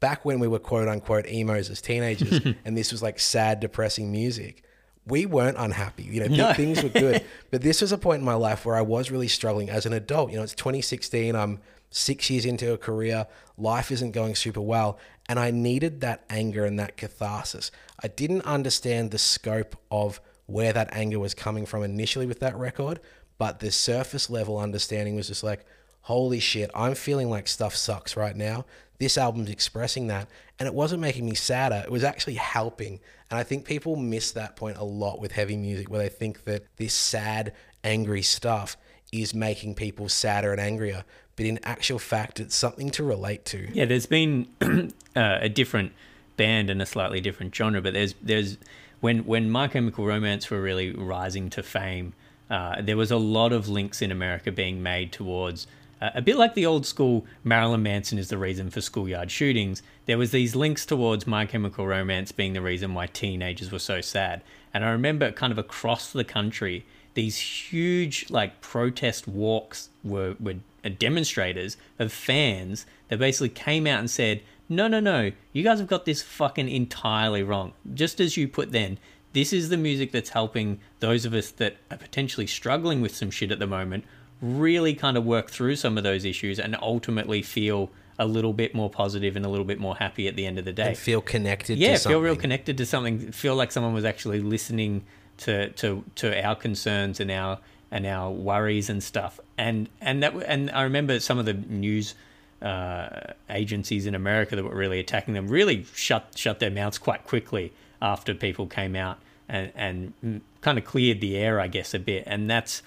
back 0.00 0.24
when 0.24 0.40
we 0.40 0.48
were 0.48 0.58
quote 0.58 0.88
unquote 0.88 1.26
emos 1.28 1.70
as 1.70 1.80
teenagers 1.80 2.40
and 2.64 2.76
this 2.76 2.90
was 2.90 3.02
like 3.02 3.20
sad, 3.20 3.60
depressing 3.60 4.10
music, 4.10 4.64
we 5.06 5.24
weren't 5.24 5.56
unhappy. 5.58 6.02
You 6.02 6.26
know, 6.26 6.28
th- 6.28 6.56
things 6.56 6.82
were 6.82 6.88
good. 6.88 7.24
But 7.50 7.62
this 7.62 7.80
was 7.80 7.92
a 7.92 7.98
point 7.98 8.18
in 8.18 8.26
my 8.26 8.34
life 8.34 8.66
where 8.66 8.76
I 8.76 8.82
was 8.82 9.10
really 9.10 9.28
struggling 9.28 9.70
as 9.70 9.86
an 9.86 9.94
adult. 9.94 10.30
You 10.30 10.36
know, 10.36 10.42
it's 10.42 10.54
2016. 10.54 11.34
I'm 11.34 11.60
six 11.90 12.28
years 12.28 12.44
into 12.44 12.72
a 12.72 12.78
career. 12.78 13.26
Life 13.56 13.90
isn't 13.90 14.10
going 14.10 14.34
super 14.34 14.60
well. 14.60 14.98
And 15.28 15.38
I 15.38 15.50
needed 15.50 16.00
that 16.00 16.24
anger 16.30 16.64
and 16.64 16.78
that 16.78 16.96
catharsis. 16.96 17.70
I 18.02 18.08
didn't 18.08 18.42
understand 18.42 19.10
the 19.10 19.18
scope 19.18 19.76
of 19.90 20.20
where 20.46 20.72
that 20.72 20.88
anger 20.92 21.18
was 21.18 21.34
coming 21.34 21.66
from 21.66 21.82
initially 21.82 22.26
with 22.26 22.40
that 22.40 22.56
record, 22.56 23.00
but 23.36 23.60
the 23.60 23.70
surface 23.70 24.30
level 24.30 24.58
understanding 24.58 25.14
was 25.14 25.28
just 25.28 25.44
like, 25.44 25.66
holy 26.02 26.40
shit, 26.40 26.70
I'm 26.74 26.94
feeling 26.94 27.28
like 27.28 27.46
stuff 27.46 27.76
sucks 27.76 28.16
right 28.16 28.34
now. 28.34 28.64
This 28.98 29.18
album's 29.18 29.50
expressing 29.50 30.06
that. 30.06 30.28
And 30.58 30.66
it 30.66 30.74
wasn't 30.74 31.02
making 31.02 31.26
me 31.26 31.34
sadder, 31.34 31.82
it 31.84 31.90
was 31.90 32.02
actually 32.02 32.34
helping. 32.34 32.98
And 33.30 33.38
I 33.38 33.42
think 33.42 33.66
people 33.66 33.96
miss 33.96 34.32
that 34.32 34.56
point 34.56 34.78
a 34.78 34.84
lot 34.84 35.20
with 35.20 35.32
heavy 35.32 35.56
music, 35.56 35.90
where 35.90 36.00
they 36.00 36.08
think 36.08 36.44
that 36.44 36.64
this 36.76 36.94
sad, 36.94 37.52
angry 37.84 38.22
stuff 38.22 38.76
is 39.12 39.34
making 39.34 39.74
people 39.74 40.08
sadder 40.08 40.52
and 40.52 40.60
angrier, 40.60 41.04
but 41.38 41.46
in 41.46 41.60
actual 41.62 42.00
fact, 42.00 42.40
it's 42.40 42.56
something 42.56 42.90
to 42.90 43.04
relate 43.04 43.44
to. 43.44 43.68
Yeah, 43.72 43.84
there's 43.84 44.06
been 44.06 44.48
uh, 44.60 45.38
a 45.40 45.48
different 45.48 45.92
band 46.36 46.68
and 46.68 46.82
a 46.82 46.86
slightly 46.86 47.20
different 47.20 47.54
genre, 47.54 47.80
but 47.80 47.94
there's 47.94 48.16
there's 48.20 48.58
when 48.98 49.24
when 49.24 49.48
My 49.48 49.68
Chemical 49.68 50.04
Romance 50.04 50.50
were 50.50 50.60
really 50.60 50.90
rising 50.90 51.48
to 51.50 51.62
fame, 51.62 52.12
uh, 52.50 52.82
there 52.82 52.96
was 52.96 53.12
a 53.12 53.16
lot 53.16 53.52
of 53.52 53.68
links 53.68 54.02
in 54.02 54.10
America 54.10 54.50
being 54.50 54.82
made 54.82 55.12
towards 55.12 55.68
uh, 56.02 56.10
a 56.16 56.22
bit 56.22 56.36
like 56.36 56.54
the 56.54 56.66
old 56.66 56.84
school 56.84 57.24
Marilyn 57.44 57.84
Manson 57.84 58.18
is 58.18 58.30
the 58.30 58.38
reason 58.38 58.68
for 58.68 58.80
schoolyard 58.80 59.30
shootings. 59.30 59.80
There 60.06 60.18
was 60.18 60.32
these 60.32 60.56
links 60.56 60.84
towards 60.84 61.24
My 61.24 61.46
Chemical 61.46 61.86
Romance 61.86 62.32
being 62.32 62.52
the 62.52 62.62
reason 62.62 62.94
why 62.94 63.06
teenagers 63.06 63.70
were 63.70 63.78
so 63.78 64.00
sad, 64.00 64.42
and 64.74 64.84
I 64.84 64.90
remember 64.90 65.30
kind 65.30 65.52
of 65.52 65.58
across 65.58 66.10
the 66.10 66.24
country 66.24 66.84
these 67.14 67.38
huge 67.38 68.28
like 68.28 68.60
protest 68.60 69.28
walks 69.28 69.90
were 70.02 70.34
were 70.40 70.56
Uh, 70.84 70.90
demonstrators 70.90 71.76
of 71.98 72.12
fans 72.12 72.86
that 73.08 73.18
basically 73.18 73.48
came 73.48 73.86
out 73.86 73.98
and 73.98 74.10
said, 74.10 74.42
no, 74.68 74.86
no, 74.86 75.00
no, 75.00 75.32
you 75.52 75.64
guys 75.64 75.78
have 75.78 75.88
got 75.88 76.04
this 76.04 76.22
fucking 76.22 76.68
entirely 76.68 77.42
wrong. 77.42 77.72
Just 77.94 78.20
as 78.20 78.36
you 78.36 78.46
put 78.46 78.72
then, 78.72 78.98
this 79.32 79.52
is 79.52 79.68
the 79.68 79.76
music 79.76 80.12
that's 80.12 80.30
helping 80.30 80.80
those 81.00 81.24
of 81.24 81.34
us 81.34 81.50
that 81.52 81.76
are 81.90 81.96
potentially 81.96 82.46
struggling 82.46 83.00
with 83.00 83.14
some 83.14 83.30
shit 83.30 83.50
at 83.50 83.58
the 83.58 83.66
moment 83.66 84.04
really 84.40 84.94
kind 84.94 85.16
of 85.16 85.24
work 85.24 85.50
through 85.50 85.76
some 85.76 85.98
of 85.98 86.04
those 86.04 86.24
issues 86.24 86.58
and 86.58 86.76
ultimately 86.80 87.42
feel 87.42 87.90
a 88.18 88.26
little 88.26 88.52
bit 88.52 88.74
more 88.74 88.90
positive 88.90 89.36
and 89.36 89.44
a 89.44 89.48
little 89.48 89.64
bit 89.64 89.78
more 89.78 89.96
happy 89.96 90.26
at 90.26 90.36
the 90.36 90.46
end 90.46 90.58
of 90.58 90.64
the 90.64 90.72
day. 90.72 90.88
And 90.88 90.98
feel 90.98 91.20
connected 91.20 91.78
yeah, 91.78 91.96
feel 91.96 92.20
real 92.20 92.36
connected 92.36 92.76
to 92.78 92.86
something. 92.86 93.32
Feel 93.32 93.54
like 93.54 93.70
someone 93.72 93.94
was 93.94 94.04
actually 94.04 94.40
listening 94.40 95.04
to 95.38 95.70
to 95.70 96.04
to 96.16 96.44
our 96.44 96.56
concerns 96.56 97.20
and 97.20 97.30
our 97.30 97.58
and 97.90 98.06
our 98.06 98.30
worries 98.30 98.90
and 98.90 99.02
stuff. 99.02 99.40
And 99.56 99.88
and 100.00 100.22
that 100.22 100.34
and 100.46 100.70
I 100.70 100.82
remember 100.82 101.20
some 101.20 101.38
of 101.38 101.46
the 101.46 101.54
news 101.54 102.14
uh, 102.60 103.32
agencies 103.48 104.06
in 104.06 104.14
America 104.14 104.56
that 104.56 104.64
were 104.64 104.74
really 104.74 105.00
attacking 105.00 105.34
them 105.34 105.48
really 105.48 105.84
shut 105.94 106.32
shut 106.34 106.58
their 106.58 106.70
mouths 106.70 106.98
quite 106.98 107.24
quickly 107.24 107.72
after 108.00 108.34
people 108.34 108.66
came 108.66 108.96
out 108.96 109.18
and 109.48 109.72
and 109.74 110.40
kind 110.60 110.78
of 110.78 110.84
cleared 110.84 111.20
the 111.20 111.36
air, 111.36 111.60
I 111.60 111.68
guess, 111.68 111.94
a 111.94 111.98
bit. 111.98 112.24
And 112.26 112.50
that's 112.50 112.82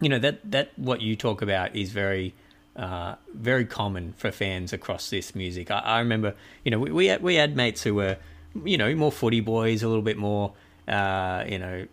you 0.00 0.08
know 0.08 0.18
that 0.18 0.50
that 0.50 0.70
what 0.76 1.00
you 1.00 1.16
talk 1.16 1.42
about 1.42 1.74
is 1.74 1.90
very 1.90 2.34
uh, 2.76 3.16
very 3.34 3.64
common 3.64 4.14
for 4.16 4.30
fans 4.30 4.72
across 4.72 5.10
this 5.10 5.34
music. 5.34 5.70
I, 5.70 5.78
I 5.80 5.98
remember, 5.98 6.34
you 6.64 6.70
know, 6.70 6.78
we 6.78 6.90
we 6.90 7.06
had, 7.06 7.22
we 7.22 7.34
had 7.34 7.56
mates 7.56 7.82
who 7.82 7.94
were, 7.96 8.16
you 8.64 8.78
know, 8.78 8.94
more 8.94 9.12
footy 9.12 9.40
boys, 9.40 9.82
a 9.82 9.88
little 9.88 10.02
bit 10.02 10.16
more, 10.16 10.52
uh, 10.88 11.44
you 11.46 11.58
know, 11.58 11.86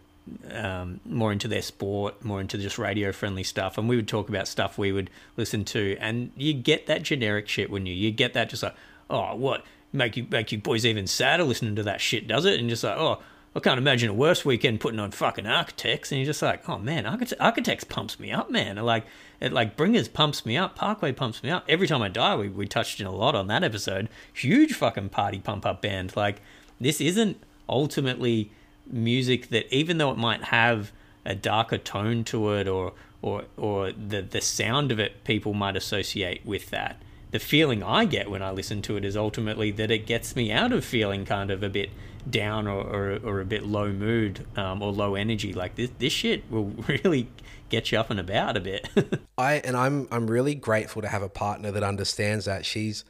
um, 0.51 0.99
more 1.05 1.31
into 1.31 1.47
their 1.47 1.61
sport, 1.61 2.23
more 2.23 2.41
into 2.41 2.57
just 2.57 2.77
radio 2.77 3.11
friendly 3.11 3.43
stuff, 3.43 3.77
and 3.77 3.87
we 3.87 3.95
would 3.95 4.07
talk 4.07 4.29
about 4.29 4.47
stuff 4.47 4.77
we 4.77 4.91
would 4.91 5.09
listen 5.35 5.65
to, 5.65 5.97
and 5.99 6.31
you 6.35 6.53
get 6.53 6.87
that 6.87 7.03
generic 7.03 7.47
shit 7.47 7.69
when 7.69 7.85
you 7.85 7.93
you 7.93 8.11
get 8.11 8.33
that 8.33 8.49
just 8.49 8.63
like, 8.63 8.75
oh, 9.09 9.35
what 9.35 9.63
make 9.91 10.17
you 10.17 10.25
make 10.29 10.51
you 10.51 10.57
boys 10.57 10.85
even 10.85 11.07
sadder 11.07 11.43
listening 11.43 11.75
to 11.75 11.83
that 11.83 12.01
shit, 12.01 12.27
does 12.27 12.45
it? 12.45 12.59
And 12.59 12.69
just 12.69 12.83
like, 12.83 12.97
oh. 12.97 13.21
I 13.55 13.59
can't 13.59 13.79
imagine 13.79 14.11
a 14.11 14.13
worse 14.13 14.45
weekend 14.45 14.81
putting 14.81 14.99
on 14.99 15.09
fucking 15.09 15.47
Architects, 15.47 16.11
and 16.11 16.19
you're 16.19 16.27
just 16.27 16.43
like, 16.43 16.69
oh 16.69 16.77
man, 16.77 17.07
Architects, 17.07 17.83
pumps 17.85 18.19
me 18.19 18.31
up, 18.31 18.51
man. 18.51 18.75
Like, 18.75 19.05
it 19.39 19.51
like 19.51 19.75
Bringers 19.75 20.07
pumps 20.07 20.45
me 20.45 20.55
up, 20.55 20.75
Parkway 20.75 21.11
pumps 21.11 21.41
me 21.41 21.49
up. 21.49 21.65
Every 21.67 21.87
time 21.87 22.03
I 22.03 22.09
die, 22.09 22.35
we 22.35 22.49
we 22.49 22.67
touched 22.67 22.99
in 22.99 23.07
a 23.07 23.11
lot 23.11 23.33
on 23.33 23.47
that 23.47 23.63
episode. 23.63 24.09
Huge 24.31 24.73
fucking 24.73 25.09
party 25.09 25.39
pump 25.39 25.65
up 25.65 25.81
band. 25.81 26.15
Like, 26.15 26.41
this 26.79 27.01
isn't 27.01 27.41
ultimately 27.67 28.51
music 28.91 29.49
that, 29.49 29.73
even 29.73 29.97
though 29.97 30.11
it 30.11 30.17
might 30.17 30.45
have 30.45 30.91
a 31.25 31.35
darker 31.35 31.77
tone 31.77 32.23
to 32.25 32.51
it, 32.53 32.67
or 32.67 32.93
or 33.21 33.43
or 33.57 33.91
the 33.91 34.21
the 34.21 34.41
sound 34.41 34.91
of 34.91 34.99
it, 34.99 35.23
people 35.23 35.53
might 35.53 35.75
associate 35.75 36.45
with 36.45 36.69
that. 36.69 37.01
The 37.31 37.39
feeling 37.39 37.83
I 37.83 38.05
get 38.05 38.31
when 38.31 38.41
I 38.41 38.51
listen 38.51 38.81
to 38.83 38.95
it 38.95 39.03
is 39.03 39.17
ultimately 39.17 39.71
that 39.71 39.91
it 39.91 40.05
gets 40.05 40.35
me 40.35 40.51
out 40.51 40.71
of 40.71 40.85
feeling 40.85 41.25
kind 41.25 41.51
of 41.51 41.61
a 41.61 41.69
bit 41.69 41.89
down 42.29 42.67
or, 42.67 42.81
or, 42.81 43.19
or 43.23 43.41
a 43.41 43.45
bit 43.45 43.65
low 43.65 43.91
mood 43.91 44.45
um, 44.55 44.81
or 44.81 44.91
low 44.91 45.15
energy. 45.15 45.53
Like 45.53 45.75
this, 45.75 45.91
this 45.99 46.13
shit 46.13 46.49
will 46.49 46.65
really 46.87 47.29
get 47.69 47.91
you 47.91 47.99
up 47.99 48.09
and 48.09 48.19
about 48.19 48.57
a 48.57 48.59
bit. 48.59 48.87
I 49.37 49.55
and 49.55 49.75
I'm 49.75 50.07
I'm 50.11 50.27
really 50.27 50.55
grateful 50.55 51.01
to 51.01 51.07
have 51.07 51.21
a 51.21 51.29
partner 51.29 51.71
that 51.71 51.83
understands 51.83 52.45
that. 52.45 52.65
She's 52.65 53.03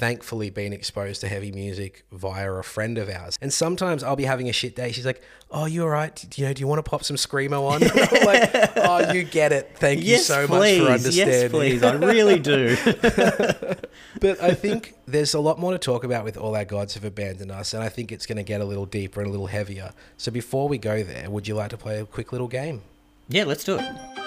thankfully 0.00 0.48
been 0.48 0.72
exposed 0.72 1.20
to 1.20 1.28
heavy 1.28 1.52
music 1.52 2.04
via 2.10 2.50
a 2.50 2.62
friend 2.62 2.96
of 2.96 3.10
ours. 3.10 3.36
And 3.42 3.52
sometimes 3.52 4.02
I'll 4.02 4.16
be 4.16 4.24
having 4.24 4.48
a 4.48 4.52
shit 4.52 4.74
day. 4.74 4.92
She's 4.92 5.04
like, 5.04 5.22
"Oh, 5.50 5.66
you 5.66 5.82
all 5.82 5.90
right? 5.90 6.24
Do 6.30 6.40
you 6.40 6.48
know? 6.48 6.54
Do 6.54 6.60
you 6.60 6.66
want 6.66 6.82
to 6.82 6.90
pop 6.90 7.04
some 7.04 7.16
screamo 7.16 7.68
on?" 7.68 7.82
I'm 7.84 8.26
like, 8.26 8.72
"Oh, 8.76 9.12
you 9.12 9.24
get 9.24 9.52
it. 9.52 9.72
Thank 9.76 10.02
you 10.02 10.16
so 10.16 10.46
please. 10.46 10.80
much 10.80 10.86
for 10.86 10.92
understanding." 10.94 11.40
Yes, 11.42 11.50
please. 11.50 11.82
I 11.82 11.94
really 11.96 12.38
do. 12.38 12.76
but 14.20 14.42
I 14.42 14.54
think 14.54 14.94
there's 15.06 15.34
a 15.34 15.40
lot 15.40 15.58
more 15.58 15.72
to 15.72 15.78
talk 15.78 16.02
about 16.02 16.24
with 16.24 16.38
All 16.38 16.56
Our 16.56 16.64
Gods 16.64 16.94
Have 16.94 17.04
Abandoned 17.04 17.52
Us, 17.52 17.74
and 17.74 17.82
I 17.82 17.90
think 17.90 18.10
it's 18.10 18.24
going 18.24 18.38
to 18.38 18.42
get 18.42 18.62
a 18.62 18.64
little 18.64 18.86
deeper 18.86 19.20
and 19.20 19.28
a 19.28 19.30
little 19.30 19.48
heavier. 19.48 19.92
So 20.16 20.32
before 20.32 20.66
we 20.66 20.78
go 20.78 21.02
there, 21.02 21.28
would 21.30 21.46
you 21.46 21.54
like 21.54 21.70
to 21.70 21.76
play 21.76 22.00
a 22.00 22.06
quick 22.06 22.32
little 22.32 22.48
game? 22.48 22.80
yeah, 23.28 23.44
let's 23.44 23.62
do 23.62 23.78
it. 23.78 24.19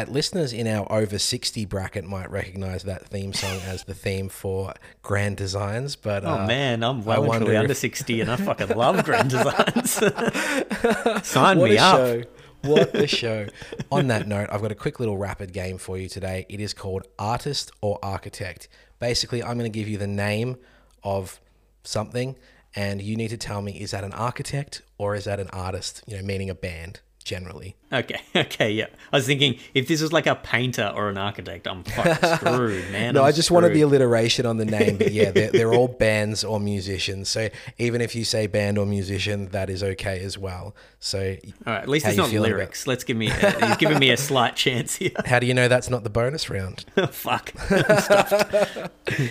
Right, 0.00 0.10
listeners 0.10 0.52
in 0.52 0.66
our 0.66 0.90
over 0.90 1.18
60 1.18 1.64
bracket 1.66 2.04
might 2.04 2.30
recognize 2.30 2.84
that 2.84 3.06
theme 3.06 3.32
song 3.32 3.60
as 3.66 3.84
the 3.84 3.94
theme 3.94 4.28
for 4.28 4.74
Grand 5.02 5.36
Designs, 5.36 5.96
but 5.96 6.24
Oh 6.24 6.40
uh, 6.40 6.46
man, 6.46 6.82
I'm 6.82 7.00
I 7.00 7.04
well 7.04 7.24
wonder 7.24 7.46
truly 7.46 7.56
under 7.56 7.74
60 7.74 8.20
and 8.20 8.30
I 8.30 8.36
fucking 8.48 8.68
love 8.68 9.04
Grand 9.04 9.30
Designs. 9.30 9.92
Sign 11.26 11.58
what 11.58 11.70
me 11.70 11.78
up. 11.78 11.96
show. 11.96 12.22
What 12.62 12.94
a 12.94 13.06
show. 13.06 13.46
On 13.90 14.08
that 14.08 14.28
note, 14.28 14.48
I've 14.52 14.60
got 14.60 14.70
a 14.70 14.74
quick 14.74 15.00
little 15.00 15.16
rapid 15.16 15.52
game 15.52 15.78
for 15.78 15.96
you 15.96 16.08
today. 16.10 16.44
It 16.50 16.60
is 16.60 16.74
called 16.74 17.06
Artist 17.18 17.72
or 17.80 17.98
Architect. 18.02 18.68
Basically, 18.98 19.42
I'm 19.42 19.58
going 19.58 19.70
to 19.70 19.78
give 19.78 19.88
you 19.88 19.96
the 19.96 20.06
name 20.06 20.58
of 21.02 21.40
something, 21.84 22.36
and 22.76 23.00
you 23.00 23.16
need 23.16 23.28
to 23.28 23.38
tell 23.38 23.62
me 23.62 23.80
is 23.80 23.92
that 23.92 24.04
an 24.04 24.12
architect 24.12 24.82
or 24.98 25.14
is 25.14 25.24
that 25.24 25.40
an 25.40 25.48
artist, 25.54 26.04
you 26.06 26.18
know, 26.18 26.22
meaning 26.22 26.50
a 26.50 26.54
band 26.54 27.00
generally. 27.30 27.76
Okay, 27.92 28.20
okay, 28.36 28.72
yeah. 28.72 28.86
I 29.12 29.16
was 29.18 29.24
thinking 29.26 29.56
if 29.72 29.86
this 29.86 30.02
was 30.02 30.12
like 30.12 30.26
a 30.26 30.34
painter 30.34 30.92
or 30.92 31.08
an 31.08 31.16
architect, 31.16 31.68
I'm 31.68 31.84
fucking 31.84 32.28
screwed, 32.38 32.90
man. 32.90 33.14
No, 33.14 33.20
I'm 33.22 33.28
I 33.28 33.32
just 33.32 33.52
wanted 33.52 33.72
the 33.72 33.82
alliteration 33.82 34.46
on 34.46 34.56
the 34.56 34.64
name, 34.64 34.96
but 34.98 35.12
yeah, 35.12 35.30
they're, 35.30 35.52
they're 35.52 35.72
all 35.72 35.86
bands 36.06 36.42
or 36.42 36.58
musicians. 36.58 37.28
So 37.28 37.48
even 37.78 38.00
if 38.00 38.16
you 38.16 38.24
say 38.24 38.48
band 38.48 38.78
or 38.78 38.84
musician, 38.86 39.46
that 39.50 39.70
is 39.70 39.84
okay 39.84 40.18
as 40.24 40.36
well. 40.36 40.74
So 40.98 41.36
All 41.66 41.72
right, 41.72 41.82
at 41.82 41.88
least 41.88 42.04
it's 42.06 42.16
not 42.16 42.30
feeling 42.30 42.50
about- 42.50 42.58
lyrics. 42.58 42.88
Let's 42.88 43.04
give 43.04 43.16
me. 43.16 43.30
A, 43.30 43.68
you've 43.68 43.78
given 43.78 44.00
me 44.00 44.10
a 44.10 44.16
slight 44.16 44.56
chance 44.56 44.96
here. 44.96 45.12
How 45.24 45.38
do 45.38 45.46
you 45.46 45.54
know 45.54 45.68
that's 45.68 45.88
not 45.88 46.02
the 46.02 46.10
bonus 46.10 46.50
round? 46.50 46.84
Fuck. 47.12 47.52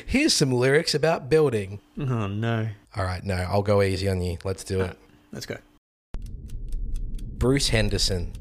Here's 0.07 0.33
some 0.33 0.53
lyrics 0.53 0.95
about 0.95 1.29
building. 1.29 1.81
Oh 1.99 2.27
no. 2.27 2.69
All 2.95 3.03
right, 3.03 3.23
no, 3.25 3.35
I'll 3.35 3.61
go 3.61 3.81
easy 3.81 4.07
on 4.07 4.21
you. 4.21 4.37
Let's 4.45 4.63
do 4.63 4.81
it. 4.81 4.97
Let's 5.33 5.45
go. 5.45 5.57
Bruce 7.39 7.69
Henderson, 7.69 8.33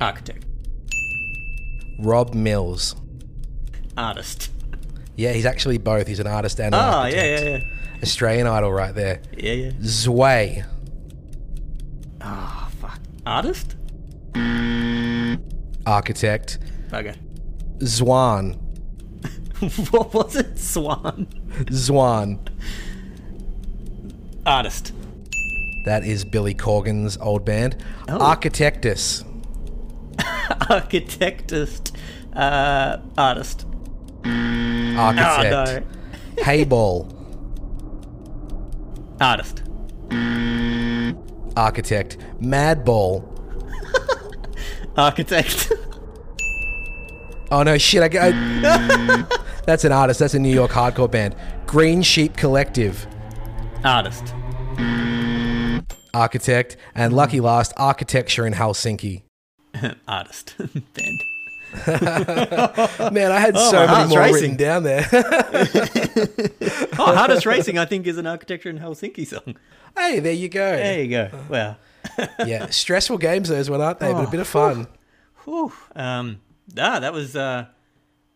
Architect, 0.00 0.44
Rob 2.00 2.34
Mills. 2.34 2.96
artist. 3.96 4.50
Yeah, 5.16 5.32
he's 5.32 5.46
actually 5.46 5.78
both. 5.78 6.08
He's 6.08 6.18
an 6.18 6.26
artist 6.26 6.58
and 6.60 6.74
an 6.74 6.80
Oh 6.80 6.86
yeah, 6.86 6.98
architect. 6.98 7.44
yeah, 7.44 7.56
yeah, 7.58 8.02
Australian 8.02 8.46
Idol 8.48 8.72
right 8.72 8.94
there. 8.94 9.22
yeah, 9.36 9.52
yeah. 9.52 9.70
Zway, 9.80 10.64
Oh 12.20 12.68
fuck. 12.80 12.98
Artist. 13.24 13.76
architect. 15.86 16.58
Okay. 16.92 17.14
Zwan, 17.78 18.56
what 19.92 20.12
was 20.14 20.36
it? 20.36 20.58
Swan. 20.58 21.26
Zwan. 21.70 22.38
Artist. 24.46 24.92
That 25.84 26.04
is 26.04 26.24
Billy 26.24 26.54
Corgan's 26.54 27.16
old 27.18 27.44
band. 27.44 27.76
Oh. 28.08 28.18
Architectus. 28.18 29.24
Architectist. 30.70 31.94
Uh, 32.34 32.98
artist. 33.16 33.66
Oh 34.24 34.96
Architect. 34.96 35.86
no. 36.36 36.42
Hayball. 36.42 37.10
Artist. 39.20 39.62
Architect. 41.56 42.16
Madball. 42.40 43.22
Architect. 44.96 45.72
Oh 47.50 47.62
no, 47.62 47.76
shit! 47.78 48.02
I, 48.02 48.28
I 48.28 49.24
That's 49.66 49.84
an 49.84 49.92
artist. 49.92 50.18
That's 50.18 50.34
a 50.34 50.38
New 50.38 50.52
York 50.52 50.70
hardcore 50.72 51.10
band. 51.10 51.36
Green 51.66 52.02
Sheep 52.02 52.36
Collective. 52.36 53.06
artist. 53.84 54.34
Architect, 56.14 56.76
and 56.94 57.12
lucky 57.12 57.40
last, 57.40 57.72
architecture 57.76 58.46
in 58.46 58.54
Helsinki. 58.54 59.22
Artist 60.08 60.54
band. 60.58 61.22
Man, 63.12 63.32
I 63.32 63.40
had 63.40 63.54
Oh, 63.56 63.70
so 63.70 63.86
many 63.86 64.08
more 64.08 64.18
racing. 64.20 64.34
written 64.52 64.56
down 64.56 64.82
there. 64.84 65.06
Oh, 66.98 67.14
Heart 67.14 67.30
It 67.32 67.46
Races, 67.46 67.76
I 67.76 67.84
think, 67.84 68.06
is 68.06 68.16
an 68.18 68.26
architecture 68.26 68.70
in 68.70 68.78
Helsinki 68.78 69.26
song. 69.26 69.56
hey, 69.96 70.20
there 70.20 70.32
you 70.32 70.48
go. 70.48 70.76
There 70.76 71.02
you 71.02 71.08
go. 71.10 71.30
Well, 71.48 71.76
Yeah, 72.46 72.66
stressful 72.70 73.18
games 73.18 73.48
those 73.48 73.68
one, 73.68 73.80
aren't 73.80 73.98
they? 73.98 74.12
but 74.12 74.28
a 74.28 74.30
bit 74.30 74.40
of 74.40 74.46
fun. 74.46 74.86
whew. 75.44 75.72
Um, 75.96 76.40
ah, 76.78 77.00
that 77.00 77.12
was 77.12 77.34
uh, 77.34 77.66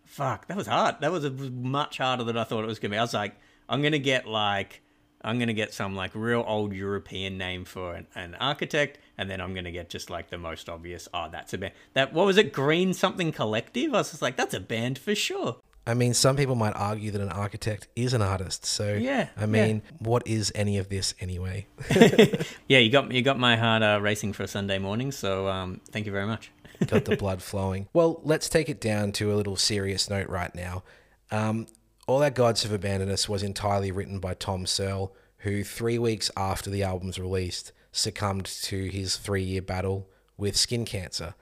fuck. 0.05 0.49
That 0.49 0.57
was 0.57 0.67
hard. 0.67 0.97
That 1.01 1.13
was 1.13 1.31
much 1.31 1.99
harder 1.99 2.25
than 2.25 2.37
I 2.37 2.43
thought 2.45 2.65
it 2.65 2.67
was 2.67 2.79
gonna 2.81 2.93
be. 2.93 2.99
I 2.99 3.03
was 3.03 3.15
like, 3.15 3.37
I'm 3.69 3.83
gonna 3.83 3.99
get 3.99 4.27
like, 4.27 4.83
I'm 5.23 5.39
gonna 5.39 5.53
get 5.53 5.75
some 5.75 5.97
like 5.97 6.13
real 6.15 6.45
old 6.47 6.73
European 6.73 7.39
name 7.39 7.65
for 7.65 7.95
an, 7.95 8.07
an 8.15 8.35
architect, 8.37 8.99
and 9.17 9.29
then 9.29 9.41
I'm 9.41 9.55
gonna 9.55 9.73
get 9.73 9.91
just 9.91 10.11
like 10.11 10.31
the 10.31 10.39
most 10.39 10.69
obvious. 10.69 11.09
Oh, 11.13 11.29
that's 11.31 11.53
a 11.55 11.59
band. 11.59 11.75
That 11.95 12.13
what 12.13 12.27
was 12.27 12.37
it? 12.37 12.53
Green 12.53 12.95
something 12.95 13.33
collective. 13.33 13.95
I 13.95 13.99
was 13.99 14.11
just 14.11 14.23
like, 14.23 14.37
that's 14.37 14.55
a 14.55 14.61
band 14.61 14.99
for 14.99 15.15
sure. 15.15 15.57
I 15.87 15.95
mean, 15.95 16.13
some 16.13 16.37
people 16.37 16.55
might 16.55 16.75
argue 16.77 17.11
that 17.13 17.21
an 17.23 17.31
architect 17.31 17.89
is 17.97 18.13
an 18.13 18.21
artist. 18.21 18.67
So, 18.67 18.93
Yeah, 18.93 19.29
I 19.39 19.47
mean, 19.47 19.81
what 20.01 20.23
is 20.27 20.53
any 20.55 20.77
of 20.77 20.91
this 20.91 21.15
anyway? 21.19 21.67
Yeah, 22.69 22.79
you 22.79 22.91
got 22.91 23.11
you 23.11 23.23
got 23.23 23.39
my 23.39 23.57
heart 23.57 23.83
uh, 23.83 23.99
racing 24.03 24.35
for 24.35 24.43
a 24.43 24.49
Sunday 24.49 24.79
morning. 24.79 25.13
So 25.13 25.49
um, 25.49 25.81
thank 25.91 26.05
you 26.05 26.13
very 26.13 26.27
much. 26.27 26.53
Got 26.87 27.07
the 27.07 27.17
blood 27.25 27.43
flowing. 27.43 27.89
Well, 27.95 28.21
let's 28.23 28.49
take 28.51 28.69
it 28.69 28.81
down 28.81 29.13
to 29.13 29.33
a 29.33 29.37
little 29.37 29.57
serious 29.57 30.11
note 30.11 30.29
right 30.29 30.55
now. 30.55 30.85
Um, 31.31 31.67
All 32.09 32.23
Our 32.23 32.31
Gods 32.31 32.63
Have 32.63 32.73
Abandoned 32.73 33.11
Us 33.11 33.29
was 33.29 33.43
entirely 33.43 33.93
written 33.93 34.19
by 34.19 34.33
Tom 34.33 34.65
Searle, 34.65 35.15
who 35.41 35.63
three 35.63 35.99
weeks 35.99 36.31
after 36.39 36.71
the 36.71 36.83
album's 36.83 37.19
released 37.19 37.73
succumbed 37.93 38.47
to 38.47 38.87
his 38.87 39.19
three 39.19 39.43
year 39.43 39.61
battle 39.61 40.09
with 40.39 40.57
skin 40.57 40.87
cancer. 40.87 41.35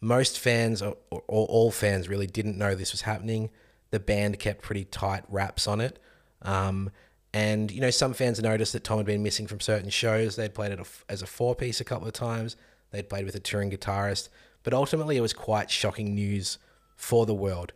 Most 0.00 0.38
fans, 0.38 0.80
or, 0.80 0.96
or 1.10 1.22
all 1.26 1.72
fans, 1.72 2.08
really 2.08 2.28
didn't 2.28 2.56
know 2.56 2.76
this 2.76 2.92
was 2.92 3.00
happening. 3.00 3.50
The 3.90 3.98
band 3.98 4.38
kept 4.38 4.62
pretty 4.62 4.84
tight 4.84 5.24
wraps 5.28 5.66
on 5.66 5.80
it. 5.80 5.98
Um, 6.42 6.92
and, 7.34 7.72
you 7.72 7.80
know, 7.80 7.90
some 7.90 8.14
fans 8.14 8.40
noticed 8.40 8.74
that 8.74 8.84
Tom 8.84 8.98
had 8.98 9.06
been 9.06 9.24
missing 9.24 9.48
from 9.48 9.58
certain 9.58 9.90
shows. 9.90 10.36
They'd 10.36 10.54
played 10.54 10.70
it 10.70 10.86
as 11.08 11.22
a 11.22 11.26
four 11.26 11.56
piece 11.56 11.80
a 11.80 11.84
couple 11.84 12.06
of 12.06 12.14
times, 12.14 12.54
they'd 12.92 13.08
played 13.08 13.24
with 13.24 13.34
a 13.34 13.40
touring 13.40 13.72
guitarist. 13.72 14.28
But 14.62 14.72
ultimately, 14.72 15.16
it 15.16 15.20
was 15.20 15.32
quite 15.32 15.68
shocking 15.68 16.14
news 16.14 16.58
for 16.94 17.26
the 17.26 17.34
world. 17.34 17.72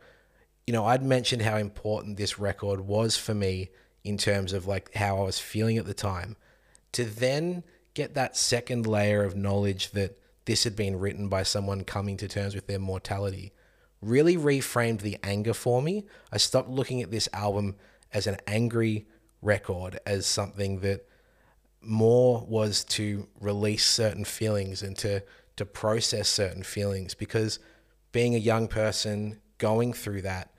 You 0.66 0.72
know, 0.72 0.84
I'd 0.84 1.02
mentioned 1.02 1.42
how 1.42 1.56
important 1.56 2.16
this 2.16 2.38
record 2.38 2.80
was 2.80 3.16
for 3.16 3.34
me 3.34 3.70
in 4.02 4.18
terms 4.18 4.52
of 4.52 4.66
like 4.66 4.94
how 4.94 5.18
I 5.18 5.22
was 5.22 5.38
feeling 5.38 5.78
at 5.78 5.86
the 5.86 5.94
time. 5.94 6.36
To 6.92 7.04
then 7.04 7.62
get 7.94 8.14
that 8.14 8.36
second 8.36 8.86
layer 8.86 9.22
of 9.22 9.36
knowledge 9.36 9.92
that 9.92 10.18
this 10.44 10.64
had 10.64 10.76
been 10.76 10.98
written 10.98 11.28
by 11.28 11.42
someone 11.42 11.84
coming 11.84 12.16
to 12.18 12.28
terms 12.28 12.54
with 12.54 12.66
their 12.66 12.78
mortality 12.78 13.52
really 14.00 14.36
reframed 14.36 15.00
the 15.00 15.18
anger 15.22 15.54
for 15.54 15.82
me. 15.82 16.04
I 16.32 16.36
stopped 16.36 16.68
looking 16.68 17.02
at 17.02 17.10
this 17.10 17.28
album 17.32 17.76
as 18.12 18.26
an 18.26 18.36
angry 18.46 19.06
record, 19.42 19.98
as 20.06 20.26
something 20.26 20.80
that 20.80 21.06
more 21.80 22.44
was 22.48 22.84
to 22.84 23.28
release 23.40 23.84
certain 23.86 24.24
feelings 24.24 24.82
and 24.82 24.96
to 24.98 25.22
to 25.56 25.64
process 25.64 26.28
certain 26.28 26.62
feelings 26.62 27.14
because 27.14 27.58
being 28.12 28.34
a 28.34 28.38
young 28.38 28.68
person 28.68 29.40
going 29.56 29.92
through 29.94 30.20
that 30.20 30.50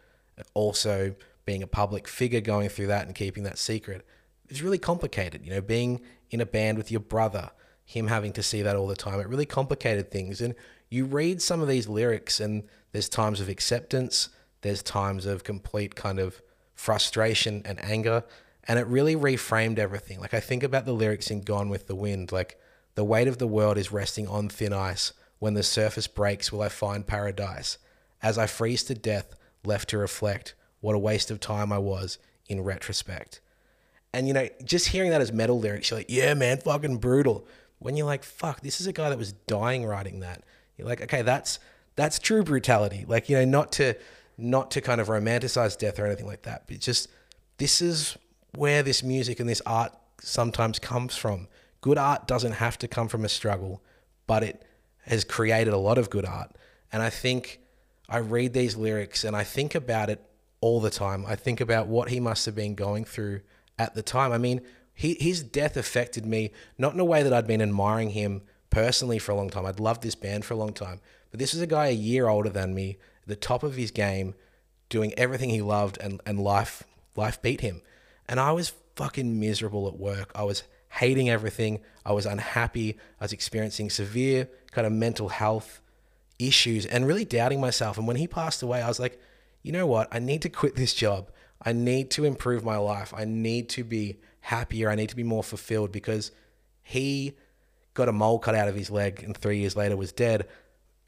also 0.54 1.16
being 1.46 1.64
a 1.64 1.68
public 1.68 2.08
figure 2.08 2.42
going 2.42 2.70
through 2.70 2.88
that 2.88 3.06
and 3.06 3.16
keeping 3.16 3.44
that 3.44 3.58
secret 3.58 4.06
is 4.50 4.62
really 4.62 4.78
complicated 4.78 5.46
you 5.46 5.52
know 5.52 5.62
being 5.62 6.02
in 6.30 6.42
a 6.42 6.46
band 6.46 6.78
with 6.78 6.92
your 6.92 7.00
brother 7.00 7.52
him 7.88 8.08
having 8.08 8.34
to 8.34 8.44
see 8.44 8.62
that 8.62 8.76
all 8.76 8.86
the 8.86 8.96
time 8.96 9.20
it 9.20 9.28
really 9.30 9.46
complicated 9.46 10.12
things. 10.12 10.42
And 10.42 10.54
you 10.90 11.06
read 11.06 11.42
some 11.42 11.62
of 11.62 11.70
these 11.70 11.88
lyrics 11.88 12.40
and 12.40 12.64
there's 12.92 13.10
times 13.10 13.40
of 13.42 13.50
acceptance 13.50 14.30
there's 14.62 14.84
times 14.84 15.26
of 15.26 15.44
complete 15.44 15.96
kind 15.96 16.20
of 16.20 16.42
frustration 16.76 17.62
and 17.64 17.82
anger 17.84 18.24
and 18.68 18.78
it 18.78 18.88
really 18.88 19.16
reframed 19.16 19.80
everything. 19.80 20.20
Like 20.20 20.34
i 20.34 20.42
think 20.42 20.64
about 20.64 20.86
the 20.86 20.94
lyrics 20.94 21.32
in 21.32 21.42
gone 21.42 21.70
with 21.70 21.88
the 21.88 21.96
wind 21.96 22.32
like 22.32 22.60
the 22.96 23.06
weight 23.06 23.28
of 23.28 23.38
the 23.38 23.48
world 23.48 23.78
is 23.78 23.92
resting 23.92 24.28
on 24.28 24.50
thin 24.50 24.74
ice. 24.74 25.14
When 25.40 25.54
the 25.54 25.64
surface 25.64 26.08
breaks 26.08 26.52
will 26.52 26.62
i 26.62 26.70
find 26.70 27.08
paradise? 27.08 27.78
As 28.22 28.38
i 28.38 28.48
freeze 28.48 28.84
to 28.86 28.96
death 28.96 29.34
left 29.68 29.90
to 29.90 29.98
reflect 29.98 30.56
what 30.80 30.96
a 30.96 31.00
waste 31.00 31.30
of 31.30 31.40
time 31.40 31.72
i 31.72 31.78
was 31.78 32.18
in 32.48 32.62
retrospect 32.62 33.42
and 34.14 34.28
you 34.28 34.34
know, 34.34 34.48
just 34.64 34.88
hearing 34.88 35.12
that 35.12 35.22
as 35.22 35.32
metal 35.32 35.60
lyrics, 35.60 35.90
you're 35.90 36.00
like, 36.00 36.10
yeah, 36.10 36.34
man, 36.34 36.58
fucking 36.58 36.98
brutal. 36.98 37.48
When 37.80 37.96
you're 37.96 38.08
like, 38.08 38.24
fuck, 38.24 38.62
this 38.62 38.82
is 38.82 38.88
a 38.88 38.94
guy 38.94 39.10
that 39.10 39.18
was 39.18 39.34
dying 39.34 39.86
writing 39.86 40.22
that. 40.22 40.44
You're 40.78 40.88
like, 40.88 41.02
okay, 41.02 41.22
that's 41.22 41.60
that's 41.96 42.20
true 42.20 42.44
brutality. 42.44 43.06
Like, 43.08 43.30
you 43.30 43.38
know, 43.38 43.46
not 43.46 43.72
to 43.74 43.96
not 44.38 44.72
to 44.72 44.82
kind 44.82 45.02
of 45.02 45.08
romanticize 45.08 45.78
death 45.78 46.00
or 46.00 46.06
anything 46.06 46.28
like 46.28 46.44
that, 46.44 46.64
but 46.68 46.80
just 46.80 47.10
this 47.58 47.82
is 47.82 48.18
where 48.56 48.82
this 48.82 49.04
music 49.04 49.40
and 49.40 49.50
this 49.50 49.62
art 49.66 49.92
sometimes 50.22 50.80
comes 50.80 51.16
from. 51.16 51.48
Good 51.82 51.98
art 51.98 52.28
doesn't 52.28 52.54
have 52.54 52.78
to 52.80 52.88
come 52.88 53.08
from 53.08 53.26
a 53.26 53.30
struggle, 53.30 53.84
but 54.26 54.44
it 54.44 54.64
has 55.06 55.24
created 55.24 55.74
a 55.74 55.78
lot 55.78 55.98
of 55.98 56.10
good 56.10 56.26
art. 56.26 56.52
And 56.92 57.04
I 57.04 57.10
think 57.10 57.60
I 58.10 58.18
read 58.18 58.54
these 58.54 58.76
lyrics 58.76 59.24
and 59.24 59.36
I 59.36 59.44
think 59.44 59.76
about 59.76 60.10
it 60.10 60.24
all 60.62 60.80
the 60.80 60.90
time. 60.90 61.26
I 61.26 61.36
think 61.36 61.62
about 61.62 61.88
what 61.88 62.10
he 62.10 62.20
must 62.20 62.46
have 62.46 62.56
been 62.56 62.76
going 62.76 63.06
through 63.06 63.42
at 63.78 63.96
the 63.96 64.02
time. 64.02 64.32
I 64.32 64.38
mean, 64.38 64.62
he, 64.94 65.16
his 65.20 65.44
death 65.44 65.78
affected 65.78 66.26
me 66.26 66.52
not 66.78 66.94
in 66.94 67.00
a 67.00 67.06
way 67.06 67.22
that 67.24 67.34
I'd 67.34 67.48
been 67.48 67.62
admiring 67.62 68.12
him 68.12 68.42
personally 68.70 69.20
for 69.20 69.32
a 69.32 69.36
long 69.36 69.50
time. 69.50 69.66
I'd 69.66 69.80
loved 69.80 70.02
this 70.02 70.16
band 70.16 70.46
for 70.46 70.54
a 70.54 70.58
long 70.58 70.74
time, 70.74 71.02
but 71.30 71.40
this 71.40 71.54
is 71.54 71.62
a 71.62 71.68
guy 71.68 71.88
a 71.88 71.92
year 71.92 72.28
older 72.28 72.50
than 72.50 72.74
me, 72.74 72.98
the 73.26 73.36
top 73.36 73.64
of 73.64 73.76
his 73.76 73.92
game, 73.92 74.34
doing 74.90 75.14
everything 75.18 75.50
he 75.50 75.62
loved, 75.62 75.98
and 76.02 76.22
and 76.26 76.40
life 76.40 76.84
life 77.16 77.42
beat 77.42 77.62
him, 77.62 77.82
and 78.28 78.40
I 78.40 78.52
was 78.54 78.74
fucking 78.96 79.40
miserable 79.40 79.88
at 79.88 79.98
work. 79.98 80.32
I 80.34 80.44
was 80.44 80.64
hating 80.90 81.30
everything. 81.30 81.82
I 82.06 82.14
was 82.14 82.26
unhappy. 82.26 82.98
I 83.20 83.26
was 83.26 83.34
experiencing 83.34 83.90
severe 83.90 84.50
kind 84.72 84.88
of 84.88 84.94
mental 84.94 85.30
health 85.30 85.82
issues 86.40 86.86
and 86.86 87.08
really 87.08 87.26
doubting 87.26 87.62
myself. 87.62 87.98
And 87.98 88.08
when 88.08 88.18
he 88.18 88.28
passed 88.28 88.62
away, 88.62 88.82
I 88.82 88.88
was 88.88 89.00
like, 89.00 89.20
you 89.64 89.72
know 89.72 89.88
what? 89.88 90.08
I 90.12 90.20
need 90.20 90.42
to 90.44 90.50
quit 90.50 90.76
this 90.76 90.94
job. 90.94 91.32
I 91.62 91.74
need 91.74 92.12
to 92.12 92.26
improve 92.26 92.64
my 92.64 92.78
life. 92.78 93.14
I 93.16 93.26
need 93.26 93.70
to 93.70 93.84
be 93.84 94.20
happier. 94.42 94.90
I 94.90 94.96
need 94.96 95.10
to 95.10 95.16
be 95.16 95.24
more 95.24 95.44
fulfilled 95.44 95.92
because 95.92 96.32
he 96.84 97.36
got 97.94 98.08
a 98.08 98.14
mole 98.14 98.40
cut 98.40 98.56
out 98.56 98.68
of 98.68 98.76
his 98.76 98.92
leg 98.92 99.24
and 99.24 99.36
three 99.36 99.60
years 99.60 99.76
later 99.76 99.98
was 99.98 100.12
dead. 100.12 100.48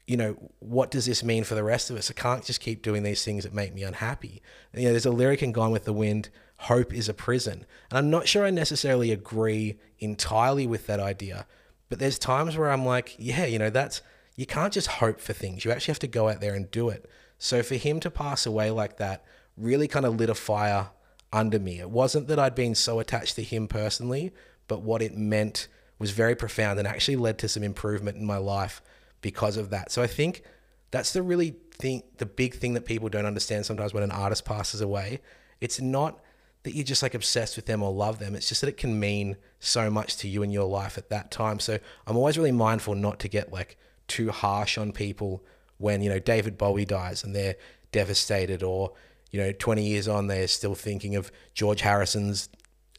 You 0.06 0.16
know, 0.16 0.50
what 0.58 0.90
does 0.90 1.06
this 1.06 1.22
mean 1.22 1.44
for 1.44 1.54
the 1.54 1.62
rest 1.62 1.88
of 1.88 1.96
us? 1.96 2.10
I 2.10 2.14
can't 2.14 2.44
just 2.44 2.60
keep 2.60 2.82
doing 2.82 3.04
these 3.04 3.24
things 3.24 3.44
that 3.44 3.54
make 3.54 3.72
me 3.72 3.84
unhappy. 3.84 4.42
You 4.74 4.84
know, 4.84 4.90
there's 4.90 5.06
a 5.06 5.10
lyric 5.10 5.42
in 5.42 5.52
Gone 5.52 5.70
with 5.70 5.84
the 5.84 5.92
Wind 5.92 6.30
hope 6.60 6.92
is 6.92 7.08
a 7.08 7.14
prison. 7.14 7.64
And 7.90 7.98
I'm 7.98 8.10
not 8.10 8.28
sure 8.28 8.44
I 8.44 8.50
necessarily 8.50 9.12
agree 9.12 9.78
entirely 9.98 10.66
with 10.66 10.86
that 10.88 11.00
idea, 11.00 11.46
but 11.88 11.98
there's 11.98 12.18
times 12.18 12.56
where 12.56 12.70
I'm 12.70 12.84
like, 12.84 13.16
yeah, 13.18 13.46
you 13.46 13.58
know, 13.58 13.70
that's, 13.70 14.02
you 14.36 14.46
can't 14.46 14.72
just 14.72 14.86
hope 14.86 15.20
for 15.20 15.32
things. 15.32 15.64
You 15.64 15.70
actually 15.70 15.92
have 15.92 15.98
to 16.00 16.08
go 16.08 16.28
out 16.28 16.40
there 16.40 16.54
and 16.54 16.70
do 16.70 16.88
it. 16.88 17.08
So 17.38 17.62
for 17.62 17.74
him 17.74 18.00
to 18.00 18.10
pass 18.10 18.46
away 18.46 18.70
like 18.70 18.96
that 18.98 19.24
really 19.56 19.88
kind 19.88 20.06
of 20.06 20.16
lit 20.16 20.30
a 20.30 20.34
fire 20.34 20.90
under 21.32 21.58
me. 21.58 21.80
It 21.80 21.90
wasn't 21.90 22.28
that 22.28 22.38
I'd 22.38 22.54
been 22.54 22.74
so 22.74 22.98
attached 22.98 23.36
to 23.36 23.42
him 23.42 23.68
personally, 23.68 24.32
but 24.68 24.82
what 24.82 25.02
it 25.02 25.16
meant 25.16 25.68
was 25.98 26.10
very 26.10 26.34
profound 26.34 26.78
and 26.78 26.88
actually 26.88 27.16
led 27.16 27.38
to 27.38 27.48
some 27.48 27.62
improvement 27.62 28.16
in 28.16 28.24
my 28.24 28.38
life 28.38 28.82
because 29.20 29.56
of 29.56 29.70
that. 29.70 29.92
So 29.92 30.02
I 30.02 30.06
think 30.06 30.42
that's 30.90 31.12
the 31.12 31.22
really 31.22 31.56
thing, 31.72 32.02
the 32.18 32.26
big 32.26 32.54
thing 32.54 32.74
that 32.74 32.84
people 32.84 33.08
don't 33.08 33.26
understand 33.26 33.66
sometimes 33.66 33.94
when 33.94 34.02
an 34.02 34.10
artist 34.10 34.44
passes 34.44 34.80
away. 34.80 35.20
It's 35.60 35.80
not 35.80 36.20
that 36.62 36.74
you're 36.74 36.84
just 36.84 37.02
like 37.02 37.14
obsessed 37.14 37.56
with 37.56 37.66
them 37.66 37.82
or 37.82 37.92
love 37.92 38.18
them. 38.18 38.34
It's 38.34 38.48
just 38.48 38.60
that 38.62 38.68
it 38.68 38.76
can 38.76 38.98
mean 38.98 39.36
so 39.60 39.90
much 39.90 40.16
to 40.18 40.28
you 40.28 40.42
in 40.42 40.50
your 40.50 40.68
life 40.68 40.98
at 40.98 41.10
that 41.10 41.30
time. 41.30 41.58
So 41.58 41.78
I'm 42.06 42.16
always 42.16 42.36
really 42.36 42.52
mindful 42.52 42.94
not 42.94 43.18
to 43.20 43.28
get 43.28 43.52
like 43.52 43.78
too 44.10 44.30
harsh 44.30 44.76
on 44.76 44.92
people 44.92 45.42
when, 45.78 46.02
you 46.02 46.10
know, 46.10 46.18
David 46.18 46.58
Bowie 46.58 46.84
dies 46.84 47.24
and 47.24 47.34
they're 47.34 47.56
devastated 47.92 48.62
or, 48.62 48.92
you 49.30 49.40
know, 49.40 49.52
20 49.52 49.86
years 49.86 50.08
on, 50.08 50.26
they're 50.26 50.48
still 50.48 50.74
thinking 50.74 51.16
of 51.16 51.32
George 51.54 51.80
Harrison's 51.80 52.48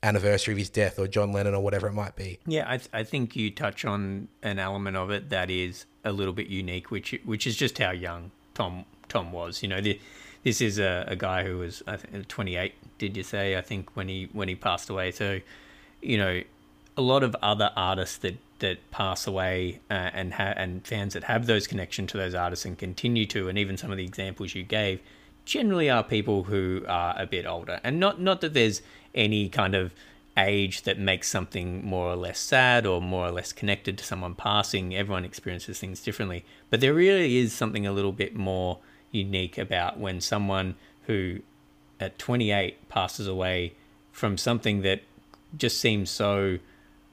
anniversary 0.01 0.53
of 0.53 0.57
his 0.57 0.70
death 0.70 0.97
or 0.97 1.07
John 1.07 1.32
Lennon 1.32 1.53
or 1.53 1.62
whatever 1.62 1.88
it 1.88 1.93
might 1.93 2.16
be. 2.16 2.39
Yeah, 2.47 2.66
I, 2.68 2.78
th- 2.78 2.89
I 2.93 3.03
think 3.03 3.36
you 3.36 3.51
touch 3.51 3.86
on 3.86 4.30
an 4.41 4.57
element 4.57 4.97
of 4.97 5.12
it 5.12 5.30
that 5.30 5.51
is 5.51 5.86
a 6.03 6.12
little 6.12 6.34
bit 6.34 6.47
unique, 6.47 6.89
which 6.89 7.20
which 7.26 7.45
is 7.45 7.55
just 7.55 7.78
how 7.78 7.91
young 7.91 8.32
Tom 8.53 8.86
Tom 9.09 9.32
was. 9.32 9.62
You 9.62 9.70
know, 9.70 9.82
the, 9.82 9.99
this 10.43 10.62
is 10.62 10.80
a, 10.80 11.05
a 11.07 11.16
guy 11.16 11.43
who 11.43 11.59
was 11.59 11.84
I 11.86 11.97
think, 11.97 12.28
28. 12.28 12.74
Did 12.97 13.16
you 13.16 13.24
say? 13.24 13.57
I 13.57 13.62
think 13.62 13.95
when 13.95 14.07
he 14.07 14.30
when 14.34 14.47
he 14.47 14.55
passed 14.55 14.89
away. 14.89 15.12
So, 15.12 15.39
you 16.01 16.18
know, 16.18 16.41
a 16.98 17.02
lot 17.02 17.24
of 17.24 17.36
other 17.42 17.72
artists 17.76 18.18
that 18.18 18.38
that 18.60 18.92
pass 18.92 19.26
away 19.26 19.80
uh, 19.89 19.94
and 20.14 20.36
ha- 20.36 20.54
and 20.56 20.86
fans 20.86 21.14
that 21.14 21.24
have 21.24 21.48
those 21.48 21.66
connection 21.66 22.06
to 22.08 22.18
those 22.18 22.36
artists 22.36 22.64
and 22.64 22.78
continue 22.78 23.26
to, 23.26 23.50
and 23.50 23.58
even 23.58 23.76
some 23.76 23.92
of 23.92 23.98
the 23.98 24.04
examples 24.04 24.54
you 24.54 24.64
gave, 24.64 25.02
generally 25.46 25.89
are 25.89 26.04
people 26.04 26.44
who 26.44 26.84
are 26.88 27.16
a 27.18 27.26
bit 27.26 27.46
older, 27.46 27.80
and 27.84 28.00
not 28.00 28.22
not 28.22 28.42
that 28.42 28.54
there's 28.54 28.82
any 29.16 29.50
kind 29.50 29.76
of 29.76 29.94
age 30.38 30.84
that 30.84 30.98
makes 30.98 31.30
something 31.30 31.86
more 31.86 32.08
or 32.08 32.16
less 32.16 32.39
sad 32.39 32.86
or 32.86 33.02
more 33.02 33.28
or 33.28 33.32
less 33.32 33.52
connected 33.52 33.98
to 33.98 34.04
someone 34.04 34.34
passing. 34.36 34.96
Everyone 34.96 35.26
experiences 35.26 35.80
things 35.80 36.02
differently. 36.02 36.46
But 36.70 36.80
there 36.80 36.94
really 36.94 37.38
is 37.38 37.54
something 37.54 37.86
a 37.86 37.92
little 37.92 38.14
bit 38.14 38.36
more 38.36 38.80
unique 39.12 39.58
about 39.58 40.00
when 40.00 40.22
someone 40.22 40.76
who 41.08 41.39
at 42.00 42.18
28 42.18 42.88
passes 42.89 43.28
away 43.28 43.74
from 44.12 44.38
something 44.38 44.82
that 44.82 45.02
just 45.58 45.80
seems 45.80 46.10
so 46.10 46.60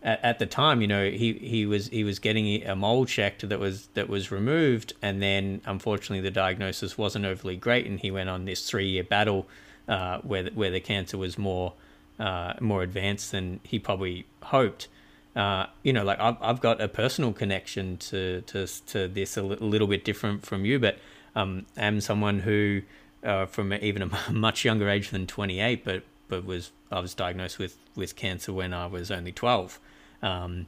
at, 0.03 0.25
at 0.25 0.39
the 0.39 0.47
time 0.47 0.81
you 0.81 0.87
know 0.87 1.11
he, 1.11 1.35
he 1.35 1.67
was 1.67 1.89
he 1.89 2.05
was 2.05 2.19
getting 2.19 2.63
a 2.65 2.77
mole 2.77 3.05
checked 3.05 3.49
that 3.49 3.59
was 3.59 3.89
that 3.95 4.09
was 4.09 4.31
removed 4.31 4.93
and 5.03 5.23
then 5.23 5.61
unfortunately 5.67 6.21
the 6.21 6.31
diagnosis 6.31 6.97
wasn't 6.97 7.25
overly 7.25 7.57
great 7.57 7.87
and 7.87 8.01
he 8.01 8.11
went 8.11 8.29
on 8.29 8.45
this 8.45 8.69
three 8.69 8.89
year 8.89 9.05
battle 9.05 9.47
uh, 9.89 10.19
where 10.19 10.45
where 10.51 10.71
the 10.71 10.81
cancer 10.81 11.17
was 11.17 11.39
more 11.39 11.73
uh, 12.19 12.55
more 12.61 12.83
advanced 12.83 13.33
than 13.33 13.61
he 13.63 13.79
probably 13.79 14.27
hoped. 14.43 14.89
Uh, 15.37 15.67
you 15.83 15.93
know, 15.93 16.05
like 16.05 16.19
I've, 16.19 16.37
I've 16.41 16.61
got 16.61 16.81
a 16.81 16.89
personal 16.89 17.33
connection 17.33 17.97
to 17.99 18.43
to, 18.43 18.67
to 18.87 19.09
this 19.09 19.37
a 19.37 19.43
little 19.43 19.87
bit 19.87 20.05
different 20.05 20.45
from 20.45 20.65
you, 20.65 20.79
but 20.79 20.99
um, 21.37 21.67
am 21.77 22.01
someone 22.01 22.41
who, 22.41 22.83
uh, 23.23 23.47
from 23.47 23.73
even 23.73 24.03
a 24.03 24.31
much 24.33 24.65
younger 24.65 24.89
age 24.89 25.11
than 25.11 25.27
28, 25.27 25.85
but 25.85 26.03
but 26.29 26.45
was 26.45 26.71
I 26.91 27.01
was 27.01 27.15
diagnosed 27.15 27.59
with 27.59 27.77
with 27.97 28.17
cancer 28.17 28.53
when 28.53 28.73
I 28.73 28.87
was 28.87 29.11
only 29.11 29.33
12, 29.33 29.79
um, 30.23 30.67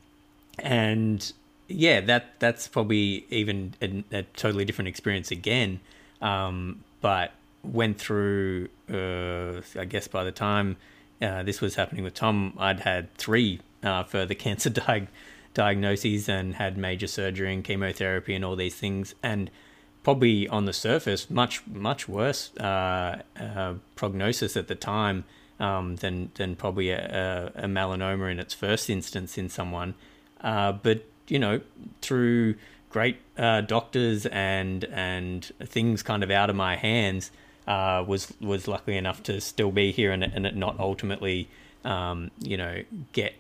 and 0.59 1.33
yeah, 1.69 2.01
that 2.01 2.39
that's 2.41 2.69
probably 2.69 3.27
even 3.31 3.75
a, 3.81 4.05
a 4.13 4.23
totally 4.23 4.65
different 4.65 4.89
experience 4.89 5.31
again. 5.31 5.81
Um, 6.21 6.85
but 7.01 7.33
went 7.63 7.99
through, 7.99 8.69
uh, 8.93 9.61
I 9.79 9.85
guess 9.85 10.09
by 10.09 10.25
the 10.25 10.33
time 10.33 10.77
uh, 11.21 11.43
this 11.43 11.61
was 11.61 11.75
happening 11.75 12.05
with 12.05 12.15
Tom, 12.15 12.55
I'd 12.59 12.81
had 12.81 13.15
three 13.15 13.61
uh, 13.83 14.05
further 14.05 14.35
cancer 14.47 14.71
di- 14.71 15.09
diagnoses 15.55 16.29
and 16.29 16.55
had 16.55 16.77
major 16.77 17.07
surgery 17.07 17.53
and 17.53 17.65
chemotherapy 17.65 18.35
and 18.35 18.45
all 18.45 18.57
these 18.57 18.75
things. 18.75 19.15
And 19.23 19.51
probably 20.03 20.49
on 20.49 20.65
the 20.65 20.73
surface, 20.73 21.29
much, 21.31 21.67
much 21.67 22.09
worse 22.09 22.57
uh, 22.57 23.23
uh, 23.39 23.75
prognosis 23.97 24.57
at 24.57 24.69
the 24.69 24.75
time 24.75 25.25
um, 25.61 25.97
than, 25.97 26.33
than 26.35 26.57
probably 26.57 26.91
a, 26.91 27.53
a, 27.55 27.67
melanoma 27.67 28.31
in 28.33 28.41
its 28.41 28.55
first 28.55 28.91
instance 28.91 29.39
in 29.39 29.49
someone. 29.49 29.95
Uh, 30.41 30.73
but, 30.73 31.05
you 31.29 31.39
know, 31.39 31.61
through 32.01 32.57
great 32.89 33.19
doctors 33.37 34.27
and, 34.27 34.85
and 34.85 35.53
things 35.63 36.03
kind 36.03 36.25
of 36.25 36.31
out 36.31 36.51
of 36.51 36.57
my 36.57 36.77
hands, 36.77 37.31
uh, 37.67 38.03
was 38.05 38.33
was 38.41 38.67
lucky 38.67 38.97
enough 38.97 39.23
to 39.23 39.41
still 39.41 39.71
be 39.71 39.93
here 39.93 40.11
and, 40.11 40.25
and 40.25 40.45
it 40.47 40.57
not 40.57 40.79
ultimately, 40.81 41.49
um, 41.85 42.31
you 42.41 42.57
know, 42.57 42.83
get 43.13 43.35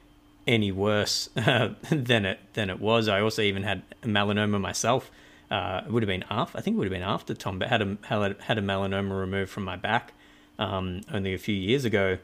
any 0.47 0.71
worse 0.71 1.29
than 1.35 2.25
it 2.25 2.39
than 2.53 2.71
it 2.71 2.81
was. 2.81 3.09
I 3.09 3.21
also 3.21 3.43
even 3.43 3.64
had 3.64 3.83
a 4.03 4.07
melanoma 4.07 4.61
myself. 4.61 5.11
Uh, 5.51 5.83
it 5.85 5.91
would 5.91 6.05
have 6.05 6.09
been 6.09 6.25
after 6.31 6.59
I 6.59 6.61
think 6.61 6.75
it 6.75 6.79
would 6.79 6.87
have 6.87 6.93
been 6.93 7.03
after 7.03 7.35
Tom, 7.35 7.59
but 7.59 7.68
had 7.68 7.83
a 7.83 7.97
had 8.03 8.59
a 8.59 8.62
melanoma 8.62 9.18
removed 9.18 9.51
from 9.51 9.64
my 9.64 9.77
back 9.77 10.12
um, 10.61 11.00
only 11.12 11.34
a 11.34 11.38
few 11.38 11.54
years 11.54 11.84
ago. 11.84 12.18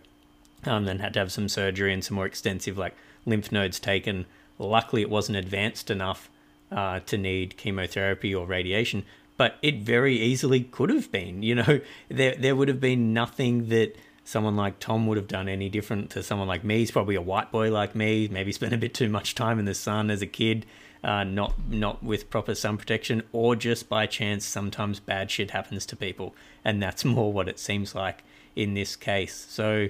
Um, 0.64 0.84
then 0.84 0.98
had 0.98 1.14
to 1.14 1.20
have 1.20 1.32
some 1.32 1.48
surgery 1.48 1.92
and 1.92 2.04
some 2.04 2.16
more 2.16 2.26
extensive 2.26 2.78
like 2.78 2.94
lymph 3.24 3.50
nodes 3.50 3.80
taken. 3.80 4.26
Luckily, 4.58 5.02
it 5.02 5.10
wasn't 5.10 5.38
advanced 5.38 5.90
enough 5.90 6.30
uh, 6.70 7.00
to 7.00 7.18
need 7.18 7.56
chemotherapy 7.56 8.34
or 8.34 8.46
radiation, 8.46 9.04
but 9.36 9.56
it 9.62 9.80
very 9.80 10.16
easily 10.16 10.62
could 10.62 10.90
have 10.90 11.10
been. 11.12 11.42
You 11.42 11.56
know, 11.56 11.80
there 12.08 12.34
there 12.36 12.56
would 12.56 12.68
have 12.68 12.80
been 12.80 13.12
nothing 13.12 13.68
that 13.68 13.96
someone 14.24 14.56
like 14.56 14.80
Tom 14.80 15.06
would 15.06 15.16
have 15.16 15.28
done 15.28 15.48
any 15.48 15.68
different 15.68 16.10
to 16.10 16.22
someone 16.22 16.48
like 16.48 16.64
me. 16.64 16.78
He's 16.78 16.90
probably 16.90 17.14
a 17.14 17.22
white 17.22 17.52
boy 17.52 17.70
like 17.70 17.94
me, 17.94 18.28
maybe 18.28 18.50
spent 18.50 18.72
a 18.72 18.78
bit 18.78 18.92
too 18.92 19.08
much 19.08 19.36
time 19.36 19.58
in 19.58 19.66
the 19.66 19.74
sun 19.74 20.10
as 20.10 20.20
a 20.20 20.26
kid, 20.26 20.66
uh, 21.06 21.22
not 21.22 21.54
not 21.70 22.02
with 22.02 22.28
proper 22.28 22.54
sun 22.56 22.76
protection, 22.76 23.22
or 23.32 23.54
just 23.54 23.88
by 23.88 24.06
chance 24.06 24.44
sometimes 24.44 24.98
bad 24.98 25.30
shit 25.30 25.52
happens 25.52 25.86
to 25.86 25.94
people, 25.96 26.34
and 26.64 26.82
that's 26.82 27.04
more 27.16 27.32
what 27.32 27.48
it 27.48 27.60
seems 27.60 27.94
like 27.94 28.24
in 28.56 28.74
this 28.74 28.96
case. 28.96 29.46
So, 29.48 29.88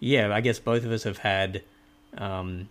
yeah, 0.00 0.34
I 0.34 0.40
guess 0.40 0.58
both 0.58 0.84
of 0.84 0.90
us 0.90 1.04
have 1.04 1.18
had 1.18 1.62
um, 2.18 2.68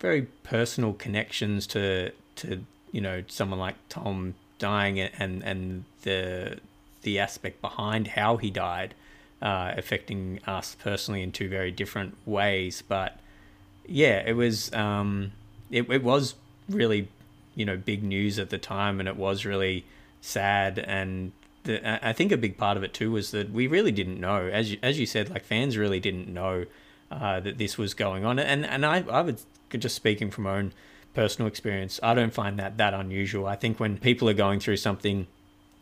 very 0.00 0.22
personal 0.42 0.92
connections 0.92 1.68
to 1.68 2.10
to 2.36 2.64
you 2.90 3.00
know 3.00 3.22
someone 3.28 3.60
like 3.60 3.76
Tom 3.88 4.34
dying 4.58 4.98
and 4.98 5.44
and 5.44 5.84
the 6.02 6.58
the 7.02 7.20
aspect 7.20 7.60
behind 7.60 8.08
how 8.08 8.38
he 8.38 8.50
died 8.50 8.92
uh, 9.40 9.72
affecting 9.76 10.40
us 10.48 10.76
personally 10.82 11.22
in 11.22 11.30
two 11.30 11.48
very 11.48 11.70
different 11.70 12.16
ways. 12.26 12.82
But 12.82 13.20
yeah, 13.86 14.20
it 14.26 14.32
was 14.32 14.72
um, 14.72 15.30
it, 15.70 15.88
it 15.88 16.02
was 16.02 16.34
really 16.68 17.08
you 17.56 17.64
know 17.64 17.76
big 17.76 18.04
news 18.04 18.38
at 18.38 18.50
the 18.50 18.58
time, 18.58 19.00
and 19.00 19.08
it 19.08 19.16
was 19.16 19.44
really 19.44 19.84
sad. 20.20 20.78
And 20.78 21.32
the, 21.64 22.06
I 22.06 22.12
think 22.12 22.30
a 22.30 22.36
big 22.36 22.56
part 22.56 22.76
of 22.76 22.84
it 22.84 22.94
too 22.94 23.10
was 23.10 23.32
that 23.32 23.50
we 23.50 23.66
really 23.66 23.90
didn't 23.90 24.20
know, 24.20 24.46
as 24.46 24.70
you, 24.70 24.78
as 24.82 25.00
you 25.00 25.06
said, 25.06 25.30
like 25.30 25.44
fans 25.44 25.76
really 25.76 25.98
didn't 25.98 26.28
know 26.28 26.66
uh, 27.10 27.40
that 27.40 27.58
this 27.58 27.76
was 27.76 27.94
going 27.94 28.24
on. 28.24 28.38
And 28.38 28.64
and 28.64 28.86
I 28.86 29.04
I 29.10 29.22
would 29.22 29.40
just 29.70 29.96
speaking 29.96 30.30
from 30.30 30.44
my 30.44 30.58
own 30.58 30.72
personal 31.14 31.48
experience, 31.48 31.98
I 32.02 32.14
don't 32.14 32.32
find 32.32 32.58
that 32.58 32.76
that 32.76 32.94
unusual. 32.94 33.46
I 33.46 33.56
think 33.56 33.80
when 33.80 33.98
people 33.98 34.28
are 34.28 34.34
going 34.34 34.60
through 34.60 34.76
something 34.76 35.26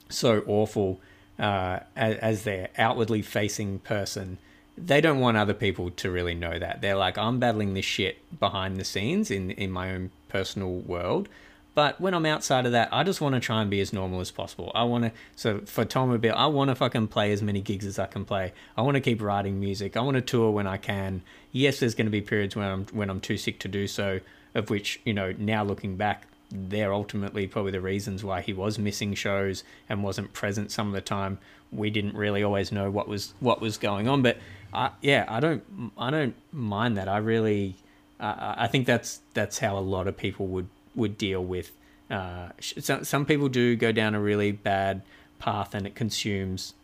so 0.09 0.43
awful 0.47 1.01
uh, 1.39 1.81
as, 1.97 2.17
as 2.19 2.45
their 2.45 2.69
outwardly 2.79 3.21
facing 3.21 3.81
person, 3.81 4.39
they 4.79 5.01
don't 5.01 5.19
want 5.19 5.37
other 5.37 5.55
people 5.55 5.91
to 5.91 6.11
really 6.11 6.35
know 6.35 6.59
that. 6.59 6.81
They're 6.81 6.97
like, 6.97 7.19
I'm 7.19 7.39
battling 7.39 7.75
this 7.75 7.85
shit 7.85 8.19
behind 8.39 8.77
the 8.77 8.85
scenes 8.85 9.31
in, 9.31 9.51
in 9.51 9.71
my 9.71 9.93
own 9.93 10.11
personal 10.29 10.73
world. 10.73 11.29
But 11.75 12.01
when 12.01 12.15
I'm 12.15 12.27
outside 12.27 12.67
of 12.67 12.73
that, 12.73 12.89
I 12.93 13.03
just 13.03 13.21
want 13.21 13.35
to 13.35 13.41
try 13.41 13.61
and 13.61 13.71
be 13.71 13.81
as 13.81 13.93
normal 13.93 14.21
as 14.21 14.31
possible. 14.31 14.71
I 14.75 14.85
want 14.85 15.05
to, 15.05 15.13
so 15.35 15.61
for 15.67 15.85
Tom 15.85 16.11
a 16.13 16.19
bit, 16.19 16.31
I 16.31 16.47
want 16.47 16.69
to 16.69 16.75
fucking 16.75 17.09
play 17.09 17.33
as 17.33 17.43
many 17.43 17.61
gigs 17.61 17.85
as 17.85 17.99
I 17.99 18.07
can 18.07 18.25
play. 18.25 18.53
I 18.77 18.83
want 18.83 18.95
to 18.95 19.01
keep 19.01 19.21
writing 19.21 19.59
music. 19.59 19.97
I 19.97 20.01
want 20.01 20.15
to 20.15 20.21
tour 20.21 20.51
when 20.53 20.67
I 20.69 20.77
can. 20.77 21.23
Yes, 21.51 21.81
there's 21.81 21.95
going 21.95 22.07
to 22.07 22.13
be 22.13 22.21
periods 22.21 22.55
when 22.55 22.67
I'm 22.67 22.87
when 22.93 23.11
I'm 23.11 23.21
too 23.21 23.37
sick 23.37 23.59
to 23.61 23.69
do 23.69 23.87
so 23.87 24.21
of 24.55 24.71
which, 24.71 25.01
you 25.05 25.13
know, 25.13 25.35
now 25.37 25.65
looking 25.65 25.97
back, 25.97 26.27
they're 26.51 26.93
ultimately 26.93 27.47
probably 27.47 27.73
the 27.73 27.81
reasons 27.81 28.23
why 28.23 28.41
he 28.41 28.53
was 28.53 28.79
missing 28.79 29.15
shows 29.15 29.65
and 29.89 30.05
wasn't 30.05 30.33
present 30.33 30.71
some 30.71 30.87
of 30.89 30.95
the 30.95 31.01
time. 31.01 31.39
We 31.73 31.91
didn't 31.91 32.15
really 32.15 32.43
always 32.43 32.71
know 32.71 32.91
what 32.91 33.09
was 33.09 33.35
what 33.41 33.61
was 33.61 33.77
going 33.77 34.07
on, 34.07 34.23
but 34.23 34.39
I, 34.73 34.91
yeah, 35.01 35.25
I 35.29 35.41
don't 35.41 35.93
I 35.99 36.11
don't 36.11 36.37
mind 36.53 36.97
that. 36.97 37.09
I 37.09 37.17
really 37.17 37.75
uh, 38.21 38.55
I 38.57 38.69
think 38.69 38.87
that's 38.87 39.21
that's 39.33 39.59
how 39.59 39.77
a 39.77 39.81
lot 39.81 40.07
of 40.07 40.17
people 40.17 40.47
would 40.49 40.69
would 40.95 41.19
deal 41.19 41.45
with. 41.45 41.73
Uh, 42.11 42.51
some 42.61 43.05
some 43.05 43.25
people 43.25 43.49
do 43.49 43.77
go 43.77 43.93
down 43.93 44.15
a 44.15 44.21
really 44.21 44.53
bad 44.53 45.03
path 45.39 45.75
and 45.75 45.87
it 45.87 45.95
consumes 45.95 46.75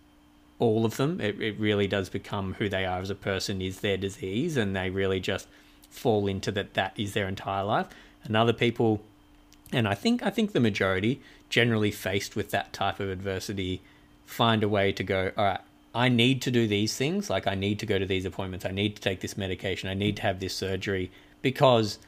all 0.58 0.84
of 0.84 0.96
them. 0.96 1.20
It 1.20 1.40
it 1.40 1.58
really 1.58 1.86
does 1.86 2.08
become 2.08 2.54
who 2.54 2.68
they 2.68 2.84
are 2.84 3.00
as 3.00 3.10
a 3.10 3.14
person 3.14 3.60
is 3.60 3.80
their 3.80 3.96
disease, 3.96 4.56
and 4.56 4.74
they 4.74 4.90
really 4.90 5.20
just 5.20 5.46
fall 5.90 6.26
into 6.26 6.52
that 6.52 6.74
that 6.74 6.92
is 6.96 7.12
their 7.12 7.28
entire 7.28 7.64
life 7.64 7.88
and 8.24 8.36
other 8.36 8.52
people 8.52 9.00
and 9.72 9.88
i 9.88 9.94
think 9.94 10.22
i 10.22 10.30
think 10.30 10.52
the 10.52 10.60
majority 10.60 11.20
generally 11.48 11.90
faced 11.90 12.36
with 12.36 12.50
that 12.50 12.72
type 12.72 13.00
of 13.00 13.08
adversity 13.08 13.80
find 14.24 14.62
a 14.62 14.68
way 14.68 14.92
to 14.92 15.02
go 15.02 15.32
all 15.36 15.44
right 15.44 15.60
i 15.94 16.08
need 16.08 16.40
to 16.40 16.50
do 16.50 16.68
these 16.68 16.96
things 16.96 17.28
like 17.28 17.46
i 17.46 17.54
need 17.54 17.78
to 17.78 17.86
go 17.86 17.98
to 17.98 18.06
these 18.06 18.24
appointments 18.24 18.64
i 18.64 18.70
need 18.70 18.94
to 18.94 19.02
take 19.02 19.20
this 19.20 19.36
medication 19.36 19.88
i 19.88 19.94
need 19.94 20.16
to 20.16 20.22
have 20.22 20.38
this 20.38 20.54
surgery 20.54 21.10
because 21.42 21.98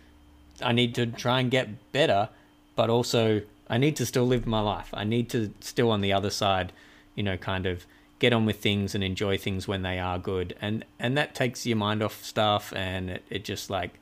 i 0.63 0.73
need 0.73 0.95
to 0.95 1.07
try 1.07 1.41
and 1.41 1.51
get 1.51 1.93
better 1.93 2.29
but 2.77 2.89
also 2.91 3.43
i 3.69 3.79
need 3.79 3.97
to 3.97 4.07
still 4.07 4.27
live 4.27 4.47
my 4.47 4.61
life. 4.61 4.91
I 4.93 5.05
need 5.05 5.29
to 5.31 5.53
still 5.61 5.91
on 5.91 6.01
the 6.01 6.13
other 6.13 6.31
side 6.31 6.73
you 7.15 7.23
know 7.23 7.37
kind 7.37 7.67
of 7.67 7.87
get 8.23 8.33
on 8.33 8.47
with 8.47 8.61
things 8.61 8.95
and 8.95 9.03
enjoy 9.03 9.37
things 9.37 9.67
when 9.67 9.83
they 9.83 9.99
are 9.99 10.17
good. 10.17 10.55
And 10.61 10.85
and 11.01 11.19
that 11.19 11.35
takes 11.35 11.67
your 11.67 11.77
mind 11.77 12.05
off 12.05 12.23
stuff 12.23 12.73
and 12.75 13.11
it, 13.11 13.25
it 13.29 13.45
just 13.45 13.69
like 13.69 13.99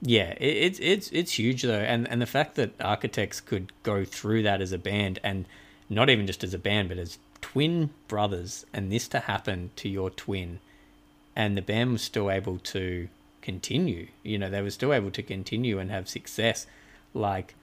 yeah 0.00 0.30
it, 0.40 0.56
it's 0.56 0.78
it's 0.80 1.10
it's 1.12 1.38
huge 1.38 1.62
though. 1.62 1.74
And 1.74 2.08
and 2.08 2.22
the 2.22 2.26
fact 2.26 2.54
that 2.54 2.72
architects 2.80 3.42
could 3.42 3.70
go 3.82 4.06
through 4.06 4.42
that 4.44 4.62
as 4.62 4.72
a 4.72 4.78
band 4.78 5.18
and 5.22 5.44
not 5.90 6.08
even 6.08 6.26
just 6.26 6.42
as 6.42 6.54
a 6.54 6.58
band 6.58 6.88
but 6.88 6.96
as 6.96 7.18
twin 7.42 7.90
brothers 8.08 8.64
and 8.72 8.90
this 8.90 9.06
to 9.08 9.20
happen 9.20 9.70
to 9.76 9.88
your 9.88 10.08
twin 10.08 10.60
and 11.36 11.56
the 11.56 11.62
band 11.62 11.92
was 11.92 12.02
still 12.02 12.30
able 12.30 12.58
to 12.58 13.08
continue 13.42 14.08
you 14.22 14.38
know 14.38 14.50
they 14.50 14.62
were 14.62 14.70
still 14.70 14.92
able 14.92 15.10
to 15.10 15.22
continue 15.22 15.78
and 15.78 15.90
have 15.90 16.08
success 16.08 16.66
like 17.14 17.54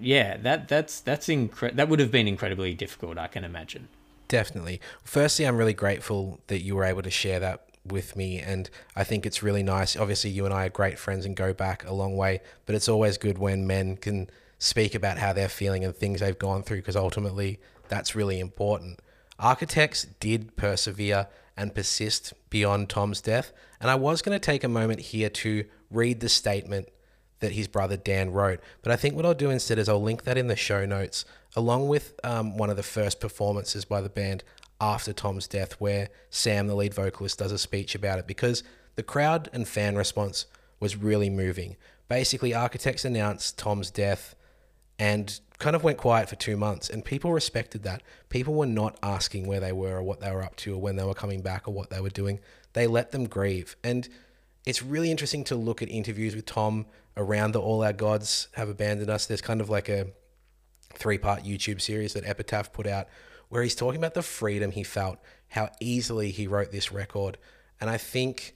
yeah 0.00 0.36
that 0.36 0.68
that's 0.68 1.00
that's 1.00 1.28
incre- 1.28 1.74
that 1.74 1.88
would 1.88 2.00
have 2.00 2.10
been 2.10 2.26
incredibly 2.26 2.74
difficult 2.74 3.18
i 3.18 3.26
can 3.26 3.44
imagine 3.44 3.88
Definitely. 4.28 4.80
Firstly, 5.02 5.46
I'm 5.46 5.56
really 5.56 5.72
grateful 5.72 6.40
that 6.46 6.60
you 6.60 6.76
were 6.76 6.84
able 6.84 7.02
to 7.02 7.10
share 7.10 7.40
that 7.40 7.64
with 7.84 8.14
me. 8.14 8.38
And 8.38 8.68
I 8.94 9.02
think 9.02 9.24
it's 9.24 9.42
really 9.42 9.62
nice. 9.62 9.96
Obviously, 9.96 10.30
you 10.30 10.44
and 10.44 10.52
I 10.52 10.66
are 10.66 10.70
great 10.70 10.98
friends 10.98 11.24
and 11.24 11.34
go 11.34 11.54
back 11.54 11.84
a 11.86 11.94
long 11.94 12.16
way, 12.16 12.40
but 12.66 12.74
it's 12.74 12.88
always 12.88 13.16
good 13.16 13.38
when 13.38 13.66
men 13.66 13.96
can 13.96 14.28
speak 14.58 14.94
about 14.94 15.18
how 15.18 15.32
they're 15.32 15.48
feeling 15.48 15.84
and 15.84 15.96
things 15.96 16.20
they've 16.20 16.38
gone 16.38 16.62
through 16.62 16.78
because 16.78 16.96
ultimately 16.96 17.58
that's 17.88 18.14
really 18.14 18.38
important. 18.38 19.00
Architects 19.38 20.06
did 20.20 20.56
persevere 20.56 21.28
and 21.58 21.74
persist 21.74 22.32
beyond 22.48 22.88
Tom's 22.88 23.20
death. 23.20 23.52
And 23.80 23.90
I 23.90 23.96
was 23.96 24.22
going 24.22 24.38
to 24.38 24.44
take 24.44 24.64
a 24.64 24.68
moment 24.68 25.00
here 25.00 25.28
to 25.28 25.64
read 25.90 26.20
the 26.20 26.28
statement 26.28 26.88
that 27.40 27.52
his 27.52 27.68
brother 27.68 27.96
Dan 27.96 28.30
wrote. 28.30 28.60
But 28.82 28.92
I 28.92 28.96
think 28.96 29.14
what 29.14 29.26
I'll 29.26 29.34
do 29.34 29.50
instead 29.50 29.78
is 29.78 29.88
I'll 29.88 30.02
link 30.02 30.24
that 30.24 30.38
in 30.38 30.46
the 30.46 30.56
show 30.56 30.86
notes, 30.86 31.24
along 31.54 31.88
with 31.88 32.18
um, 32.24 32.56
one 32.56 32.70
of 32.70 32.76
the 32.76 32.82
first 32.82 33.20
performances 33.20 33.84
by 33.84 34.00
the 34.00 34.08
band 34.08 34.44
after 34.80 35.12
Tom's 35.12 35.48
death, 35.48 35.74
where 35.80 36.08
Sam, 36.30 36.68
the 36.68 36.74
lead 36.74 36.94
vocalist, 36.94 37.38
does 37.38 37.52
a 37.52 37.58
speech 37.58 37.94
about 37.94 38.18
it 38.18 38.26
because 38.26 38.62
the 38.94 39.02
crowd 39.02 39.48
and 39.52 39.66
fan 39.66 39.96
response 39.96 40.46
was 40.80 40.96
really 40.96 41.30
moving. 41.30 41.76
Basically, 42.08 42.54
Architects 42.54 43.04
announced 43.04 43.58
Tom's 43.58 43.90
death 43.90 44.34
and 44.98 45.40
kind 45.58 45.74
of 45.74 45.82
went 45.82 45.98
quiet 45.98 46.28
for 46.28 46.36
two 46.36 46.56
months, 46.56 46.88
and 46.88 47.04
people 47.04 47.32
respected 47.32 47.82
that. 47.82 48.02
People 48.28 48.54
were 48.54 48.66
not 48.66 48.98
asking 49.02 49.46
where 49.46 49.60
they 49.60 49.72
were 49.72 49.96
or 49.96 50.02
what 50.02 50.20
they 50.20 50.30
were 50.30 50.42
up 50.42 50.56
to 50.56 50.74
or 50.74 50.80
when 50.80 50.96
they 50.96 51.04
were 51.04 51.14
coming 51.14 51.42
back 51.42 51.66
or 51.66 51.74
what 51.74 51.90
they 51.90 52.00
were 52.00 52.10
doing. 52.10 52.40
They 52.72 52.86
let 52.86 53.12
them 53.12 53.26
grieve. 53.26 53.76
And 53.82 54.08
it's 54.64 54.82
really 54.82 55.10
interesting 55.10 55.44
to 55.44 55.56
look 55.56 55.82
at 55.82 55.88
interviews 55.88 56.36
with 56.36 56.46
Tom 56.46 56.86
around 57.16 57.52
the 57.52 57.60
All 57.60 57.82
Our 57.82 57.92
Gods 57.92 58.48
Have 58.52 58.68
Abandoned 58.68 59.10
Us. 59.10 59.26
There's 59.26 59.40
kind 59.40 59.60
of 59.60 59.68
like 59.68 59.88
a 59.88 60.08
three 60.94 61.18
part 61.18 61.44
YouTube 61.44 61.80
series 61.80 62.12
that 62.12 62.26
Epitaph 62.26 62.72
put 62.72 62.86
out 62.86 63.08
where 63.48 63.62
he's 63.62 63.74
talking 63.74 63.98
about 63.98 64.14
the 64.14 64.22
freedom 64.22 64.70
he 64.70 64.82
felt, 64.82 65.18
how 65.48 65.70
easily 65.80 66.30
he 66.30 66.46
wrote 66.46 66.70
this 66.70 66.92
record. 66.92 67.38
And 67.80 67.88
I 67.88 67.96
think 67.96 68.54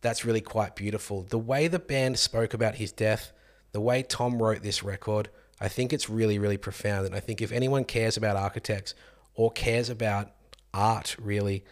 that's 0.00 0.24
really 0.24 0.40
quite 0.40 0.74
beautiful. 0.74 1.22
The 1.22 1.38
way 1.38 1.68
the 1.68 1.78
band 1.78 2.18
spoke 2.18 2.54
about 2.54 2.74
his 2.74 2.92
death, 2.92 3.32
the 3.70 3.80
way 3.80 4.02
Tom 4.02 4.42
wrote 4.42 4.62
this 4.62 4.82
record, 4.82 5.30
I 5.62 5.68
think 5.68 5.92
it's 5.92 6.10
really, 6.10 6.40
really 6.40 6.56
profound. 6.56 7.06
And 7.06 7.14
I 7.14 7.20
think 7.20 7.40
if 7.40 7.52
anyone 7.52 7.84
cares 7.84 8.16
about 8.16 8.36
architects 8.36 8.96
or 9.34 9.52
cares 9.52 9.88
about 9.88 10.32
art, 10.74 11.14
really, 11.20 11.64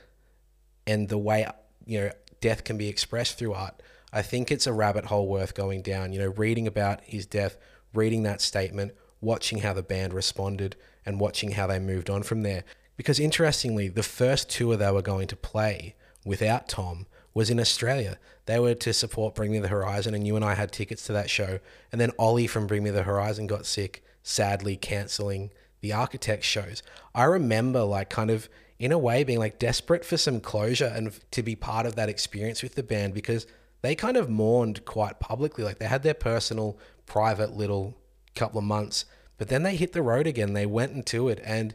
and 0.87 1.09
the 1.09 1.19
way, 1.19 1.45
you 1.87 2.01
know, 2.01 2.11
death 2.41 2.63
can 2.63 2.79
be 2.79 2.87
expressed 2.87 3.37
through 3.37 3.53
art, 3.53 3.83
I 4.13 4.23
think 4.23 4.53
it's 4.53 4.69
a 4.69 4.73
rabbit 4.73 5.07
hole 5.07 5.27
worth 5.27 5.55
going 5.55 5.83
down. 5.83 6.13
You 6.13 6.21
know, 6.21 6.29
reading 6.29 6.69
about 6.69 7.01
his 7.03 7.27
death, 7.27 7.57
reading 7.93 8.23
that 8.23 8.41
statement, 8.41 8.93
watching 9.21 9.59
how 9.59 9.73
the 9.73 9.83
band 9.83 10.15
responded, 10.15 10.77
and 11.05 11.19
watching 11.19 11.53
how 11.53 11.67
they 11.67 11.81
moved 11.81 12.09
on 12.09 12.23
from 12.23 12.43
there. 12.43 12.63
Because 12.97 13.19
interestingly, 13.19 13.89
the 13.89 14.05
first 14.05 14.49
tour 14.49 14.77
they 14.77 14.93
were 14.93 15.03
going 15.03 15.27
to 15.27 15.37
play 15.37 15.97
without 16.25 16.69
Tom 16.69 17.09
was 17.35 17.51
in 17.51 17.61
Australia. 17.61 18.19
They 18.47 18.59
were 18.59 18.75
to 18.75 18.93
support 18.93 19.35
Bring 19.35 19.53
Me 19.53 19.59
the 19.59 19.69
Horizon, 19.69 20.15
and 20.15 20.27
you 20.27 20.37
and 20.37 20.45
I 20.45 20.55
had 20.55 20.73
tickets 20.73 21.05
to 21.07 21.13
that 21.13 21.31
show. 21.31 21.61
And 21.93 22.01
then 22.01 22.11
Ollie 22.19 22.47
from 22.47 22.67
Bring 22.67 22.83
Me 22.83 22.91
the 22.91 23.05
Horizon 23.05 23.47
got 23.47 23.67
sick, 23.67 24.05
sadly 24.23 24.77
canceling 24.77 25.51
the 25.81 25.93
Architects 25.93 26.47
shows. 26.47 26.83
I 27.15 27.25
remember, 27.25 27.83
like, 27.83 28.11
kind 28.11 28.31
of 28.31 28.49
in 28.79 28.93
a 28.93 28.99
way, 28.99 29.25
being 29.25 29.39
like 29.39 29.59
desperate 29.59 30.05
for 30.05 30.17
some 30.17 30.41
closure 30.41 30.87
and 30.87 31.13
to 31.31 31.43
be 31.43 31.55
part 31.55 31.85
of 31.85 31.97
that 31.97 32.09
experience 32.09 32.63
with 32.63 32.75
the 32.75 32.83
band 32.83 33.13
because 33.13 33.47
they 33.83 33.95
kind 33.95 34.17
of 34.17 34.31
mourned 34.31 34.85
quite 34.87 35.21
publicly. 35.21 35.65
Like, 35.65 35.79
they 35.79 35.87
had 35.87 36.03
their 36.03 36.15
personal, 36.15 36.79
private 37.05 37.57
little 37.57 37.97
couple 38.35 38.59
of 38.59 38.65
months, 38.65 39.05
but 39.37 39.49
then 39.49 39.63
they 39.63 39.77
hit 39.77 39.93
the 39.93 40.03
road 40.03 40.27
again. 40.27 40.55
They 40.55 40.67
went 40.67 40.93
into 40.93 41.29
it 41.29 41.41
and 41.45 41.75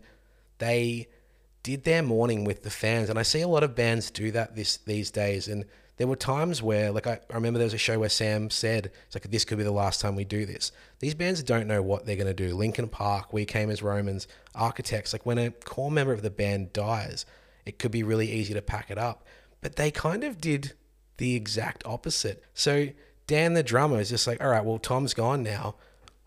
they 0.57 1.07
did 1.66 1.84
their 1.84 2.03
mourning 2.03 2.43
with 2.43 2.61
the 2.61 2.70
fans. 2.70 3.09
And 3.09 3.18
I 3.18 3.24
see 3.24 3.41
a 3.41 3.47
lot 3.47 3.63
of 3.63 3.74
bands 3.74 4.11
do 4.11 4.30
that 4.32 4.55
this 4.55 4.78
these 4.78 5.09
days. 5.09 5.47
And 5.47 5.66
there 5.97 6.05
were 6.05 6.16
times 6.16 6.61
where, 6.61 6.91
like, 6.91 7.07
I, 7.07 7.20
I 7.32 7.34
remember 7.34 7.57
there 7.57 7.66
was 7.66 7.74
a 7.74 7.80
show 7.80 7.97
where 7.97 8.09
Sam 8.09 8.51
said, 8.51 8.91
"It's 9.07 9.16
like 9.16 9.32
this 9.32 9.45
could 9.45 9.57
be 9.57 9.63
the 9.63 9.72
last 9.72 9.99
time 9.99 10.16
we 10.16 10.26
do 10.26 10.45
this." 10.45 10.72
These 10.99 11.16
bands 11.16 11.41
don't 11.41 11.66
know 11.66 11.82
what 11.82 12.05
they're 12.05 12.16
going 12.16 12.28
to 12.28 12.36
do. 12.36 12.55
Linkin 12.55 12.88
Park, 12.88 13.34
We 13.34 13.45
Came 13.45 13.72
as 13.72 13.82
Romans, 13.82 14.28
Architects. 14.53 15.11
Like 15.11 15.26
when 15.26 15.39
a 15.39 15.49
core 15.49 15.89
member 15.89 16.13
of 16.13 16.22
the 16.22 16.30
band 16.30 16.72
dies, 16.72 17.26
it 17.66 17.80
could 17.80 17.91
be 17.91 18.03
really 18.03 18.32
easy 18.32 18.53
to 18.53 18.61
pack 18.61 18.91
it 18.91 18.99
up. 18.99 19.26
But 19.61 19.76
they 19.76 19.89
kind 19.89 20.24
of 20.24 20.39
did 20.39 20.74
the 21.18 21.34
exact 21.34 21.84
opposite. 21.84 22.43
So 22.53 22.89
Dan, 23.26 23.55
the 23.55 23.63
drummer, 23.63 23.99
is 23.99 24.11
just 24.11 24.28
like, 24.28 24.39
"All 24.39 24.51
right, 24.51 24.63
well, 24.63 24.78
Tom's 24.78 25.16
gone 25.16 25.41
now. 25.41 25.78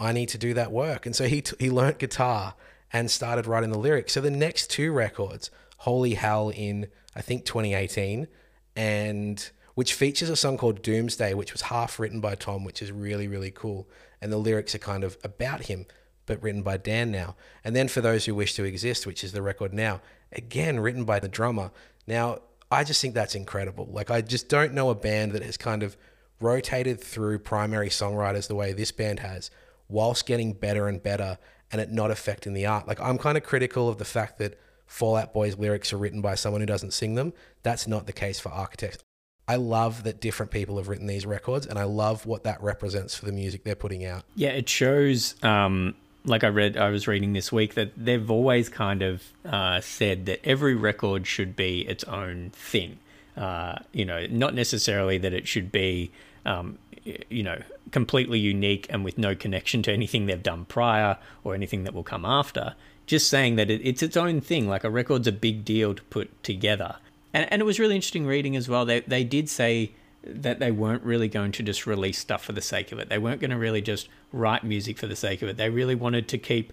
I 0.00 0.10
need 0.10 0.30
to 0.30 0.38
do 0.38 0.52
that 0.54 0.72
work." 0.72 1.06
And 1.06 1.14
so 1.14 1.28
he 1.28 1.42
t- 1.42 1.54
he 1.60 1.70
learnt 1.70 1.98
guitar 2.00 2.54
and 2.92 3.10
started 3.10 3.46
writing 3.46 3.70
the 3.70 3.78
lyrics. 3.78 4.14
So 4.14 4.20
the 4.20 4.30
next 4.30 4.70
two 4.70 4.92
records, 4.92 5.50
Holy 5.78 6.14
Hell 6.14 6.50
in 6.50 6.88
I 7.14 7.20
think 7.20 7.44
2018 7.44 8.28
and 8.76 9.50
which 9.74 9.94
features 9.94 10.28
a 10.28 10.36
song 10.36 10.56
called 10.56 10.82
Doomsday 10.82 11.34
which 11.34 11.52
was 11.52 11.62
half 11.62 11.98
written 11.98 12.20
by 12.20 12.34
Tom, 12.34 12.64
which 12.64 12.82
is 12.82 12.92
really 12.92 13.28
really 13.28 13.50
cool 13.50 13.88
and 14.20 14.32
the 14.32 14.38
lyrics 14.38 14.74
are 14.74 14.78
kind 14.78 15.04
of 15.04 15.16
about 15.22 15.66
him 15.66 15.86
but 16.26 16.42
written 16.42 16.62
by 16.62 16.76
Dan 16.76 17.10
now. 17.10 17.36
And 17.64 17.74
then 17.74 17.88
for 17.88 18.00
those 18.00 18.26
who 18.26 18.34
wish 18.34 18.54
to 18.54 18.64
exist, 18.64 19.06
which 19.06 19.24
is 19.24 19.32
the 19.32 19.42
record 19.42 19.72
now, 19.72 20.00
again 20.30 20.78
written 20.78 21.04
by 21.04 21.18
the 21.18 21.28
drummer. 21.28 21.70
Now, 22.06 22.40
I 22.70 22.84
just 22.84 23.00
think 23.00 23.14
that's 23.14 23.34
incredible. 23.34 23.88
Like 23.90 24.10
I 24.10 24.20
just 24.20 24.48
don't 24.48 24.74
know 24.74 24.90
a 24.90 24.94
band 24.94 25.32
that 25.32 25.42
has 25.42 25.56
kind 25.56 25.82
of 25.82 25.96
rotated 26.40 27.00
through 27.00 27.38
primary 27.40 27.88
songwriters 27.88 28.46
the 28.46 28.54
way 28.54 28.72
this 28.72 28.92
band 28.92 29.20
has 29.20 29.50
whilst 29.88 30.26
getting 30.26 30.52
better 30.52 30.86
and 30.86 31.02
better 31.02 31.38
and 31.70 31.80
it 31.80 31.90
not 31.90 32.10
affecting 32.10 32.54
the 32.54 32.66
art. 32.66 32.86
Like 32.86 33.00
I'm 33.00 33.18
kind 33.18 33.36
of 33.36 33.44
critical 33.44 33.88
of 33.88 33.98
the 33.98 34.04
fact 34.04 34.38
that 34.38 34.58
Fall 34.86 35.16
Out 35.16 35.32
Boy's 35.32 35.58
lyrics 35.58 35.92
are 35.92 35.98
written 35.98 36.20
by 36.20 36.34
someone 36.34 36.60
who 36.60 36.66
doesn't 36.66 36.92
sing 36.92 37.14
them. 37.14 37.32
That's 37.62 37.86
not 37.86 38.06
the 38.06 38.12
case 38.12 38.40
for 38.40 38.50
Architects. 38.50 38.98
I 39.46 39.56
love 39.56 40.04
that 40.04 40.20
different 40.20 40.52
people 40.52 40.76
have 40.76 40.88
written 40.88 41.06
these 41.06 41.24
records 41.24 41.66
and 41.66 41.78
I 41.78 41.84
love 41.84 42.26
what 42.26 42.44
that 42.44 42.62
represents 42.62 43.14
for 43.14 43.24
the 43.24 43.32
music 43.32 43.64
they're 43.64 43.74
putting 43.74 44.04
out. 44.04 44.24
Yeah, 44.34 44.50
it 44.50 44.68
shows. 44.68 45.42
Um, 45.42 45.94
like 46.24 46.44
I 46.44 46.48
read, 46.48 46.76
I 46.76 46.90
was 46.90 47.08
reading 47.08 47.32
this 47.32 47.50
week 47.50 47.74
that 47.74 47.92
they've 47.96 48.30
always 48.30 48.68
kind 48.68 49.02
of 49.02 49.22
uh, 49.44 49.80
said 49.80 50.26
that 50.26 50.44
every 50.44 50.74
record 50.74 51.26
should 51.26 51.56
be 51.56 51.80
its 51.88 52.04
own 52.04 52.50
thing. 52.50 52.98
Uh, 53.36 53.76
you 53.92 54.04
know, 54.04 54.26
not 54.26 54.54
necessarily 54.54 55.16
that 55.18 55.32
it 55.32 55.46
should 55.46 55.70
be, 55.72 56.10
um, 56.44 56.78
you 57.30 57.42
know, 57.42 57.60
completely 57.90 58.38
unique 58.38 58.86
and 58.90 59.04
with 59.04 59.18
no 59.18 59.34
connection 59.34 59.82
to 59.82 59.92
anything 59.92 60.26
they've 60.26 60.42
done 60.42 60.64
prior 60.64 61.18
or 61.44 61.54
anything 61.54 61.84
that 61.84 61.94
will 61.94 62.02
come 62.02 62.24
after. 62.24 62.74
Just 63.06 63.28
saying 63.28 63.56
that 63.56 63.70
it, 63.70 63.80
it's 63.84 64.02
its 64.02 64.16
own 64.16 64.40
thing. 64.40 64.68
Like 64.68 64.84
a 64.84 64.90
record's 64.90 65.26
a 65.26 65.32
big 65.32 65.64
deal 65.64 65.94
to 65.94 66.02
put 66.04 66.42
together. 66.42 66.96
And, 67.32 67.50
and 67.50 67.62
it 67.62 67.64
was 67.64 67.78
really 67.78 67.94
interesting 67.94 68.26
reading 68.26 68.56
as 68.56 68.68
well. 68.68 68.84
They, 68.84 69.00
they 69.00 69.24
did 69.24 69.48
say 69.48 69.92
that 70.22 70.58
they 70.58 70.70
weren't 70.70 71.02
really 71.02 71.28
going 71.28 71.52
to 71.52 71.62
just 71.62 71.86
release 71.86 72.18
stuff 72.18 72.44
for 72.44 72.52
the 72.52 72.60
sake 72.60 72.92
of 72.92 72.98
it. 72.98 73.08
They 73.08 73.18
weren't 73.18 73.40
going 73.40 73.50
to 73.50 73.56
really 73.56 73.80
just 73.80 74.08
write 74.32 74.64
music 74.64 74.98
for 74.98 75.06
the 75.06 75.16
sake 75.16 75.42
of 75.42 75.48
it. 75.48 75.56
They 75.56 75.70
really 75.70 75.94
wanted 75.94 76.28
to 76.28 76.38
keep, 76.38 76.72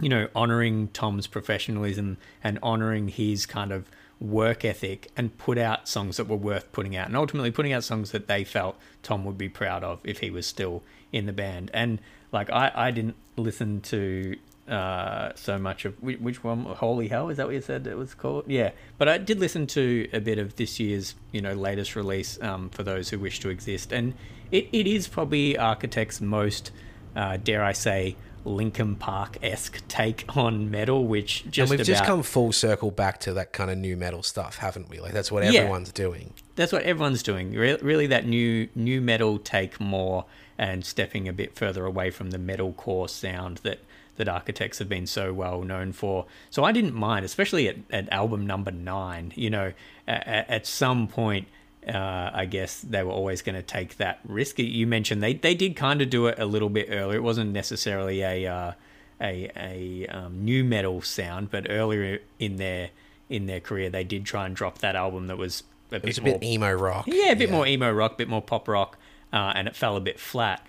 you 0.00 0.08
know, 0.08 0.28
honoring 0.34 0.88
Tom's 0.88 1.26
professionalism 1.26 2.18
and 2.42 2.58
honoring 2.62 3.08
his 3.08 3.46
kind 3.46 3.72
of 3.72 3.86
work 4.20 4.64
ethic 4.64 5.10
and 5.16 5.36
put 5.38 5.58
out 5.58 5.88
songs 5.88 6.16
that 6.16 6.26
were 6.26 6.36
worth 6.36 6.70
putting 6.72 6.96
out. 6.96 7.06
And 7.06 7.16
ultimately 7.16 7.50
putting 7.50 7.72
out 7.72 7.84
songs 7.84 8.10
that 8.10 8.26
they 8.26 8.44
felt 8.44 8.76
Tom 9.02 9.24
would 9.24 9.38
be 9.38 9.48
proud 9.48 9.84
of 9.84 10.00
if 10.04 10.18
he 10.18 10.30
was 10.30 10.46
still 10.46 10.82
in 11.12 11.26
the 11.26 11.32
band. 11.32 11.70
And 11.72 12.00
like 12.32 12.50
I, 12.50 12.72
I 12.74 12.90
didn't 12.90 13.16
listen 13.36 13.80
to 13.82 14.36
uh, 14.68 15.32
so 15.34 15.58
much 15.58 15.84
of 15.84 16.02
which, 16.02 16.44
one? 16.44 16.64
Holy 16.64 17.08
hell? 17.08 17.30
Is 17.30 17.38
that 17.38 17.46
what 17.46 17.54
you 17.54 17.60
said 17.60 17.86
it 17.86 17.96
was 17.96 18.14
called? 18.14 18.44
Yeah. 18.46 18.72
But 18.98 19.08
i 19.08 19.18
did 19.18 19.40
listen 19.40 19.66
to 19.68 20.08
a 20.12 20.20
bit 20.20 20.38
of 20.38 20.56
this 20.56 20.78
year's 20.78 21.14
you 21.32 21.40
know 21.40 21.54
latest 21.54 21.96
release 21.96 22.40
um, 22.42 22.68
for 22.70 22.82
those 22.82 23.08
who 23.10 23.18
wish 23.18 23.40
to 23.40 23.48
exist. 23.48 23.92
And 23.92 24.14
it, 24.50 24.68
it 24.72 24.86
is 24.86 25.08
probably 25.08 25.56
architect's 25.56 26.20
most 26.20 26.70
uh, 27.16 27.36
dare 27.36 27.64
i 27.64 27.72
say 27.72 28.16
linkin 28.48 28.96
park-esque 28.96 29.86
take 29.88 30.24
on 30.36 30.70
metal 30.70 31.06
which 31.06 31.44
just 31.50 31.58
and 31.58 31.70
we've 31.70 31.80
about, 31.80 31.86
just 31.86 32.04
come 32.04 32.22
full 32.22 32.52
circle 32.52 32.90
back 32.90 33.20
to 33.20 33.32
that 33.34 33.52
kind 33.52 33.70
of 33.70 33.78
nu 33.78 33.96
metal 33.96 34.22
stuff, 34.22 34.58
haven't 34.58 34.88
we? 34.88 34.98
Like 35.00 35.12
that's 35.12 35.30
what 35.30 35.44
Yeah. 35.44 35.60
everyone's 35.60 35.92
doing. 35.92 36.32
that's 36.56 36.72
what 36.72 36.82
everyone's 36.82 37.22
doing 37.22 37.52
Re- 37.52 37.78
really 37.82 38.06
that 38.08 38.26
new 38.26 38.68
nu 38.74 39.00
metal 39.00 39.38
take 39.38 39.78
more 39.80 40.24
and 40.56 40.84
stepping 40.84 41.28
a 41.28 41.32
bit 41.32 41.54
further 41.54 41.84
away 41.84 42.10
from 42.10 42.30
the 42.30 42.38
metal 42.38 42.72
core 42.72 43.08
sound 43.08 43.58
that 43.58 43.78
that 44.16 44.28
architects 44.28 44.80
have 44.80 44.88
been 44.88 45.06
so 45.06 45.32
well 45.32 45.62
known 45.62 45.92
for 45.92 46.26
so 46.50 46.64
i 46.64 46.72
didn't 46.72 46.92
mind 46.94 47.24
especially 47.24 47.68
at, 47.68 47.76
at 47.90 48.12
album 48.12 48.44
number 48.44 48.72
nine 48.72 49.32
you 49.36 49.48
know 49.48 49.72
at, 50.08 50.26
at 50.50 50.66
some 50.66 51.06
point 51.06 51.46
uh, 51.86 52.30
I 52.34 52.46
guess 52.46 52.80
they 52.80 53.02
were 53.02 53.12
always 53.12 53.42
going 53.42 53.56
to 53.56 53.62
take 53.62 53.96
that 53.98 54.20
risk. 54.26 54.58
You 54.58 54.86
mentioned 54.86 55.22
they, 55.22 55.34
they 55.34 55.54
did 55.54 55.76
kind 55.76 56.00
of 56.02 56.10
do 56.10 56.26
it 56.26 56.38
a 56.38 56.46
little 56.46 56.68
bit 56.68 56.88
earlier. 56.90 57.16
It 57.18 57.22
wasn't 57.22 57.52
necessarily 57.52 58.22
a 58.22 58.46
uh, 58.46 58.72
a 59.20 59.50
a 59.56 60.06
um, 60.08 60.44
nu 60.44 60.64
metal 60.64 61.00
sound, 61.02 61.50
but 61.50 61.66
earlier 61.70 62.20
in 62.38 62.56
their 62.56 62.90
in 63.28 63.46
their 63.46 63.60
career, 63.60 63.90
they 63.90 64.04
did 64.04 64.24
try 64.24 64.46
and 64.46 64.54
drop 64.56 64.78
that 64.78 64.96
album 64.96 65.26
that 65.28 65.36
was 65.38 65.62
a 65.92 65.96
It 65.96 66.02
bit 66.02 66.08
was 66.08 66.18
a 66.18 66.22
more 66.22 66.38
bit 66.38 66.48
emo 66.48 66.72
rock. 66.72 67.04
yeah, 67.06 67.32
a 67.32 67.36
bit 67.36 67.50
more 67.50 67.66
emo 67.66 67.90
rock, 67.92 68.12
a 68.14 68.16
bit 68.16 68.28
more 68.28 68.42
pop 68.42 68.68
rock, 68.68 68.96
uh, 69.32 69.52
and 69.54 69.68
it 69.68 69.76
fell 69.76 69.96
a 69.96 70.00
bit 70.00 70.18
flat. 70.20 70.66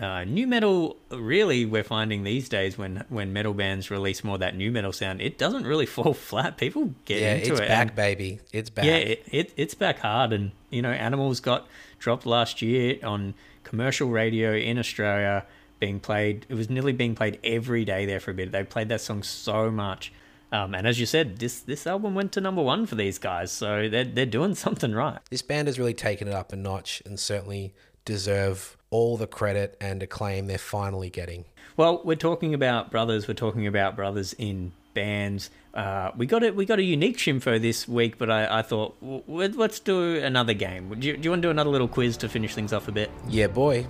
Uh, 0.00 0.24
nu 0.24 0.46
metal, 0.46 0.96
really, 1.10 1.66
we're 1.66 1.82
finding 1.84 2.24
these 2.24 2.48
days 2.48 2.78
when 2.78 3.04
when 3.10 3.32
metal 3.32 3.52
bands 3.52 3.90
release 3.90 4.24
more 4.24 4.34
of 4.34 4.40
that 4.40 4.56
nu 4.56 4.70
metal 4.70 4.92
sound, 4.92 5.20
it 5.20 5.36
doesn't 5.36 5.64
really 5.66 5.86
fall 5.96 6.14
flat. 6.14 6.56
People 6.56 6.94
get 7.04 7.18
it. 7.18 7.20
Yeah, 7.20 7.34
into 7.34 7.52
it's 7.52 7.60
it. 7.60 7.68
back, 7.68 7.86
and- 7.88 7.96
baby. 7.96 8.40
It's 8.52 8.70
back. 8.70 8.84
yeah, 8.86 8.96
it, 8.96 9.24
it 9.30 9.52
it's 9.56 9.74
back 9.74 9.98
hard, 9.98 10.32
and 10.32 10.52
you 10.70 10.80
know, 10.82 10.90
Animals 10.90 11.40
got 11.40 11.66
dropped 11.98 12.24
last 12.24 12.62
year 12.62 12.96
on 13.04 13.34
commercial 13.62 14.08
radio 14.08 14.54
in 14.54 14.78
Australia, 14.78 15.44
being 15.80 16.00
played. 16.00 16.46
It 16.48 16.54
was 16.54 16.70
nearly 16.70 16.92
being 16.94 17.14
played 17.14 17.38
every 17.44 17.84
day 17.84 18.06
there 18.06 18.20
for 18.20 18.30
a 18.30 18.34
bit. 18.34 18.52
They 18.52 18.64
played 18.64 18.88
that 18.88 19.02
song 19.02 19.22
so 19.22 19.70
much, 19.70 20.12
Um, 20.50 20.74
and 20.74 20.86
as 20.86 20.98
you 20.98 21.04
said, 21.06 21.38
this 21.40 21.60
this 21.60 21.86
album 21.86 22.14
went 22.14 22.32
to 22.32 22.40
number 22.40 22.62
one 22.62 22.86
for 22.86 22.94
these 22.94 23.18
guys, 23.18 23.52
so 23.52 23.86
they're 23.90 24.04
they're 24.04 24.24
doing 24.24 24.54
something 24.66 24.92
right. 24.94 25.18
This 25.30 25.42
band 25.42 25.68
has 25.68 25.78
really 25.78 25.94
taken 25.94 26.26
it 26.26 26.32
up 26.34 26.52
a 26.54 26.56
notch 26.56 27.02
and 27.04 27.20
certainly 27.20 27.74
deserve 28.06 28.78
all 28.90 29.16
the 29.16 29.26
credit 29.26 29.76
and 29.80 30.02
acclaim 30.02 30.46
they're 30.46 30.58
finally 30.58 31.10
getting. 31.10 31.44
Well, 31.76 32.02
we're 32.04 32.16
talking 32.16 32.54
about 32.54 32.90
brothers. 32.90 33.26
We're 33.28 33.34
talking 33.34 33.66
about 33.66 33.96
brothers 33.96 34.34
in 34.34 34.72
bands. 34.94 35.50
Uh, 35.72 36.10
we 36.16 36.26
got 36.26 36.42
it. 36.42 36.56
We 36.56 36.66
got 36.66 36.78
a 36.78 36.82
unique 36.82 37.16
shimfo 37.16 37.60
this 37.60 37.86
week, 37.86 38.18
but 38.18 38.28
I, 38.30 38.58
I 38.58 38.62
thought 38.62 39.00
w- 39.00 39.22
w- 39.26 39.52
let's 39.56 39.78
do 39.78 40.16
another 40.16 40.52
game. 40.52 40.92
Do 40.98 41.06
you, 41.06 41.16
do 41.16 41.22
you 41.22 41.30
want 41.30 41.42
to 41.42 41.46
do 41.46 41.50
another 41.50 41.70
little 41.70 41.88
quiz 41.88 42.16
to 42.18 42.28
finish 42.28 42.54
things 42.54 42.72
off 42.72 42.88
a 42.88 42.92
bit? 42.92 43.10
Yeah, 43.28 43.46
boy. 43.46 43.86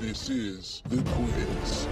This 0.00 0.28
is 0.30 0.82
the 0.88 1.02
quiz. 1.02 1.86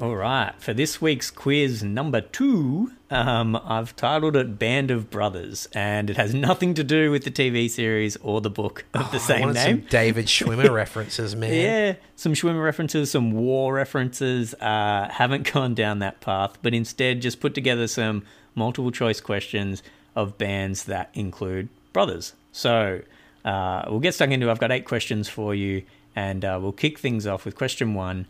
All 0.00 0.14
right, 0.14 0.52
for 0.60 0.72
this 0.72 1.00
week's 1.00 1.28
quiz 1.28 1.82
number 1.82 2.20
two, 2.20 2.92
um, 3.10 3.56
I've 3.56 3.96
titled 3.96 4.36
it 4.36 4.56
"Band 4.56 4.92
of 4.92 5.10
Brothers," 5.10 5.66
and 5.74 6.08
it 6.08 6.16
has 6.16 6.32
nothing 6.32 6.74
to 6.74 6.84
do 6.84 7.10
with 7.10 7.24
the 7.24 7.32
TV 7.32 7.68
series 7.68 8.16
or 8.18 8.40
the 8.40 8.48
book 8.48 8.84
of 8.94 9.10
the 9.10 9.18
same 9.18 9.52
name. 9.52 9.80
some 9.80 9.88
David 9.90 10.26
Schwimmer 10.28 10.70
references, 10.70 11.34
man. 11.34 11.52
Yeah, 11.52 11.94
some 12.14 12.34
Schwimmer 12.34 12.62
references, 12.62 13.10
some 13.10 13.32
war 13.32 13.74
references. 13.74 14.54
Uh, 14.54 15.08
haven't 15.10 15.52
gone 15.52 15.74
down 15.74 15.98
that 15.98 16.20
path, 16.20 16.58
but 16.62 16.74
instead 16.74 17.20
just 17.20 17.40
put 17.40 17.52
together 17.52 17.88
some 17.88 18.22
multiple 18.54 18.92
choice 18.92 19.20
questions 19.20 19.82
of 20.14 20.38
bands 20.38 20.84
that 20.84 21.10
include 21.14 21.70
brothers. 21.92 22.34
So 22.52 23.02
uh, 23.44 23.82
we'll 23.88 23.98
get 23.98 24.14
stuck 24.14 24.30
into. 24.30 24.48
I've 24.48 24.60
got 24.60 24.70
eight 24.70 24.84
questions 24.84 25.28
for 25.28 25.56
you, 25.56 25.82
and 26.14 26.44
uh, 26.44 26.56
we'll 26.62 26.70
kick 26.70 27.00
things 27.00 27.26
off 27.26 27.44
with 27.44 27.56
question 27.56 27.94
one. 27.94 28.26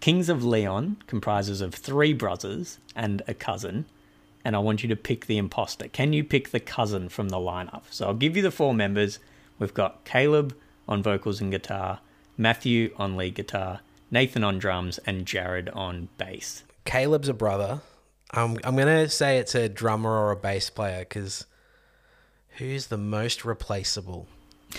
Kings 0.00 0.30
of 0.30 0.44
Leon 0.44 0.96
comprises 1.06 1.60
of 1.60 1.74
three 1.74 2.12
brothers 2.14 2.78
and 2.96 3.22
a 3.28 3.34
cousin, 3.34 3.84
and 4.44 4.56
I 4.56 4.58
want 4.58 4.82
you 4.82 4.88
to 4.88 4.96
pick 4.96 5.26
the 5.26 5.36
imposter. 5.36 5.88
Can 5.88 6.12
you 6.14 6.24
pick 6.24 6.50
the 6.50 6.60
cousin 6.60 7.08
from 7.10 7.28
the 7.28 7.36
lineup? 7.36 7.82
So 7.90 8.06
I'll 8.06 8.14
give 8.14 8.36
you 8.36 8.42
the 8.42 8.50
four 8.50 8.72
members. 8.72 9.18
We've 9.58 9.74
got 9.74 10.04
Caleb 10.04 10.56
on 10.88 11.02
vocals 11.02 11.40
and 11.40 11.50
guitar, 11.50 12.00
Matthew 12.38 12.94
on 12.96 13.16
lead 13.16 13.34
guitar, 13.34 13.80
Nathan 14.10 14.42
on 14.42 14.58
drums, 14.58 14.98
and 15.04 15.26
Jared 15.26 15.68
on 15.68 16.08
bass. 16.16 16.64
Caleb's 16.86 17.28
a 17.28 17.34
brother. 17.34 17.82
I'm 18.32 18.58
I'm 18.64 18.76
gonna 18.76 19.08
say 19.08 19.38
it's 19.38 19.54
a 19.54 19.68
drummer 19.68 20.10
or 20.10 20.30
a 20.30 20.36
bass 20.36 20.70
player 20.70 21.00
because 21.00 21.44
who's 22.56 22.86
the 22.86 22.96
most 22.96 23.44
replaceable? 23.44 24.28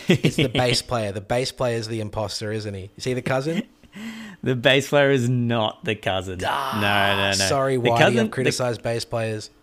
It's 0.07 0.37
the 0.37 0.47
bass 0.53 0.81
player. 0.81 1.11
The 1.11 1.21
bass 1.21 1.51
player 1.51 1.77
is 1.77 1.87
the 1.87 1.99
imposter, 1.99 2.51
isn't 2.51 2.73
he? 2.73 2.89
Is 2.97 3.03
he 3.03 3.13
the 3.13 3.21
cousin? 3.21 3.63
The 4.43 4.55
bass 4.55 4.89
player 4.89 5.11
is 5.11 5.29
not 5.29 5.83
the 5.85 5.95
cousin. 5.95 6.39
no, 6.39 6.71
no, 6.81 7.15
no. 7.27 7.31
Sorry, 7.33 7.75
the 7.75 7.81
why 7.91 7.99
cousin, 7.99 8.25
I've 8.25 8.31
criticized 8.31 8.81
bass 8.81 9.05
players. 9.05 9.49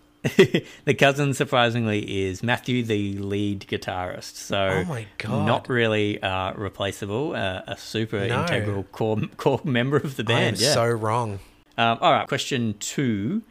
The, 0.85 0.95
cousin, 0.99 1.33
surprisingly, 1.33 2.27
is 2.27 2.43
Matthew, 2.43 2.83
the 2.83 3.19
lead 3.19 3.67
guitarist. 3.69 4.35
So, 4.35 4.59
Oh 4.69 4.85
my 4.85 5.07
God. 5.17 5.47
not 5.47 5.69
really 5.69 6.21
uh, 6.23 6.53
replaceable. 6.55 7.35
Uh, 7.37 7.63
a 7.67 7.77
super 7.77 8.27
No. 8.27 8.43
integral 8.43 8.83
core 8.85 9.21
core 9.37 9.61
member 9.65 9.97
of 9.97 10.17
the 10.17 10.25
band. 10.25 10.61
yeah. 10.61 10.75
so 10.75 10.87
wrong. 10.87 11.39
Um, 11.77 11.99
all 12.01 12.13
right, 12.13 12.27
question 12.29 12.75
two. 12.81 13.43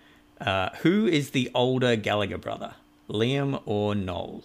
Uh, 0.42 0.70
who 0.82 1.08
is 1.08 1.32
the 1.32 1.50
older 1.56 1.96
Gallagher 1.96 2.38
brother, 2.38 2.76
Liam 3.10 3.62
or 3.66 3.96
Noel? 3.96 4.44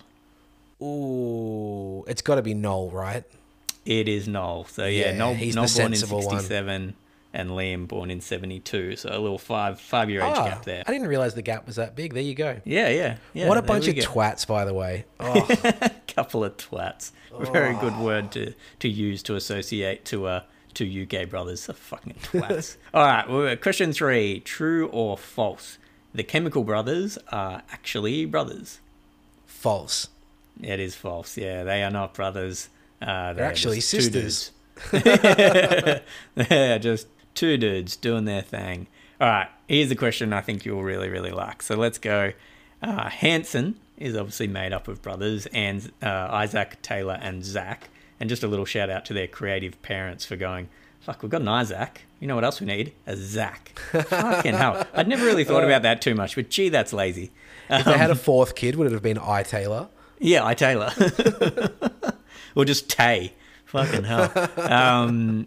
Ooh, 0.80 2.04
it's 2.06 2.22
got 2.22 2.36
to 2.36 2.42
be 2.42 2.54
Noel, 2.54 2.90
right? 2.90 3.24
It 3.84 4.08
is 4.08 4.28
Noel. 4.28 4.64
So 4.66 4.86
yeah, 4.86 5.06
Yeah, 5.12 5.16
Noel, 5.18 5.34
he's 5.34 5.54
the 5.54 5.60
Noel 5.62 5.68
born 5.74 5.92
in 5.92 5.98
sensible 5.98 6.18
one. 6.22 6.38
'67 6.40 6.94
and 7.34 7.50
Liam 7.50 7.88
born 7.88 8.10
in 8.10 8.20
'72. 8.20 8.96
So 8.96 9.08
a 9.08 9.18
little 9.18 9.38
five 9.38 9.80
five 9.80 10.08
year 10.10 10.20
age 10.20 10.34
Ah, 10.36 10.44
gap 10.48 10.64
there. 10.64 10.84
I 10.86 10.92
didn't 10.92 11.08
realize 11.08 11.34
the 11.34 11.42
gap 11.42 11.66
was 11.66 11.76
that 11.76 11.96
big. 11.96 12.14
There 12.14 12.22
you 12.22 12.34
go. 12.34 12.60
Yeah, 12.64 12.88
yeah, 12.90 13.16
yeah. 13.32 13.48
what 13.48 13.58
a 13.58 13.62
bunch 13.62 13.88
of 13.88 13.96
go. 13.96 14.02
twats, 14.02 14.46
by 14.46 14.64
the 14.64 14.74
way. 14.74 15.04
Oh, 15.20 15.48
couple 16.06 16.44
of 16.44 16.56
twats. 16.58 17.10
Very 17.52 17.74
good 17.76 17.94
Oh. 17.96 18.04
word 18.04 18.30
to 18.32 18.52
to 18.80 18.88
use 18.88 19.22
to 19.24 19.34
associate 19.36 20.04
to 20.06 20.26
uh 20.26 20.42
to 20.74 20.84
you 20.84 21.04
gay 21.06 21.24
brothers. 21.24 21.66
Fucking 21.66 22.14
twats. 22.22 22.76
All 22.94 23.04
right, 23.04 23.28
well, 23.28 23.56
question 23.56 23.92
three: 23.92 24.40
True 24.40 24.88
or 24.88 25.16
false? 25.18 25.78
The 26.14 26.22
Chemical 26.22 26.62
Brothers 26.64 27.16
are 27.28 27.62
actually 27.72 28.26
brothers. 28.26 28.80
false. 29.46 30.08
It 30.62 30.78
is 30.80 30.94
false. 30.94 31.36
Yeah, 31.38 31.64
they 31.64 31.82
are 31.82 31.90
not 31.90 32.12
brothers. 32.14 32.68
Uh, 33.02 33.32
They're 33.32 33.44
actually 33.44 33.80
sisters. 33.80 34.52
dudes. 34.92 36.02
They're 36.34 36.78
just 36.78 37.06
two 37.34 37.56
dudes 37.56 37.96
doing 37.96 38.24
their 38.24 38.42
thing. 38.42 38.86
All 39.20 39.28
right, 39.28 39.48
here's 39.68 39.90
a 39.90 39.96
question 39.96 40.32
I 40.32 40.40
think 40.40 40.64
you'll 40.64 40.82
really, 40.82 41.08
really 41.08 41.30
like. 41.30 41.62
So 41.62 41.76
let's 41.76 41.98
go. 41.98 42.32
Uh, 42.82 43.08
Hanson 43.08 43.78
is 43.96 44.16
obviously 44.16 44.48
made 44.48 44.72
up 44.72 44.88
of 44.88 45.00
brothers 45.02 45.46
and 45.52 45.92
uh, 46.02 46.28
Isaac, 46.30 46.80
Taylor, 46.82 47.18
and 47.20 47.44
Zach. 47.44 47.88
And 48.18 48.28
just 48.28 48.42
a 48.42 48.48
little 48.48 48.64
shout 48.64 48.90
out 48.90 49.04
to 49.06 49.14
their 49.14 49.26
creative 49.28 49.80
parents 49.82 50.24
for 50.24 50.36
going, 50.36 50.68
fuck, 51.00 51.22
we've 51.22 51.30
got 51.30 51.40
an 51.40 51.48
Isaac. 51.48 52.02
You 52.20 52.28
know 52.28 52.34
what 52.34 52.44
else 52.44 52.60
we 52.60 52.66
need? 52.66 52.92
A 53.06 53.16
Zach. 53.16 53.78
Fucking 53.92 54.54
hell. 54.54 54.86
I'd 54.94 55.08
never 55.08 55.24
really 55.24 55.44
thought 55.44 55.64
about 55.64 55.82
that 55.82 56.00
too 56.02 56.14
much, 56.14 56.34
but 56.36 56.48
gee, 56.48 56.68
that's 56.68 56.92
lazy. 56.92 57.30
If 57.68 57.84
they 57.84 57.98
had 57.98 58.10
a 58.10 58.14
fourth 58.16 58.54
kid, 58.54 58.76
would 58.76 58.86
it 58.86 58.92
have 58.92 59.02
been 59.02 59.18
I 59.18 59.42
Taylor? 59.42 59.88
Yeah, 60.18 60.44
I 60.44 60.54
Taylor. 60.54 60.92
or 62.54 62.64
just 62.64 62.88
Tay. 62.88 63.32
Fucking 63.66 64.04
hell. 64.04 64.32
Um, 64.58 65.46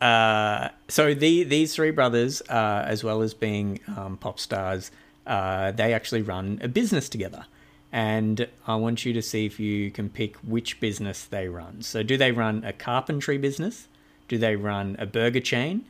uh, 0.00 0.68
so 0.88 1.14
the 1.14 1.44
these 1.44 1.74
three 1.74 1.90
brothers, 1.90 2.42
uh, 2.42 2.84
as 2.86 3.02
well 3.02 3.22
as 3.22 3.34
being 3.34 3.80
um, 3.96 4.16
pop 4.16 4.38
stars, 4.38 4.90
uh, 5.26 5.70
they 5.72 5.92
actually 5.92 6.22
run 6.22 6.60
a 6.62 6.68
business 6.68 7.08
together. 7.08 7.46
And 7.90 8.48
I 8.66 8.74
want 8.74 9.04
you 9.04 9.12
to 9.12 9.22
see 9.22 9.46
if 9.46 9.60
you 9.60 9.90
can 9.90 10.10
pick 10.10 10.36
which 10.38 10.80
business 10.80 11.24
they 11.24 11.48
run. 11.48 11.82
So, 11.82 12.02
do 12.02 12.16
they 12.16 12.32
run 12.32 12.64
a 12.64 12.72
carpentry 12.72 13.38
business? 13.38 13.88
Do 14.26 14.36
they 14.36 14.56
run 14.56 14.96
a 14.98 15.06
burger 15.06 15.40
chain, 15.40 15.84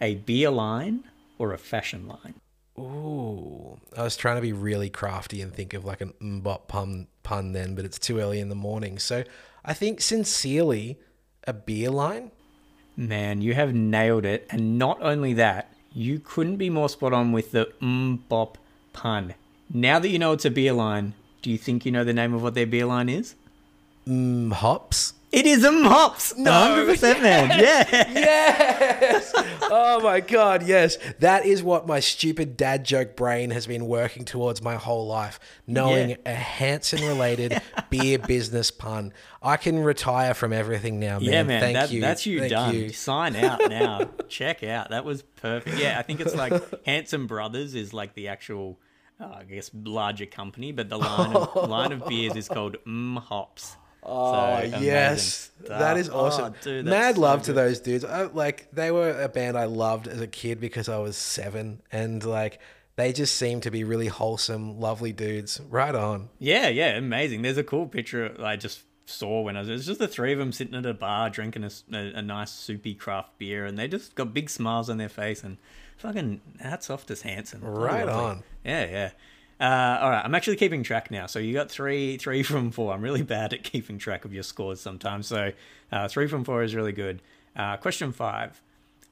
a 0.00 0.14
beer 0.14 0.50
line, 0.50 1.04
or 1.38 1.52
a 1.52 1.58
fashion 1.58 2.06
line? 2.06 2.34
Ooh, 2.78 3.78
I 3.96 4.02
was 4.02 4.16
trying 4.16 4.36
to 4.36 4.42
be 4.42 4.52
really 4.52 4.88
crafty 4.88 5.42
and 5.42 5.52
think 5.52 5.74
of 5.74 5.84
like 5.84 6.00
an 6.00 6.14
MMMBop 6.22 6.68
pun 6.68 7.08
pun 7.22 7.52
then, 7.52 7.74
but 7.74 7.84
it's 7.84 7.98
too 7.98 8.18
early 8.18 8.40
in 8.40 8.48
the 8.48 8.54
morning. 8.54 8.98
So 8.98 9.24
I 9.64 9.74
think 9.74 10.00
sincerely, 10.00 10.98
a 11.46 11.52
beer 11.52 11.90
line. 11.90 12.32
Man, 12.96 13.40
you 13.40 13.54
have 13.54 13.74
nailed 13.74 14.24
it. 14.24 14.46
And 14.50 14.78
not 14.78 15.00
only 15.00 15.32
that, 15.34 15.72
you 15.92 16.18
couldn't 16.18 16.56
be 16.56 16.70
more 16.70 16.88
spot 16.88 17.12
on 17.12 17.32
with 17.32 17.52
the 17.52 17.72
mm 17.80 18.18
bop 18.28 18.58
pun. 18.92 19.34
Now 19.72 19.98
that 19.98 20.08
you 20.08 20.18
know 20.18 20.32
it's 20.32 20.44
a 20.44 20.50
beer 20.50 20.72
line, 20.72 21.14
do 21.40 21.50
you 21.50 21.58
think 21.58 21.86
you 21.86 21.92
know 21.92 22.04
the 22.04 22.12
name 22.12 22.34
of 22.34 22.42
what 22.42 22.54
their 22.54 22.66
beer 22.66 22.86
line 22.86 23.08
is? 23.08 23.34
Mm, 24.06 24.52
hops. 24.52 25.14
It 25.32 25.46
is 25.46 25.64
a 25.64 25.72
mops. 25.72 26.36
No, 26.36 26.50
100% 26.50 27.22
man. 27.22 27.58
Yeah. 27.58 27.86
Yes. 27.90 29.32
oh 29.62 30.00
my 30.02 30.20
god, 30.20 30.62
yes. 30.66 30.98
That 31.20 31.46
is 31.46 31.62
what 31.62 31.86
my 31.86 32.00
stupid 32.00 32.56
dad 32.56 32.84
joke 32.84 33.16
brain 33.16 33.50
has 33.50 33.66
been 33.66 33.86
working 33.86 34.24
towards 34.26 34.60
my 34.62 34.74
whole 34.76 35.06
life, 35.06 35.40
knowing 35.66 36.10
Yeah. 36.10 36.16
a 36.26 36.34
Hanson 36.34 37.00
related 37.06 37.60
beer 37.90 38.18
business 38.18 38.70
pun. 38.70 39.12
I 39.42 39.56
can 39.56 39.78
retire 39.82 40.34
from 40.34 40.52
everything 40.52 41.00
now, 41.00 41.18
man. 41.18 41.28
Yeah, 41.32 41.42
man. 41.44 41.60
Thank 41.60 41.74
that, 41.76 41.90
you. 41.90 42.00
That's 42.02 42.26
you 42.26 42.40
Thank 42.40 42.50
done. 42.50 42.74
you. 42.74 42.88
Sign 42.90 43.34
out 43.36 43.60
now. 43.70 44.10
Check 44.28 44.62
out. 44.62 44.90
That 44.90 45.04
was 45.06 45.22
perfect. 45.22 45.78
Yeah, 45.78 45.98
I 45.98 46.02
think 46.02 46.20
it's 46.20 46.34
like 46.34 46.52
Hanson 46.86 47.26
Brothers 47.26 47.74
is 47.74 47.94
like 47.94 48.12
the 48.14 48.28
actual, 48.28 48.78
uh, 49.18 49.28
I 49.38 49.44
guess, 49.44 49.70
larger 49.74 50.26
company, 50.26 50.72
but 50.72 50.90
the 50.90 50.98
line 50.98 51.34
of, 51.34 51.68
line 51.70 51.92
of 51.92 52.06
beers 52.06 52.36
is 52.36 52.48
called 52.48 52.76
Mm 52.86 53.16
Hops. 53.18 53.76
Oh 54.02 54.60
So, 54.70 54.78
yes, 54.78 55.50
that 55.68 55.96
is 55.96 56.08
Oh, 56.08 56.26
awesome. 56.26 56.54
dude, 56.62 56.86
Mad 56.86 57.14
so 57.14 57.20
love 57.20 57.42
to 57.44 57.52
those 57.52 57.80
dudes. 57.80 58.04
I, 58.04 58.22
like 58.24 58.68
they 58.72 58.90
were 58.90 59.20
a 59.22 59.28
band 59.28 59.56
I 59.56 59.64
loved 59.64 60.08
as 60.08 60.20
a 60.20 60.26
kid 60.26 60.60
because 60.60 60.88
I 60.88 60.98
was 60.98 61.16
seven, 61.16 61.82
and 61.92 62.24
like 62.24 62.58
they 62.96 63.12
just 63.12 63.36
seem 63.36 63.60
to 63.60 63.70
be 63.70 63.84
really 63.84 64.08
wholesome, 64.08 64.80
lovely 64.80 65.12
dudes. 65.12 65.60
Right 65.70 65.94
on. 65.94 66.28
Yeah, 66.38 66.68
yeah, 66.68 66.96
amazing. 66.96 67.42
There's 67.42 67.58
a 67.58 67.64
cool 67.64 67.86
picture 67.86 68.34
I 68.42 68.56
just 68.56 68.82
saw 69.06 69.42
when 69.42 69.56
I 69.56 69.60
was. 69.60 69.68
It's 69.68 69.86
just 69.86 69.98
the 70.00 70.08
three 70.08 70.32
of 70.32 70.38
them 70.38 70.52
sitting 70.52 70.74
at 70.74 70.84
a 70.84 70.94
bar 70.94 71.30
drinking 71.30 71.68
a 71.92 72.22
nice 72.22 72.50
soupy 72.50 72.94
craft 72.94 73.38
beer, 73.38 73.64
and 73.64 73.78
they 73.78 73.88
just 73.88 74.14
got 74.14 74.34
big 74.34 74.50
smiles 74.50 74.90
on 74.90 74.98
their 74.98 75.08
face 75.08 75.44
and 75.44 75.58
fucking 75.96 76.40
hats 76.60 76.90
off 76.90 77.06
to 77.06 77.14
Hanson. 77.14 77.60
Right 77.62 78.08
on. 78.08 78.42
Yeah, 78.64 78.84
yeah. 78.84 79.10
Uh, 79.62 79.98
all 80.02 80.10
right, 80.10 80.22
I'm 80.24 80.34
actually 80.34 80.56
keeping 80.56 80.82
track 80.82 81.10
now. 81.12 81.26
So 81.26 81.38
you 81.38 81.54
got 81.54 81.70
three, 81.70 82.16
three 82.18 82.42
from 82.50 82.72
four. 82.72 82.92
I'm 82.92 83.00
really 83.00 83.22
bad 83.22 83.52
at 83.52 83.62
keeping 83.62 83.96
track 83.98 84.24
of 84.24 84.34
your 84.34 84.42
scores 84.42 84.80
sometimes. 84.80 85.28
So 85.28 85.52
uh, 85.92 86.08
three 86.08 86.26
from 86.26 86.42
four 86.44 86.62
is 86.64 86.74
really 86.74 86.92
good. 86.92 87.22
Uh, 87.54 87.76
question 87.76 88.12
five. 88.12 88.60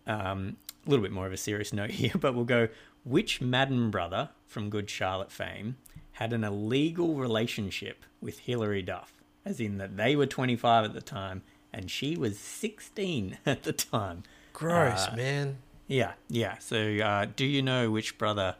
Um, 0.06 0.56
a 0.86 0.90
little 0.90 1.02
bit 1.04 1.12
more 1.12 1.26
of 1.26 1.32
a 1.32 1.36
serious 1.36 1.72
note 1.80 1.90
here, 1.90 2.12
but 2.18 2.34
we'll 2.34 2.44
go. 2.44 2.68
Which 3.04 3.40
Madden 3.40 3.90
brother 3.90 4.30
from 4.46 4.68
Good 4.70 4.90
Charlotte 4.90 5.30
fame 5.30 5.76
had 6.12 6.32
an 6.32 6.42
illegal 6.44 7.14
relationship 7.14 8.04
with 8.20 8.40
Hilary 8.40 8.82
Duff? 8.82 9.14
as 9.42 9.58
in 9.58 9.78
that 9.78 9.96
they 9.96 10.14
were 10.14 10.26
25 10.26 10.84
at 10.84 10.92
the 10.92 11.00
time 11.00 11.40
and 11.72 11.90
she 11.90 12.14
was 12.14 12.38
16 12.38 13.38
at 13.46 13.62
the 13.62 13.72
time. 13.72 14.22
Gross, 14.52 15.06
Uh, 15.08 15.16
man. 15.16 15.56
Yeah, 15.86 16.12
yeah. 16.28 16.58
So, 16.58 16.98
uh, 16.98 17.26
do 17.36 17.46
you 17.46 17.62
know 17.62 17.90
which 17.90 18.18
brother 18.18 18.56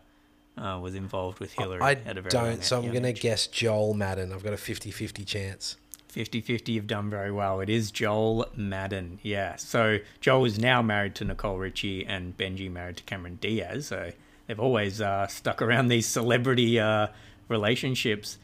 uh, 0.60 0.78
was 0.78 0.94
involved 0.94 1.40
with 1.40 1.52
Hilary? 1.52 1.80
I 1.82 1.92
at 1.92 2.18
a 2.18 2.22
very 2.22 2.30
don't, 2.30 2.64
so 2.64 2.78
I'm 2.78 2.90
going 2.90 3.02
to 3.02 3.12
guess 3.12 3.46
Joel 3.46 3.94
Madden. 3.94 4.32
I've 4.32 4.44
got 4.44 4.52
a 4.52 4.58
50 4.58 4.90
50 4.90 5.24
chance. 5.24 5.76
50 6.08 6.40
50, 6.40 6.72
you've 6.72 6.86
done 6.88 7.08
very 7.08 7.30
well. 7.30 7.60
It 7.60 7.68
is 7.68 7.90
Joel 7.92 8.46
Madden. 8.56 9.20
Yeah. 9.22 9.56
So 9.56 9.98
Joel 10.20 10.44
is 10.44 10.58
now 10.58 10.82
married 10.82 11.14
to 11.16 11.24
Nicole 11.24 11.56
Richie 11.56 12.04
and 12.04 12.36
Benji 12.36 12.70
married 12.70 12.96
to 12.96 13.04
Cameron 13.04 13.38
Diaz. 13.40 13.86
So 13.86 14.10
they've 14.46 14.58
always 14.58 15.00
uh, 15.00 15.28
stuck 15.28 15.62
around 15.62 15.88
these 15.88 16.06
celebrity 16.06 16.80
uh, 16.80 17.08
relationships. 17.48 18.38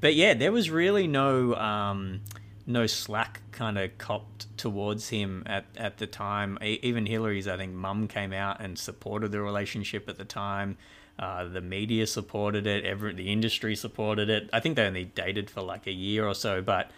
But 0.00 0.14
yeah, 0.14 0.32
there 0.32 0.52
was 0.52 0.70
really 0.70 1.06
no 1.06 1.54
um, 1.56 2.22
no 2.70 2.86
slack 2.86 3.42
kind 3.52 3.78
of 3.78 3.96
copped 3.98 4.56
towards 4.56 5.08
him 5.08 5.42
at, 5.46 5.66
at 5.76 5.98
the 5.98 6.06
time. 6.06 6.58
Even 6.62 7.06
Hilary's, 7.06 7.48
I 7.48 7.56
think, 7.56 7.74
mum 7.74 8.08
came 8.08 8.32
out 8.32 8.60
and 8.60 8.78
supported 8.78 9.32
the 9.32 9.40
relationship 9.40 10.08
at 10.08 10.16
the 10.16 10.24
time. 10.24 10.78
Uh, 11.18 11.44
the 11.44 11.60
media 11.60 12.06
supported 12.06 12.66
it. 12.66 12.84
Every 12.84 13.12
the 13.12 13.30
industry 13.30 13.76
supported 13.76 14.30
it. 14.30 14.48
I 14.52 14.60
think 14.60 14.76
they 14.76 14.86
only 14.86 15.04
dated 15.04 15.50
for 15.50 15.60
like 15.60 15.86
a 15.86 15.92
year 15.92 16.26
or 16.26 16.34
so, 16.34 16.62
but 16.62 16.90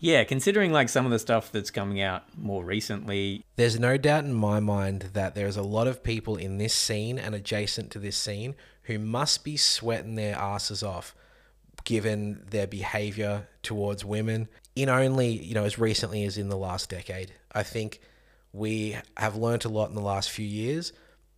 yeah, 0.00 0.24
considering 0.24 0.72
like 0.72 0.88
some 0.88 1.04
of 1.04 1.12
the 1.12 1.18
stuff 1.18 1.52
that's 1.52 1.70
coming 1.70 2.00
out 2.00 2.24
more 2.36 2.64
recently, 2.64 3.44
There's 3.56 3.78
no 3.78 3.98
doubt 3.98 4.24
in 4.24 4.32
my 4.32 4.58
mind 4.58 5.10
that 5.12 5.34
there's 5.34 5.58
a 5.58 5.62
lot 5.62 5.86
of 5.86 6.02
people 6.02 6.36
in 6.36 6.58
this 6.58 6.74
scene 6.74 7.18
and 7.18 7.34
adjacent 7.34 7.90
to 7.92 7.98
this 7.98 8.16
scene 8.16 8.54
who 8.84 8.98
must 8.98 9.44
be 9.44 9.56
sweating 9.58 10.14
their 10.14 10.34
asses 10.34 10.82
off 10.82 11.14
given 11.84 12.44
their 12.50 12.66
behavior 12.66 13.48
towards 13.62 14.04
women 14.04 14.48
in 14.76 14.88
only, 14.88 15.28
you 15.28 15.54
know, 15.54 15.64
as 15.64 15.78
recently 15.78 16.24
as 16.24 16.38
in 16.38 16.48
the 16.48 16.56
last 16.56 16.90
decade. 16.90 17.32
I 17.52 17.62
think 17.62 18.00
we 18.52 18.96
have 19.16 19.36
learnt 19.36 19.64
a 19.64 19.68
lot 19.68 19.88
in 19.88 19.94
the 19.94 20.00
last 20.00 20.30
few 20.30 20.46
years, 20.46 20.92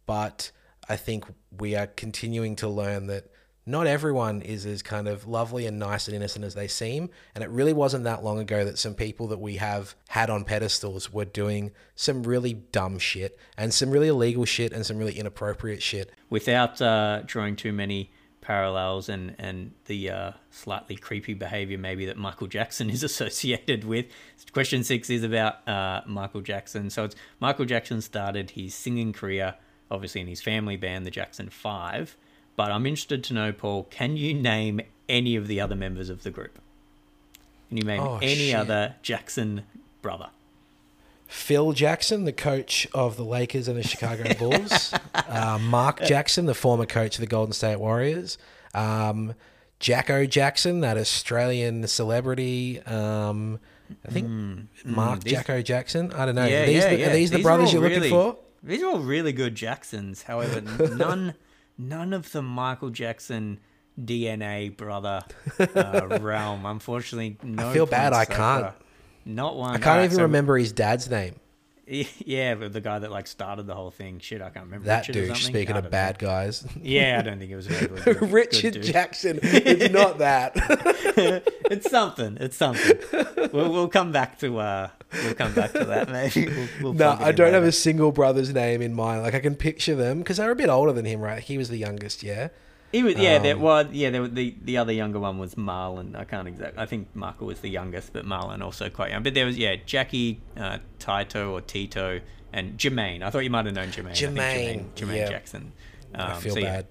but 0.06 0.50
I 0.88 0.96
think 0.96 1.24
we 1.58 1.74
are 1.74 1.86
continuing 1.86 2.56
to 2.56 2.68
learn 2.68 3.06
that 3.06 3.30
not 3.64 3.86
everyone 3.86 4.42
is 4.42 4.66
as 4.66 4.82
kind 4.82 5.06
of 5.06 5.26
lovely 5.26 5.66
and 5.66 5.78
nice 5.78 6.08
and 6.08 6.16
innocent 6.16 6.44
as 6.44 6.54
they 6.54 6.66
seem. 6.66 7.10
And 7.34 7.44
it 7.44 7.50
really 7.50 7.72
wasn't 7.72 8.04
that 8.04 8.24
long 8.24 8.40
ago 8.40 8.64
that 8.64 8.76
some 8.78 8.94
people 8.94 9.28
that 9.28 9.38
we 9.40 9.56
have 9.56 9.94
had 10.08 10.30
on 10.30 10.44
pedestals 10.44 11.12
were 11.12 11.24
doing 11.24 11.70
some 11.94 12.24
really 12.24 12.54
dumb 12.54 12.98
shit 12.98 13.38
and 13.56 13.72
some 13.72 13.90
really 13.90 14.08
illegal 14.08 14.44
shit 14.44 14.72
and 14.72 14.84
some 14.84 14.98
really 14.98 15.16
inappropriate 15.16 15.82
shit. 15.82 16.10
without 16.28 16.82
uh, 16.82 17.22
drawing 17.24 17.54
too 17.54 17.72
many 17.72 18.10
parallels 18.42 19.08
and 19.08 19.34
and 19.38 19.72
the 19.86 20.10
uh, 20.10 20.32
slightly 20.50 20.96
creepy 20.96 21.32
behavior 21.32 21.78
maybe 21.78 22.04
that 22.04 22.18
Michael 22.18 22.46
Jackson 22.48 22.90
is 22.96 23.02
associated 23.02 23.84
with. 23.84 24.06
Question 24.52 24.84
six 24.84 25.08
is 25.08 25.22
about 25.24 25.66
uh, 25.66 26.02
Michael 26.06 26.42
Jackson. 26.42 26.90
So 26.90 27.04
it's 27.04 27.16
Michael 27.40 27.64
Jackson 27.64 28.02
started 28.02 28.50
his 28.50 28.74
singing 28.74 29.14
career 29.14 29.54
obviously 29.90 30.20
in 30.22 30.26
his 30.26 30.40
family 30.40 30.76
band, 30.76 31.04
the 31.06 31.10
Jackson 31.10 31.48
Five. 31.50 32.16
But 32.56 32.70
I'm 32.70 32.84
interested 32.86 33.24
to 33.24 33.34
know, 33.34 33.52
Paul, 33.52 33.84
can 33.84 34.16
you 34.18 34.34
name 34.34 34.80
any 35.08 35.36
of 35.36 35.46
the 35.48 35.60
other 35.60 35.74
members 35.74 36.10
of 36.10 36.22
the 36.22 36.30
group? 36.30 36.58
Can 37.68 37.78
you 37.78 37.84
name 37.84 38.02
Oh, 38.02 38.16
any 38.20 38.48
shit. 38.48 38.54
other 38.54 38.96
Jackson 39.02 39.62
brother? 40.02 40.28
Phil 41.32 41.72
Jackson, 41.72 42.24
the 42.24 42.32
coach 42.32 42.86
of 42.92 43.16
the 43.16 43.24
Lakers 43.24 43.66
and 43.66 43.78
the 43.78 43.82
Chicago 43.82 44.34
Bulls. 44.34 44.92
uh, 45.14 45.58
Mark 45.62 46.02
Jackson, 46.02 46.44
the 46.44 46.54
former 46.54 46.84
coach 46.84 47.16
of 47.16 47.20
the 47.22 47.26
Golden 47.26 47.54
State 47.54 47.76
Warriors. 47.80 48.36
Um, 48.74 49.34
Jacko 49.80 50.26
Jackson, 50.26 50.80
that 50.80 50.98
Australian 50.98 51.86
celebrity. 51.88 52.80
Um, 52.82 53.58
I 54.06 54.10
think 54.10 54.28
Mark 54.84 55.20
Mm, 55.20 55.24
these- 55.24 55.32
Jacko 55.32 55.62
Jackson. 55.62 56.12
I 56.12 56.26
don't 56.26 56.34
know. 56.34 56.44
Yeah, 56.44 56.62
are 56.62 56.66
these, 56.66 56.76
yeah, 56.76 56.88
the, 56.90 56.98
yeah. 56.98 57.06
are 57.06 57.12
these 57.14 57.30
the 57.30 57.36
These 57.38 57.44
are 57.44 57.48
brothers 57.48 57.72
you're 57.72 57.82
looking 57.82 57.96
really- 57.98 58.10
for? 58.10 58.36
These 58.62 58.82
are 58.82 58.86
all 58.90 58.98
really 59.00 59.32
good 59.32 59.54
Jacksons. 59.54 60.22
However, 60.24 60.60
none 60.94 61.34
none 61.78 62.12
of 62.12 62.30
the 62.32 62.42
Michael 62.42 62.90
Jackson 62.90 63.58
DNA 64.00 64.76
brother 64.76 65.22
uh, 65.58 66.18
realm. 66.20 66.64
Unfortunately, 66.66 67.38
no. 67.42 67.70
I 67.70 67.72
feel 67.72 67.86
bad 67.86 68.12
I 68.12 68.24
can't. 68.26 68.72
Not 69.24 69.56
one. 69.56 69.70
I 69.70 69.74
can't 69.74 69.86
Alright, 69.86 70.04
even 70.06 70.16
so- 70.16 70.22
remember 70.22 70.56
his 70.58 70.72
dad's 70.72 71.08
name. 71.10 71.36
Yeah, 72.24 72.54
but 72.54 72.72
the 72.72 72.80
guy 72.80 73.00
that 73.00 73.10
like 73.10 73.26
started 73.26 73.66
the 73.66 73.74
whole 73.74 73.90
thing. 73.90 74.18
Shit, 74.20 74.40
I 74.40 74.48
can't 74.50 74.64
remember. 74.66 74.86
That 74.86 75.08
Richard 75.08 75.26
something? 75.26 75.44
Speaking 75.52 75.76
of 75.76 75.90
bad 75.90 76.18
guys. 76.18 76.64
Yeah, 76.82 77.18
I 77.18 77.22
don't 77.22 77.38
think 77.38 77.50
it 77.50 77.56
was 77.56 77.66
very 77.66 77.86
good, 78.04 78.18
good 78.20 78.30
Richard 78.32 78.74
dude. 78.74 78.84
Jackson. 78.84 79.40
It's 79.42 79.92
not 79.92 80.18
that. 80.18 80.52
it's 81.70 81.90
something. 81.90 82.38
It's 82.40 82.56
something. 82.56 82.98
We'll, 83.52 83.70
we'll 83.72 83.88
come 83.88 84.12
back 84.12 84.38
to 84.38 84.58
uh, 84.60 84.88
we'll 85.24 85.34
come 85.34 85.52
back 85.54 85.72
to 85.72 85.84
that 85.84 86.08
maybe. 86.08 86.46
We'll, 86.46 86.68
we'll 86.80 86.92
no, 86.94 87.16
I 87.18 87.32
don't 87.32 87.52
have 87.52 87.64
a 87.64 87.72
single 87.72 88.12
brother's 88.12 88.54
name 88.54 88.80
in 88.80 88.94
mind. 88.94 89.22
Like 89.22 89.34
I 89.34 89.40
can 89.40 89.56
picture 89.56 89.96
them 89.96 90.18
because 90.20 90.36
they're 90.38 90.50
a 90.52 90.56
bit 90.56 90.68
older 90.70 90.92
than 90.92 91.04
him, 91.04 91.20
right? 91.20 91.42
He 91.42 91.58
was 91.58 91.68
the 91.68 91.76
youngest, 91.78 92.22
yeah. 92.22 92.48
He 92.92 93.02
was, 93.02 93.16
yeah. 93.16 93.38
there 93.38 93.56
Um, 93.56 93.62
was, 93.62 93.86
yeah. 93.92 94.10
There, 94.10 94.28
the 94.28 94.54
the 94.62 94.76
other 94.76 94.92
younger 94.92 95.18
one 95.18 95.38
was 95.38 95.54
Marlon. 95.56 96.14
I 96.14 96.24
can't 96.24 96.46
exact. 96.46 96.78
I 96.78 96.86
think 96.86 97.08
Michael 97.14 97.46
was 97.48 97.60
the 97.60 97.70
youngest, 97.70 98.12
but 98.12 98.24
Marlon 98.26 98.60
also 98.62 98.90
quite 98.90 99.10
young. 99.10 99.22
But 99.22 99.34
there 99.34 99.46
was, 99.46 99.56
yeah, 99.58 99.76
Jackie, 99.86 100.40
uh, 100.56 100.78
Tito 100.98 101.52
or 101.52 101.60
Tito, 101.62 102.20
and 102.52 102.76
Jermaine. 102.78 103.22
I 103.22 103.30
thought 103.30 103.40
you 103.44 103.50
might 103.50 103.64
have 103.66 103.74
known 103.74 103.88
Jermaine. 103.88 104.10
I 104.10 104.12
Jermaine, 104.12 104.34
Jermaine, 104.34 104.84
Jermaine 104.94 105.16
yeah. 105.16 105.28
Jackson. 105.28 105.72
I 106.14 106.32
Um, 106.32 106.40
feel 106.40 106.54
so, 106.54 106.60
yeah. 106.60 106.76
bad. 106.76 106.86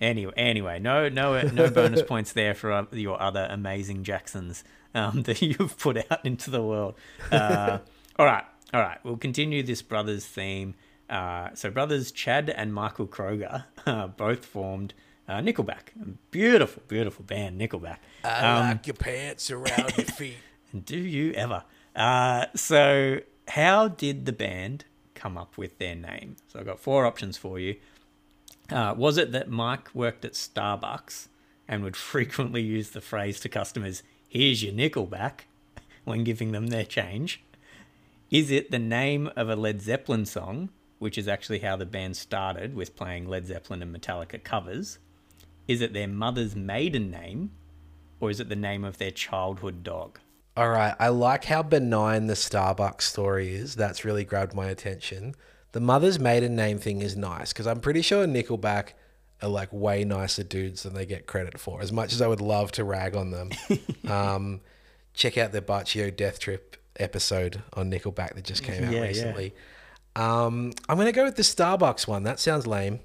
Anyway, 0.00 0.32
anyway, 0.36 0.78
no, 0.78 1.08
no, 1.10 1.42
no 1.42 1.68
bonus 1.70 2.02
points 2.02 2.32
there 2.32 2.54
for 2.54 2.72
uh, 2.72 2.86
your 2.92 3.20
other 3.20 3.46
amazing 3.50 4.02
Jacksons 4.04 4.64
um, 4.94 5.22
that 5.24 5.42
you've 5.42 5.76
put 5.78 5.98
out 6.10 6.24
into 6.24 6.50
the 6.50 6.62
world. 6.62 6.94
Uh, 7.30 7.78
all 8.16 8.24
right, 8.24 8.44
all 8.72 8.80
right. 8.80 8.98
We'll 9.04 9.18
continue 9.18 9.62
this 9.62 9.82
brothers 9.82 10.24
theme. 10.24 10.74
Uh, 11.10 11.50
so, 11.54 11.70
brothers 11.70 12.12
Chad 12.12 12.48
and 12.48 12.72
Michael 12.72 13.08
Kroeger 13.08 13.64
uh, 13.86 14.06
both 14.06 14.46
formed 14.46 14.94
uh, 15.30 15.40
Nickelback. 15.40 15.92
Beautiful, 16.30 16.82
beautiful 16.88 17.24
band, 17.24 17.60
Nickelback. 17.60 17.98
Um, 18.24 18.68
like 18.68 18.86
your 18.86 18.94
pants 18.94 19.50
around 19.50 19.96
your 19.96 20.06
feet. 20.06 20.38
do 20.84 20.98
you 20.98 21.32
ever? 21.34 21.62
Uh, 21.94 22.46
so, 22.56 23.20
how 23.48 23.88
did 23.88 24.26
the 24.26 24.32
band 24.32 24.84
come 25.14 25.38
up 25.38 25.56
with 25.56 25.78
their 25.78 25.94
name? 25.94 26.36
So, 26.48 26.58
I've 26.58 26.66
got 26.66 26.80
four 26.80 27.06
options 27.06 27.36
for 27.36 27.60
you. 27.60 27.76
Uh, 28.70 28.94
was 28.96 29.18
it 29.18 29.30
that 29.32 29.48
Mike 29.48 29.94
worked 29.94 30.24
at 30.24 30.32
Starbucks 30.32 31.28
and 31.68 31.84
would 31.84 31.96
frequently 32.12 32.62
use 32.62 32.90
the 32.90 33.00
phrase 33.00 33.38
to 33.40 33.48
customers, 33.48 34.02
here's 34.28 34.64
your 34.64 34.72
Nickelback, 34.72 35.42
when 36.04 36.24
giving 36.24 36.50
them 36.50 36.68
their 36.68 36.84
change? 36.84 37.40
Is 38.32 38.50
it 38.50 38.70
the 38.70 38.78
name 38.80 39.30
of 39.36 39.48
a 39.48 39.56
Led 39.56 39.80
Zeppelin 39.80 40.26
song, 40.26 40.70
which 40.98 41.16
is 41.16 41.28
actually 41.28 41.60
how 41.60 41.76
the 41.76 41.86
band 41.86 42.16
started 42.16 42.74
with 42.74 42.96
playing 42.96 43.28
Led 43.28 43.46
Zeppelin 43.46 43.82
and 43.82 43.94
Metallica 43.94 44.42
covers? 44.42 44.98
Is 45.68 45.80
it 45.80 45.92
their 45.92 46.08
mother's 46.08 46.56
maiden 46.56 47.10
name, 47.10 47.52
or 48.18 48.30
is 48.30 48.40
it 48.40 48.48
the 48.48 48.56
name 48.56 48.84
of 48.84 48.98
their 48.98 49.10
childhood 49.10 49.82
dog? 49.82 50.18
All 50.56 50.68
right, 50.68 50.94
I 50.98 51.08
like 51.08 51.44
how 51.44 51.62
benign 51.62 52.26
the 52.26 52.34
Starbucks 52.34 53.02
story 53.02 53.54
is. 53.54 53.76
That's 53.76 54.04
really 54.04 54.24
grabbed 54.24 54.52
my 54.54 54.66
attention. 54.66 55.34
The 55.72 55.80
mother's 55.80 56.18
maiden 56.18 56.56
name 56.56 56.78
thing 56.78 57.00
is 57.02 57.16
nice 57.16 57.52
because 57.52 57.66
I'm 57.66 57.80
pretty 57.80 58.02
sure 58.02 58.26
Nickelback 58.26 58.88
are 59.42 59.48
like 59.48 59.72
way 59.72 60.04
nicer 60.04 60.42
dudes 60.42 60.82
than 60.82 60.94
they 60.94 61.06
get 61.06 61.26
credit 61.26 61.58
for. 61.58 61.80
As 61.80 61.92
much 61.92 62.12
as 62.12 62.20
I 62.20 62.26
would 62.26 62.40
love 62.40 62.72
to 62.72 62.84
rag 62.84 63.14
on 63.14 63.30
them, 63.30 63.50
um, 64.08 64.60
check 65.14 65.38
out 65.38 65.52
the 65.52 65.62
Baccio 65.62 66.14
Death 66.14 66.40
Trip 66.40 66.76
episode 66.96 67.62
on 67.74 67.90
Nickelback 67.90 68.34
that 68.34 68.44
just 68.44 68.64
came 68.64 68.82
out 68.84 68.92
Yeah, 68.92 69.00
yeah. 69.02 69.06
recently. 69.06 69.54
Um, 70.16 70.72
I'm 70.88 70.98
gonna 70.98 71.12
go 71.12 71.24
with 71.24 71.36
the 71.36 71.42
Starbucks 71.42 72.08
one. 72.08 72.24
That 72.24 72.40
sounds 72.40 72.66
lame. 72.66 72.98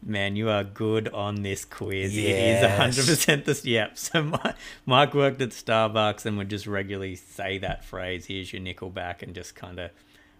Man, 0.00 0.36
you 0.36 0.48
are 0.48 0.62
good 0.64 1.08
on 1.08 1.42
this 1.42 1.64
quiz. 1.64 2.16
It 2.16 2.20
Yes. 2.22 2.96
is 2.96 3.06
100% 3.06 3.44
this. 3.44 3.64
Yep. 3.64 3.98
So 3.98 4.22
Mike, 4.22 4.54
Mike 4.86 5.12
worked 5.14 5.42
at 5.42 5.50
Starbucks 5.50 6.24
and 6.24 6.38
would 6.38 6.48
just 6.48 6.66
regularly 6.66 7.16
say 7.16 7.58
that 7.58 7.84
phrase, 7.84 8.26
here's 8.26 8.52
your 8.52 8.62
Nickelback, 8.62 9.22
and 9.22 9.34
just 9.34 9.54
kind 9.56 9.78
of 9.80 9.90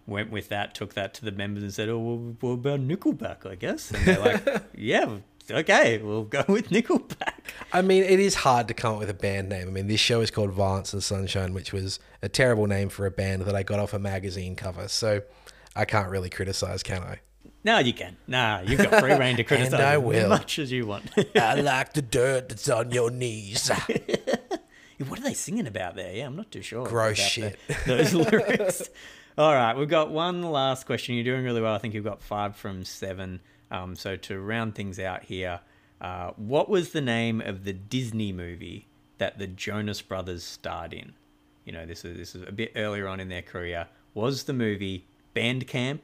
went 0.07 0.31
with 0.31 0.49
that, 0.49 0.73
took 0.73 0.93
that 0.95 1.13
to 1.15 1.25
the 1.25 1.31
members 1.31 1.61
and 1.61 1.73
said, 1.73 1.89
oh, 1.89 1.99
well, 1.99 2.35
what 2.39 2.49
about 2.51 2.79
Nickelback, 2.79 3.45
I 3.45 3.55
guess? 3.55 3.91
And 3.91 4.05
they're 4.05 4.19
like, 4.19 4.63
yeah, 4.75 5.17
okay, 5.51 5.97
we'll 5.99 6.23
go 6.23 6.43
with 6.47 6.69
Nickelback. 6.69 7.33
I 7.73 7.81
mean, 7.81 8.03
it 8.03 8.19
is 8.19 8.35
hard 8.35 8.67
to 8.69 8.73
come 8.73 8.93
up 8.93 8.99
with 8.99 9.09
a 9.09 9.13
band 9.13 9.49
name. 9.49 9.67
I 9.67 9.71
mean, 9.71 9.87
this 9.87 9.99
show 9.99 10.21
is 10.21 10.31
called 10.31 10.51
Violence 10.51 10.93
and 10.93 11.03
Sunshine, 11.03 11.53
which 11.53 11.73
was 11.73 11.99
a 12.23 12.29
terrible 12.29 12.65
name 12.65 12.89
for 12.89 13.05
a 13.05 13.11
band 13.11 13.41
that 13.43 13.55
I 13.55 13.63
got 13.63 13.79
off 13.79 13.93
a 13.93 13.99
magazine 13.99 14.55
cover. 14.55 14.87
So 14.87 15.21
I 15.75 15.85
can't 15.85 16.09
really 16.09 16.29
criticize, 16.29 16.81
can 16.81 17.03
I? 17.03 17.19
No, 17.63 17.79
you 17.79 17.93
can. 17.93 18.15
No, 18.27 18.61
you've 18.65 18.79
got 18.79 19.01
free 19.01 19.13
reign 19.13 19.35
to 19.37 19.43
criticize 19.45 19.79
I 19.79 19.97
will. 19.97 20.31
as 20.33 20.39
much 20.39 20.59
as 20.59 20.71
you 20.71 20.85
want. 20.87 21.09
I 21.35 21.55
like 21.61 21.93
the 21.93 22.01
dirt 22.01 22.49
that's 22.49 22.69
on 22.69 22.91
your 22.91 23.11
knees. 23.11 23.69
What 25.07 25.17
are 25.17 25.23
they 25.23 25.33
singing 25.33 25.65
about 25.65 25.95
there? 25.95 26.13
Yeah, 26.13 26.25
I'm 26.25 26.35
not 26.35 26.51
too 26.51 26.61
sure. 26.61 26.85
Gross 26.85 27.17
shit. 27.17 27.57
the- 27.69 27.75
those 27.85 28.13
lyrics. 28.13 28.89
All 29.37 29.53
right, 29.53 29.73
we've 29.77 29.87
got 29.87 30.11
one 30.11 30.41
last 30.41 30.85
question. 30.85 31.15
You're 31.15 31.23
doing 31.23 31.45
really 31.45 31.61
well. 31.61 31.73
I 31.73 31.77
think 31.77 31.93
you've 31.93 32.03
got 32.03 32.21
five 32.21 32.57
from 32.57 32.83
seven. 32.83 33.39
Um, 33.71 33.95
so 33.95 34.17
to 34.17 34.37
round 34.41 34.75
things 34.75 34.99
out 34.99 35.23
here, 35.23 35.61
uh, 36.01 36.31
what 36.35 36.67
was 36.67 36.91
the 36.91 36.99
name 36.99 37.39
of 37.39 37.63
the 37.63 37.71
Disney 37.71 38.33
movie 38.33 38.87
that 39.19 39.39
the 39.39 39.47
Jonas 39.47 40.01
Brothers 40.01 40.43
starred 40.43 40.91
in? 40.93 41.13
you 41.63 41.71
know, 41.71 41.85
this 41.85 42.03
is 42.03 42.17
this 42.17 42.35
is 42.35 42.41
a 42.47 42.51
bit 42.51 42.71
earlier 42.75 43.07
on 43.07 43.19
in 43.21 43.29
their 43.29 43.41
career, 43.43 43.87
was 44.13 44.43
the 44.43 44.53
movie 44.53 45.05
Bandcamp, 45.33 45.99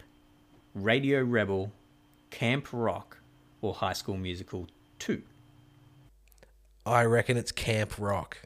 Radio 0.75 1.23
Rebel, 1.23 1.71
Camp 2.29 2.67
Rock, 2.71 3.17
or 3.61 3.73
High 3.73 3.93
School 3.93 4.17
Musical 4.17 4.67
2? 4.99 5.21
I 6.85 7.03
reckon 7.05 7.37
it's 7.37 7.51
Camp 7.51 7.97
Rock. 7.97 8.37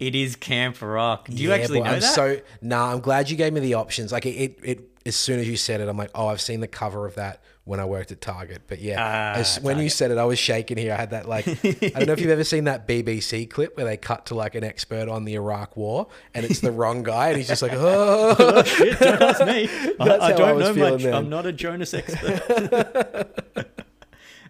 It 0.00 0.14
is 0.14 0.34
Camp 0.34 0.80
Rock. 0.80 1.28
Do 1.28 1.36
you 1.36 1.50
Yeah, 1.50 1.56
actually 1.56 1.80
know 1.80 1.86
I'm 1.90 2.00
that? 2.00 2.14
So 2.14 2.40
nah, 2.62 2.92
I'm 2.92 3.00
glad 3.00 3.30
you 3.30 3.36
gave 3.36 3.52
me 3.52 3.60
the 3.60 3.74
options. 3.74 4.10
Like 4.12 4.26
it, 4.26 4.30
it, 4.30 4.58
it, 4.62 4.90
as 5.06 5.14
soon 5.14 5.38
as 5.38 5.48
you 5.48 5.56
said 5.56 5.80
it, 5.80 5.88
I'm 5.88 5.96
like, 5.96 6.10
oh, 6.14 6.28
I've 6.28 6.40
seen 6.40 6.60
the 6.60 6.68
cover 6.68 7.06
of 7.06 7.16
that 7.16 7.42
when 7.68 7.80
I 7.80 7.84
worked 7.84 8.10
at 8.10 8.20
Target. 8.22 8.62
But 8.66 8.80
yeah, 8.80 8.96
Ah, 8.98 9.38
as, 9.40 9.60
when 9.60 9.78
you 9.78 9.90
said 9.90 10.10
it, 10.10 10.16
I 10.16 10.24
was 10.24 10.38
shaking 10.38 10.78
here. 10.78 10.94
I 10.94 10.96
had 10.96 11.10
that 11.10 11.28
like, 11.28 11.46
I 11.46 11.52
don't 11.90 12.06
know 12.06 12.12
if 12.14 12.20
you've 12.20 12.30
ever 12.30 12.42
seen 12.42 12.64
that 12.64 12.88
BBC 12.88 13.48
clip 13.50 13.76
where 13.76 13.84
they 13.84 13.98
cut 13.98 14.24
to 14.26 14.34
like 14.34 14.54
an 14.54 14.64
expert 14.64 15.08
on 15.08 15.26
the 15.26 15.34
Iraq 15.34 15.76
War, 15.76 16.08
and 16.34 16.46
it's 16.46 16.60
the 16.60 16.72
wrong 16.72 17.02
guy, 17.02 17.28
and 17.28 17.36
he's 17.36 17.48
just 17.48 17.60
like, 17.60 17.72
oh, 17.74 18.62
Shit, 18.66 18.98
don't 18.98 19.20
ask 19.20 19.44
me. 19.44 19.68
I, 20.00 20.08
That's 20.08 20.22
I 20.24 20.26
I 20.28 20.32
don't 20.32 20.56
was 20.56 20.68
know 20.68 20.74
feeling 20.74 20.92
much. 20.94 21.02
then. 21.02 21.14
I'm 21.14 21.28
not 21.28 21.44
a 21.44 21.52
Jonas 21.52 21.92
expert. 21.92 23.44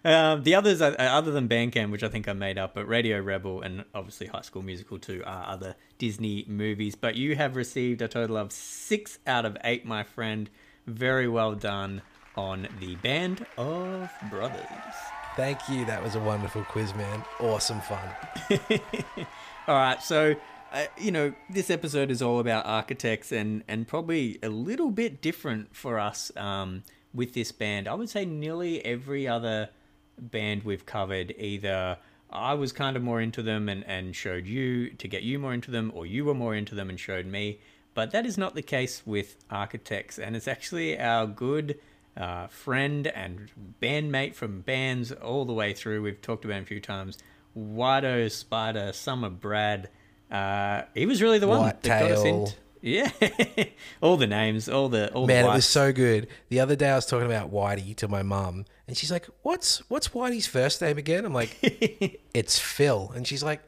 um, 0.05 0.43
the 0.43 0.55
others, 0.55 0.81
are, 0.81 0.95
other 0.97 1.31
than 1.31 1.49
Bandcamp, 1.49 1.91
which 1.91 2.03
I 2.03 2.07
think 2.07 2.29
I 2.29 2.33
made 2.33 2.57
up, 2.57 2.73
but 2.73 2.87
Radio 2.87 3.19
Rebel 3.19 3.61
and 3.61 3.83
obviously 3.93 4.27
High 4.27 4.41
School 4.41 4.61
Musical 4.61 4.97
2 4.97 5.23
are 5.25 5.45
other 5.45 5.75
Disney 5.97 6.45
movies. 6.47 6.95
But 6.95 7.15
you 7.15 7.35
have 7.35 7.57
received 7.57 8.01
a 8.01 8.07
total 8.07 8.37
of 8.37 8.53
six 8.53 9.19
out 9.27 9.45
of 9.45 9.57
eight, 9.65 9.85
my 9.85 10.03
friend. 10.03 10.49
Very 10.87 11.27
well 11.27 11.53
done 11.53 12.01
on 12.39 12.69
the 12.79 12.95
Band 12.95 13.45
of 13.57 14.09
Brothers. 14.29 14.63
thank 15.35 15.67
you. 15.67 15.83
That 15.83 16.01
was 16.01 16.15
a 16.15 16.21
wonderful 16.21 16.63
quiz, 16.63 16.95
man. 16.95 17.21
Awesome 17.41 17.81
fun. 17.81 18.09
All 19.67 19.75
right, 19.75 20.01
so 20.01 20.37
uh, 20.71 20.85
you 20.97 21.11
know 21.11 21.33
this 21.49 21.69
episode 21.69 22.09
is 22.09 22.21
all 22.21 22.39
about 22.39 22.65
architects 22.65 23.33
and 23.33 23.63
and 23.67 23.87
probably 23.87 24.39
a 24.41 24.47
little 24.47 24.89
bit 24.89 25.21
different 25.21 25.75
for 25.75 25.99
us 25.99 26.31
um, 26.37 26.83
with 27.13 27.33
this 27.33 27.51
band. 27.51 27.89
I 27.89 27.93
would 27.93 28.09
say 28.09 28.23
nearly 28.23 28.83
every 28.85 29.27
other 29.27 29.69
band 30.17 30.63
we've 30.63 30.85
covered 30.85 31.35
either 31.37 31.97
I 32.29 32.53
was 32.53 32.71
kind 32.71 32.95
of 32.95 33.03
more 33.03 33.19
into 33.19 33.41
them 33.41 33.67
and 33.67 33.83
and 33.85 34.15
showed 34.15 34.47
you 34.47 34.91
to 34.91 35.07
get 35.09 35.23
you 35.23 35.39
more 35.39 35.53
into 35.53 35.71
them, 35.71 35.91
or 35.93 36.05
you 36.05 36.23
were 36.23 36.33
more 36.33 36.55
into 36.55 36.73
them 36.73 36.89
and 36.89 36.97
showed 36.97 37.25
me. 37.25 37.59
But 37.93 38.11
that 38.11 38.25
is 38.25 38.37
not 38.37 38.55
the 38.55 38.61
case 38.61 39.01
with 39.05 39.35
architects, 39.49 40.17
and 40.17 40.37
it's 40.37 40.47
actually 40.47 40.97
our 40.97 41.27
good 41.27 41.77
uh, 42.17 42.47
friend 42.47 43.07
and 43.07 43.51
bandmate 43.81 44.35
from 44.35 44.61
bands 44.61 45.11
all 45.11 45.45
the 45.45 45.53
way 45.53 45.73
through. 45.73 46.01
We've 46.01 46.21
talked 46.21 46.45
about 46.45 46.57
him 46.57 46.63
a 46.63 46.67
few 46.67 46.81
times. 46.81 47.17
Wido 47.57 48.29
Spider 48.31 48.91
Summer 48.93 49.29
Brad. 49.29 49.89
Uh, 50.31 50.83
he 50.93 51.05
was 51.05 51.21
really 51.21 51.39
the 51.39 51.47
one 51.47 51.65
that 51.65 51.81
got 51.81 52.11
us 52.11 52.23
into. 52.23 52.53
Yeah, 52.81 53.11
all 54.01 54.15
the 54.15 54.27
names, 54.27 54.69
all 54.69 54.87
the 54.87 55.11
all 55.11 55.27
Man, 55.27 55.43
the 55.43 55.51
it 55.51 55.53
was 55.53 55.65
so 55.65 55.91
good. 55.91 56.27
The 56.47 56.61
other 56.61 56.77
day 56.77 56.89
I 56.89 56.95
was 56.95 57.05
talking 57.05 57.25
about 57.25 57.51
Whitey 57.51 57.93
to 57.97 58.07
my 58.07 58.23
mum, 58.23 58.63
and 58.87 58.95
she's 58.95 59.11
like, 59.11 59.27
"What's 59.41 59.79
what's 59.89 60.09
Whitey's 60.09 60.47
first 60.47 60.81
name 60.81 60.97
again?" 60.97 61.25
I'm 61.25 61.33
like, 61.33 61.57
"It's 62.33 62.57
Phil," 62.57 63.11
and 63.13 63.27
she's 63.27 63.43
like, 63.43 63.61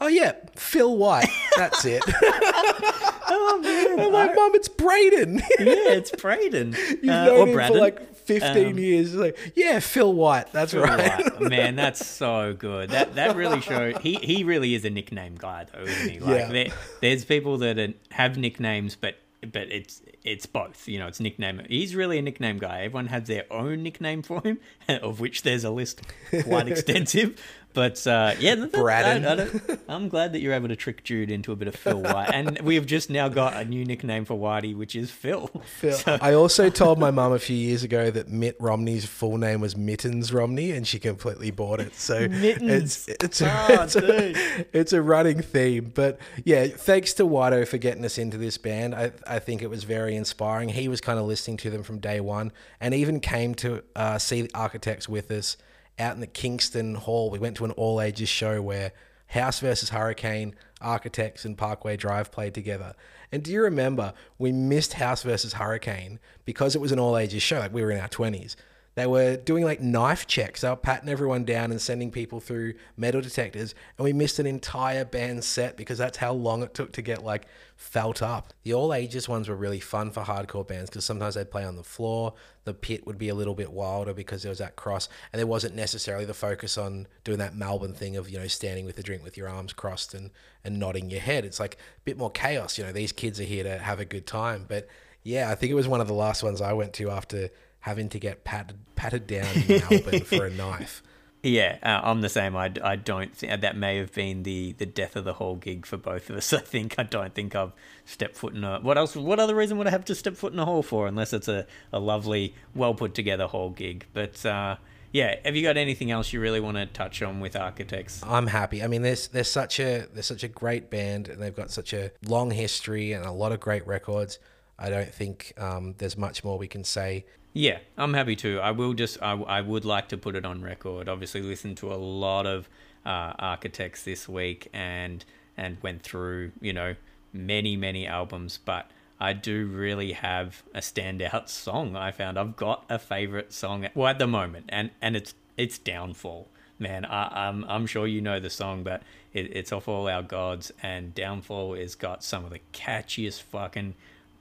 "Oh 0.00 0.08
yeah, 0.08 0.32
Phil 0.56 0.96
White. 0.96 1.28
That's 1.56 1.84
it." 1.84 2.02
oh 3.28 3.60
man, 3.62 4.00
I'm 4.00 4.12
like, 4.12 4.34
"Mum, 4.34 4.52
it's 4.54 4.68
Braden. 4.68 5.36
yeah, 5.58 5.92
it's 5.92 6.10
Braden. 6.10 6.74
You've 7.02 7.08
Uh, 7.10 7.24
known 7.26 7.38
or 7.40 7.46
him 7.48 7.54
Braden. 7.54 7.72
for 7.74 7.78
like 7.80 8.14
15 8.16 8.66
Um, 8.68 8.78
years." 8.78 9.14
Like, 9.14 9.36
"Yeah, 9.54 9.80
Phil 9.80 10.12
White. 10.12 10.52
That's 10.52 10.72
Phil 10.72 10.82
right." 10.82 11.24
White. 11.38 11.40
Man, 11.50 11.76
that's 11.76 12.04
so 12.06 12.54
good. 12.54 12.90
That 12.90 13.14
that 13.16 13.36
really 13.36 13.60
showed. 13.60 13.98
He 13.98 14.14
he 14.14 14.44
really 14.44 14.74
is 14.74 14.84
a 14.84 14.90
nickname 14.90 15.36
guy, 15.36 15.66
though, 15.72 15.82
isn't 15.82 16.10
he? 16.10 16.18
Like 16.18 16.38
Yeah. 16.40 16.48
there, 16.52 16.68
there's 17.00 17.24
people 17.24 17.58
that 17.58 17.78
are, 17.78 17.92
have 18.10 18.36
nicknames, 18.38 18.96
but 18.96 19.16
but 19.52 19.70
it's 19.70 20.02
it's 20.24 20.46
both. 20.46 20.88
You 20.88 20.98
know, 20.98 21.06
it's 21.06 21.20
nickname. 21.20 21.62
He's 21.68 21.94
really 21.94 22.18
a 22.18 22.22
nickname 22.22 22.58
guy. 22.58 22.82
Everyone 22.82 23.06
has 23.06 23.28
their 23.28 23.44
own 23.52 23.82
nickname 23.82 24.22
for 24.22 24.40
him, 24.42 24.58
of 24.88 25.20
which 25.20 25.42
there's 25.42 25.62
a 25.64 25.70
list 25.70 26.00
quite 26.44 26.66
extensive. 26.68 27.40
But 27.76 28.06
uh, 28.06 28.32
yeah, 28.40 28.54
that, 28.54 29.78
I, 29.88 29.94
I'm 29.94 30.08
glad 30.08 30.32
that 30.32 30.40
you're 30.40 30.54
able 30.54 30.68
to 30.68 30.76
trick 30.76 31.04
Jude 31.04 31.30
into 31.30 31.52
a 31.52 31.56
bit 31.56 31.68
of 31.68 31.76
Phil 31.76 32.00
White, 32.00 32.30
and 32.32 32.58
we 32.62 32.74
have 32.76 32.86
just 32.86 33.10
now 33.10 33.28
got 33.28 33.54
a 33.54 33.66
new 33.66 33.84
nickname 33.84 34.24
for 34.24 34.32
Whitey, 34.34 34.74
which 34.74 34.96
is 34.96 35.10
Phil. 35.10 35.48
Phil. 35.66 35.92
So- 35.92 36.16
I 36.22 36.32
also 36.32 36.70
told 36.70 36.98
my 36.98 37.10
mum 37.10 37.32
a 37.32 37.38
few 37.38 37.54
years 37.54 37.82
ago 37.82 38.10
that 38.10 38.28
Mitt 38.28 38.56
Romney's 38.58 39.04
full 39.04 39.36
name 39.36 39.60
was 39.60 39.76
Mittens 39.76 40.32
Romney, 40.32 40.70
and 40.70 40.86
she 40.86 40.98
completely 40.98 41.50
bought 41.50 41.80
it. 41.80 41.94
So 41.94 42.26
Mittens. 42.28 43.06
it's 43.08 43.22
it's 43.22 43.40
a, 43.42 43.66
Oh, 43.68 43.82
it's, 43.82 43.96
a, 43.96 44.66
it's 44.72 44.92
a 44.94 45.02
running 45.02 45.42
theme. 45.42 45.92
But 45.94 46.18
yeah, 46.46 46.68
thanks 46.68 47.12
to 47.14 47.24
Wido 47.24 47.68
for 47.68 47.76
getting 47.76 48.06
us 48.06 48.16
into 48.16 48.38
this 48.38 48.56
band. 48.56 48.94
I 48.94 49.12
I 49.26 49.38
think 49.38 49.60
it 49.60 49.68
was 49.68 49.84
very 49.84 50.16
inspiring. 50.16 50.70
He 50.70 50.88
was 50.88 51.02
kind 51.02 51.18
of 51.18 51.26
listening 51.26 51.58
to 51.58 51.68
them 51.70 51.82
from 51.82 51.98
day 51.98 52.20
one, 52.20 52.52
and 52.80 52.94
even 52.94 53.20
came 53.20 53.54
to 53.56 53.82
uh, 53.94 54.16
see 54.16 54.40
the 54.40 54.50
Architects 54.54 55.10
with 55.10 55.30
us 55.30 55.58
out 55.98 56.14
in 56.14 56.20
the 56.20 56.26
Kingston 56.26 56.94
Hall. 56.94 57.30
We 57.30 57.38
went 57.38 57.56
to 57.58 57.64
an 57.64 57.70
all 57.72 58.00
ages 58.00 58.28
show 58.28 58.60
where 58.62 58.92
House 59.28 59.60
versus 59.60 59.90
Hurricane, 59.90 60.54
Architects, 60.80 61.44
and 61.44 61.58
Parkway 61.58 61.96
Drive 61.96 62.30
played 62.30 62.54
together. 62.54 62.94
And 63.32 63.42
do 63.42 63.52
you 63.52 63.62
remember 63.62 64.12
we 64.38 64.52
missed 64.52 64.94
House 64.94 65.22
versus 65.22 65.54
Hurricane 65.54 66.20
because 66.44 66.74
it 66.74 66.80
was 66.80 66.92
an 66.92 66.98
all 66.98 67.16
ages 67.16 67.42
show? 67.42 67.58
Like 67.58 67.74
we 67.74 67.82
were 67.82 67.90
in 67.90 68.00
our 68.00 68.08
20s. 68.08 68.56
They 68.96 69.06
were 69.06 69.36
doing 69.36 69.62
like 69.62 69.80
knife 69.80 70.26
checks. 70.26 70.62
They 70.62 70.70
were 70.70 70.76
patting 70.76 71.10
everyone 71.10 71.44
down 71.44 71.70
and 71.70 71.80
sending 71.80 72.10
people 72.10 72.40
through 72.40 72.74
metal 72.96 73.20
detectors. 73.20 73.74
And 73.98 74.04
we 74.04 74.14
missed 74.14 74.38
an 74.38 74.46
entire 74.46 75.04
band 75.04 75.44
set 75.44 75.76
because 75.76 75.98
that's 75.98 76.16
how 76.16 76.32
long 76.32 76.62
it 76.62 76.72
took 76.72 76.92
to 76.92 77.02
get 77.02 77.22
like 77.22 77.46
felt 77.76 78.22
up. 78.22 78.54
The 78.62 78.72
all 78.72 78.94
ages 78.94 79.28
ones 79.28 79.50
were 79.50 79.56
really 79.56 79.80
fun 79.80 80.12
for 80.12 80.22
hardcore 80.22 80.66
bands 80.66 80.88
because 80.88 81.04
sometimes 81.04 81.34
they'd 81.34 81.50
play 81.50 81.66
on 81.66 81.76
the 81.76 81.82
floor. 81.82 82.32
The 82.66 82.74
pit 82.74 83.06
would 83.06 83.16
be 83.16 83.28
a 83.28 83.34
little 83.34 83.54
bit 83.54 83.72
wilder 83.72 84.12
because 84.12 84.42
there 84.42 84.50
was 84.50 84.58
that 84.58 84.76
cross. 84.76 85.08
And 85.32 85.38
there 85.38 85.46
wasn't 85.46 85.74
necessarily 85.74 86.24
the 86.24 86.34
focus 86.34 86.76
on 86.76 87.06
doing 87.24 87.38
that 87.38 87.54
Melbourne 87.54 87.94
thing 87.94 88.16
of, 88.16 88.28
you 88.28 88.38
know, 88.38 88.48
standing 88.48 88.84
with 88.84 88.98
a 88.98 89.02
drink 89.02 89.24
with 89.24 89.36
your 89.36 89.48
arms 89.48 89.72
crossed 89.72 90.14
and, 90.14 90.30
and 90.64 90.78
nodding 90.78 91.08
your 91.10 91.20
head. 91.20 91.44
It's 91.44 91.60
like 91.60 91.74
a 91.74 92.00
bit 92.04 92.18
more 92.18 92.30
chaos. 92.30 92.76
You 92.76 92.84
know, 92.84 92.92
these 92.92 93.12
kids 93.12 93.40
are 93.40 93.44
here 93.44 93.64
to 93.64 93.78
have 93.78 94.00
a 94.00 94.04
good 94.04 94.26
time. 94.26 94.66
But 94.68 94.88
yeah, 95.22 95.50
I 95.50 95.54
think 95.54 95.70
it 95.70 95.74
was 95.74 95.88
one 95.88 96.00
of 96.00 96.08
the 96.08 96.14
last 96.14 96.42
ones 96.42 96.60
I 96.60 96.72
went 96.72 96.92
to 96.94 97.10
after 97.10 97.50
having 97.80 98.08
to 98.10 98.18
get 98.18 98.44
patted 98.44 98.78
patted 98.96 99.26
down 99.26 99.46
in 99.54 99.80
Melbourne 99.90 100.24
for 100.24 100.44
a 100.44 100.50
knife. 100.50 101.02
Yeah, 101.46 101.78
uh, 101.80 102.00
I'm 102.02 102.22
the 102.22 102.28
same. 102.28 102.56
I, 102.56 102.72
I 102.82 102.96
don't 102.96 103.32
think 103.32 103.60
that 103.60 103.76
may 103.76 103.98
have 103.98 104.12
been 104.12 104.42
the, 104.42 104.72
the 104.72 104.86
death 104.86 105.14
of 105.14 105.24
the 105.24 105.34
whole 105.34 105.54
gig 105.54 105.86
for 105.86 105.96
both 105.96 106.28
of 106.28 106.36
us. 106.36 106.52
I 106.52 106.58
think 106.58 106.96
I 106.98 107.04
don't 107.04 107.34
think 107.34 107.54
I've 107.54 107.72
stepped 108.04 108.36
foot 108.36 108.54
in 108.54 108.64
a 108.64 108.80
what 108.80 108.98
else? 108.98 109.14
What 109.14 109.38
other 109.38 109.54
reason 109.54 109.78
would 109.78 109.86
I 109.86 109.90
have 109.90 110.04
to 110.06 110.14
step 110.16 110.34
foot 110.34 110.52
in 110.52 110.58
a 110.58 110.64
hall 110.64 110.82
for 110.82 111.06
unless 111.06 111.32
it's 111.32 111.46
a, 111.46 111.64
a 111.92 112.00
lovely, 112.00 112.54
well 112.74 112.94
put 112.94 113.14
together 113.14 113.46
hall 113.46 113.70
gig? 113.70 114.06
But 114.12 114.44
uh, 114.44 114.76
yeah, 115.12 115.36
have 115.44 115.54
you 115.54 115.62
got 115.62 115.76
anything 115.76 116.10
else 116.10 116.32
you 116.32 116.40
really 116.40 116.58
want 116.58 116.78
to 116.78 116.86
touch 116.86 117.22
on 117.22 117.38
with 117.38 117.54
Architects? 117.54 118.22
I'm 118.24 118.48
happy. 118.48 118.82
I 118.82 118.88
mean, 118.88 119.02
there's 119.02 119.28
there's 119.28 119.50
such 119.50 119.78
a 119.78 120.06
there's 120.12 120.26
such 120.26 120.42
a 120.42 120.48
great 120.48 120.90
band, 120.90 121.28
and 121.28 121.40
they've 121.40 121.54
got 121.54 121.70
such 121.70 121.92
a 121.92 122.10
long 122.26 122.50
history 122.50 123.12
and 123.12 123.24
a 123.24 123.30
lot 123.30 123.52
of 123.52 123.60
great 123.60 123.86
records. 123.86 124.40
I 124.78 124.90
don't 124.90 125.12
think 125.12 125.52
um, 125.58 125.94
there's 125.98 126.16
much 126.16 126.44
more 126.44 126.58
we 126.58 126.68
can 126.68 126.84
say. 126.84 127.24
Yeah, 127.52 127.78
I'm 127.96 128.12
happy 128.12 128.36
to. 128.36 128.60
I 128.60 128.72
will 128.72 128.92
just, 128.92 129.20
I, 129.22 129.32
I 129.32 129.60
would 129.62 129.84
like 129.86 130.08
to 130.10 130.18
put 130.18 130.36
it 130.36 130.44
on 130.44 130.60
record. 130.60 131.08
Obviously, 131.08 131.40
listened 131.40 131.78
to 131.78 131.92
a 131.92 131.96
lot 131.96 132.46
of 132.46 132.68
uh, 133.06 133.32
Architects 133.38 134.02
this 134.02 134.28
week 134.28 134.68
and 134.72 135.24
and 135.56 135.78
went 135.82 136.02
through, 136.02 136.52
you 136.60 136.72
know, 136.74 136.96
many 137.32 137.76
many 137.76 138.06
albums. 138.06 138.58
But 138.62 138.90
I 139.18 139.32
do 139.32 139.66
really 139.66 140.12
have 140.12 140.62
a 140.74 140.80
standout 140.80 141.48
song. 141.64 141.96
I 141.96 142.10
found 142.10 142.38
I've 142.38 142.56
got 142.56 142.84
a 142.90 142.98
favorite 142.98 143.52
song. 143.52 143.88
Well, 143.94 144.08
at 144.08 144.18
the 144.18 144.26
moment, 144.26 144.66
and 144.68 144.90
and 145.00 145.16
it's 145.16 145.34
it's 145.56 145.78
Downfall. 145.78 146.48
Man, 146.78 147.06
I, 147.06 147.48
I'm 147.48 147.64
I'm 147.64 147.86
sure 147.86 148.06
you 148.06 148.20
know 148.20 148.38
the 148.38 148.50
song, 148.50 148.82
but 148.82 149.02
it, 149.32 149.56
it's 149.56 149.72
off 149.72 149.88
all 149.88 150.08
our 150.08 150.22
gods, 150.22 150.72
and 150.82 151.14
Downfall 151.14 151.74
has 151.76 151.94
got 151.94 152.22
some 152.22 152.44
of 152.44 152.50
the 152.50 152.60
catchiest 152.74 153.42
fucking 153.42 153.94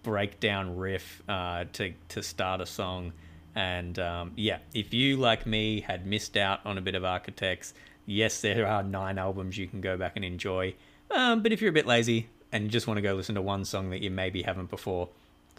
breakdown 0.05 0.77
riff 0.77 1.21
uh, 1.27 1.65
to 1.73 1.93
to 2.09 2.23
start 2.23 2.61
a 2.61 2.65
song. 2.65 3.11
And 3.55 3.97
um, 3.99 4.31
yeah, 4.35 4.59
if 4.73 4.93
you 4.93 5.17
like 5.17 5.45
me 5.45 5.81
had 5.81 6.05
missed 6.05 6.37
out 6.37 6.59
on 6.65 6.77
a 6.77 6.81
bit 6.81 6.93
of 6.93 7.03
Architects, 7.03 7.73
yes, 8.05 8.41
there 8.41 8.67
are 8.67 8.83
nine 8.83 9.17
albums 9.17 9.57
you 9.57 9.67
can 9.67 9.81
go 9.81 9.97
back 9.97 10.13
and 10.15 10.23
enjoy. 10.23 10.75
Um, 11.09 11.41
but 11.41 11.51
if 11.51 11.61
you're 11.61 11.71
a 11.71 11.73
bit 11.73 11.85
lazy 11.85 12.27
and 12.51 12.65
you 12.65 12.69
just 12.69 12.87
want 12.87 12.97
to 12.97 13.01
go 13.01 13.13
listen 13.13 13.35
to 13.35 13.41
one 13.41 13.65
song 13.65 13.89
that 13.89 14.01
you 14.01 14.11
maybe 14.11 14.43
haven't 14.43 14.69
before, 14.69 15.09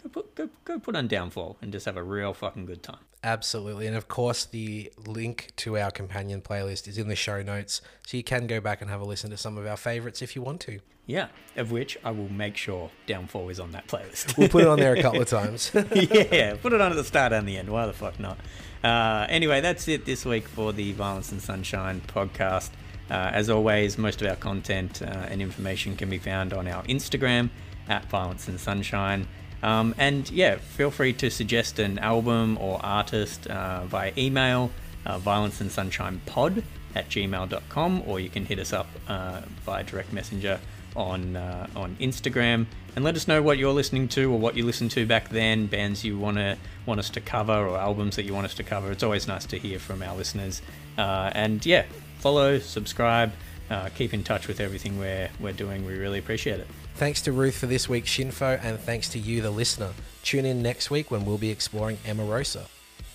go 0.01 0.09
put 0.09 0.35
go, 0.35 0.49
go 0.63 0.79
put 0.79 0.95
on 0.95 1.07
Downfall 1.07 1.57
and 1.61 1.71
just 1.71 1.85
have 1.85 1.97
a 1.97 2.03
real 2.03 2.33
fucking 2.33 2.65
good 2.65 2.81
time. 2.83 3.03
Absolutely, 3.27 3.87
and 3.87 3.97
of 3.97 4.07
course, 4.07 4.45
the 4.45 4.89
link 5.05 5.51
to 5.57 5.77
our 5.77 5.91
companion 5.91 6.39
playlist 6.39 6.87
is 6.87 6.97
in 6.97 7.09
the 7.09 7.15
show 7.15 7.43
notes, 7.43 7.81
so 8.05 8.15
you 8.15 8.23
can 8.23 8.47
go 8.47 8.61
back 8.61 8.79
and 8.81 8.89
have 8.89 9.01
a 9.01 9.03
listen 9.03 9.29
to 9.31 9.35
some 9.37 9.57
of 9.57 9.67
our 9.67 9.75
favorites 9.75 10.21
if 10.21 10.33
you 10.33 10.41
want 10.41 10.61
to. 10.61 10.79
Yeah, 11.05 11.27
of 11.57 11.69
which 11.69 11.97
I 12.05 12.11
will 12.11 12.31
make 12.31 12.55
sure 12.55 12.89
Downfall 13.05 13.49
is 13.49 13.59
on 13.59 13.73
that 13.73 13.85
playlist. 13.87 14.37
We'll 14.37 14.47
put 14.47 14.61
it 14.61 14.67
on 14.69 14.79
there 14.79 14.93
a 14.93 15.01
couple 15.01 15.21
of 15.21 15.27
times. 15.39 15.71
yeah, 15.73 16.55
put 16.55 16.71
it 16.71 16.79
on 16.79 16.91
at 16.91 16.95
the 16.95 17.03
start 17.03 17.33
and 17.33 17.45
the 17.45 17.57
end. 17.57 17.69
Why 17.69 17.85
the 17.85 17.91
fuck 17.91 18.17
not? 18.17 18.37
Uh, 18.81 19.25
anyway, 19.27 19.59
that's 19.59 19.89
it 19.89 20.05
this 20.05 20.23
week 20.23 20.47
for 20.47 20.71
the 20.71 20.93
Violence 20.93 21.33
and 21.33 21.41
Sunshine 21.41 21.99
podcast. 22.07 22.69
Uh, 23.11 23.31
as 23.33 23.49
always, 23.49 23.97
most 23.97 24.21
of 24.21 24.29
our 24.29 24.37
content 24.37 25.01
uh, 25.01 25.05
and 25.05 25.41
information 25.41 25.97
can 25.97 26.09
be 26.09 26.17
found 26.17 26.53
on 26.53 26.65
our 26.65 26.81
Instagram 26.83 27.49
at 27.89 28.05
Violence 28.05 28.47
and 28.47 28.57
Sunshine. 28.57 29.27
Um, 29.67 29.93
and 29.97 30.29
yeah, 30.31 30.55
feel 30.55 30.91
free 30.91 31.11
to 31.13 31.29
suggest 31.29 31.77
an 31.77 31.99
album 31.99 32.57
or 32.61 32.79
artist 32.85 33.47
uh, 33.47 33.83
via 33.83 34.13
email, 34.17 34.71
uh, 35.05 35.19
violence 35.19 35.59
and 35.59 35.69
sunshine 35.69 36.21
pod 36.25 36.63
at 36.95 37.09
gmail.com, 37.09 38.03
or 38.05 38.21
you 38.21 38.29
can 38.29 38.45
hit 38.45 38.59
us 38.59 38.71
up 38.71 38.87
uh, 39.09 39.41
via 39.65 39.83
direct 39.83 40.13
messenger 40.13 40.61
on 40.95 41.35
uh, 41.35 41.67
on 41.75 41.97
Instagram 41.97 42.65
and 42.95 43.03
let 43.03 43.17
us 43.17 43.27
know 43.27 43.41
what 43.41 43.57
you're 43.57 43.73
listening 43.73 44.07
to 44.07 44.31
or 44.31 44.39
what 44.39 44.55
you 44.55 44.65
listened 44.65 44.91
to 44.91 45.05
back 45.05 45.27
then, 45.29 45.67
bands 45.67 46.05
you 46.05 46.17
want 46.17 46.37
to 46.37 46.57
want 46.85 47.01
us 47.01 47.09
to 47.09 47.19
cover 47.19 47.53
or 47.53 47.77
albums 47.77 48.15
that 48.15 48.23
you 48.23 48.33
want 48.33 48.45
us 48.45 48.53
to 48.55 48.63
cover. 48.63 48.89
It's 48.91 49.03
always 49.03 49.27
nice 49.27 49.45
to 49.47 49.59
hear 49.59 49.79
from 49.79 50.01
our 50.01 50.15
listeners. 50.15 50.61
Uh, 50.97 51.29
and 51.35 51.63
yeah, 51.65 51.83
follow, 52.19 52.57
subscribe, 52.57 53.33
uh, 53.69 53.89
keep 53.89 54.13
in 54.13 54.23
touch 54.23 54.47
with 54.47 54.61
everything 54.61 54.97
we're 54.97 55.29
we're 55.41 55.51
doing. 55.51 55.85
We 55.85 55.97
really 55.97 56.19
appreciate 56.19 56.61
it. 56.61 56.67
Thanks 56.97 57.21
to 57.21 57.31
Ruth 57.31 57.55
for 57.59 57.67
this 57.67 57.87
week's 57.87 58.09
Shinfo, 58.09 58.59
and 58.63 58.79
thanks 58.79 59.07
to 59.09 59.19
you, 59.19 59.43
the 59.43 59.51
listener. 59.51 59.91
Tune 60.23 60.45
in 60.45 60.63
next 60.63 60.89
week 60.89 61.11
when 61.11 61.25
we'll 61.25 61.37
be 61.37 61.51
exploring 61.51 61.97
Emarosa. 61.97 62.65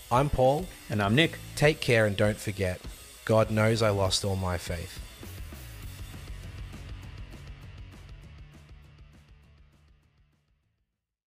I'm 0.09 0.30
Paul. 0.30 0.66
And 0.89 1.03
I'm 1.03 1.16
Nick. 1.16 1.41
Take 1.57 1.80
care 1.80 2.07
and 2.07 2.16
don't 2.16 2.37
forget 2.37 2.80
God 3.24 3.51
knows 3.51 3.83
I 3.83 3.91
lost 3.91 4.24
all 4.24 4.37
my 4.37 4.57
faith. 4.57 5.01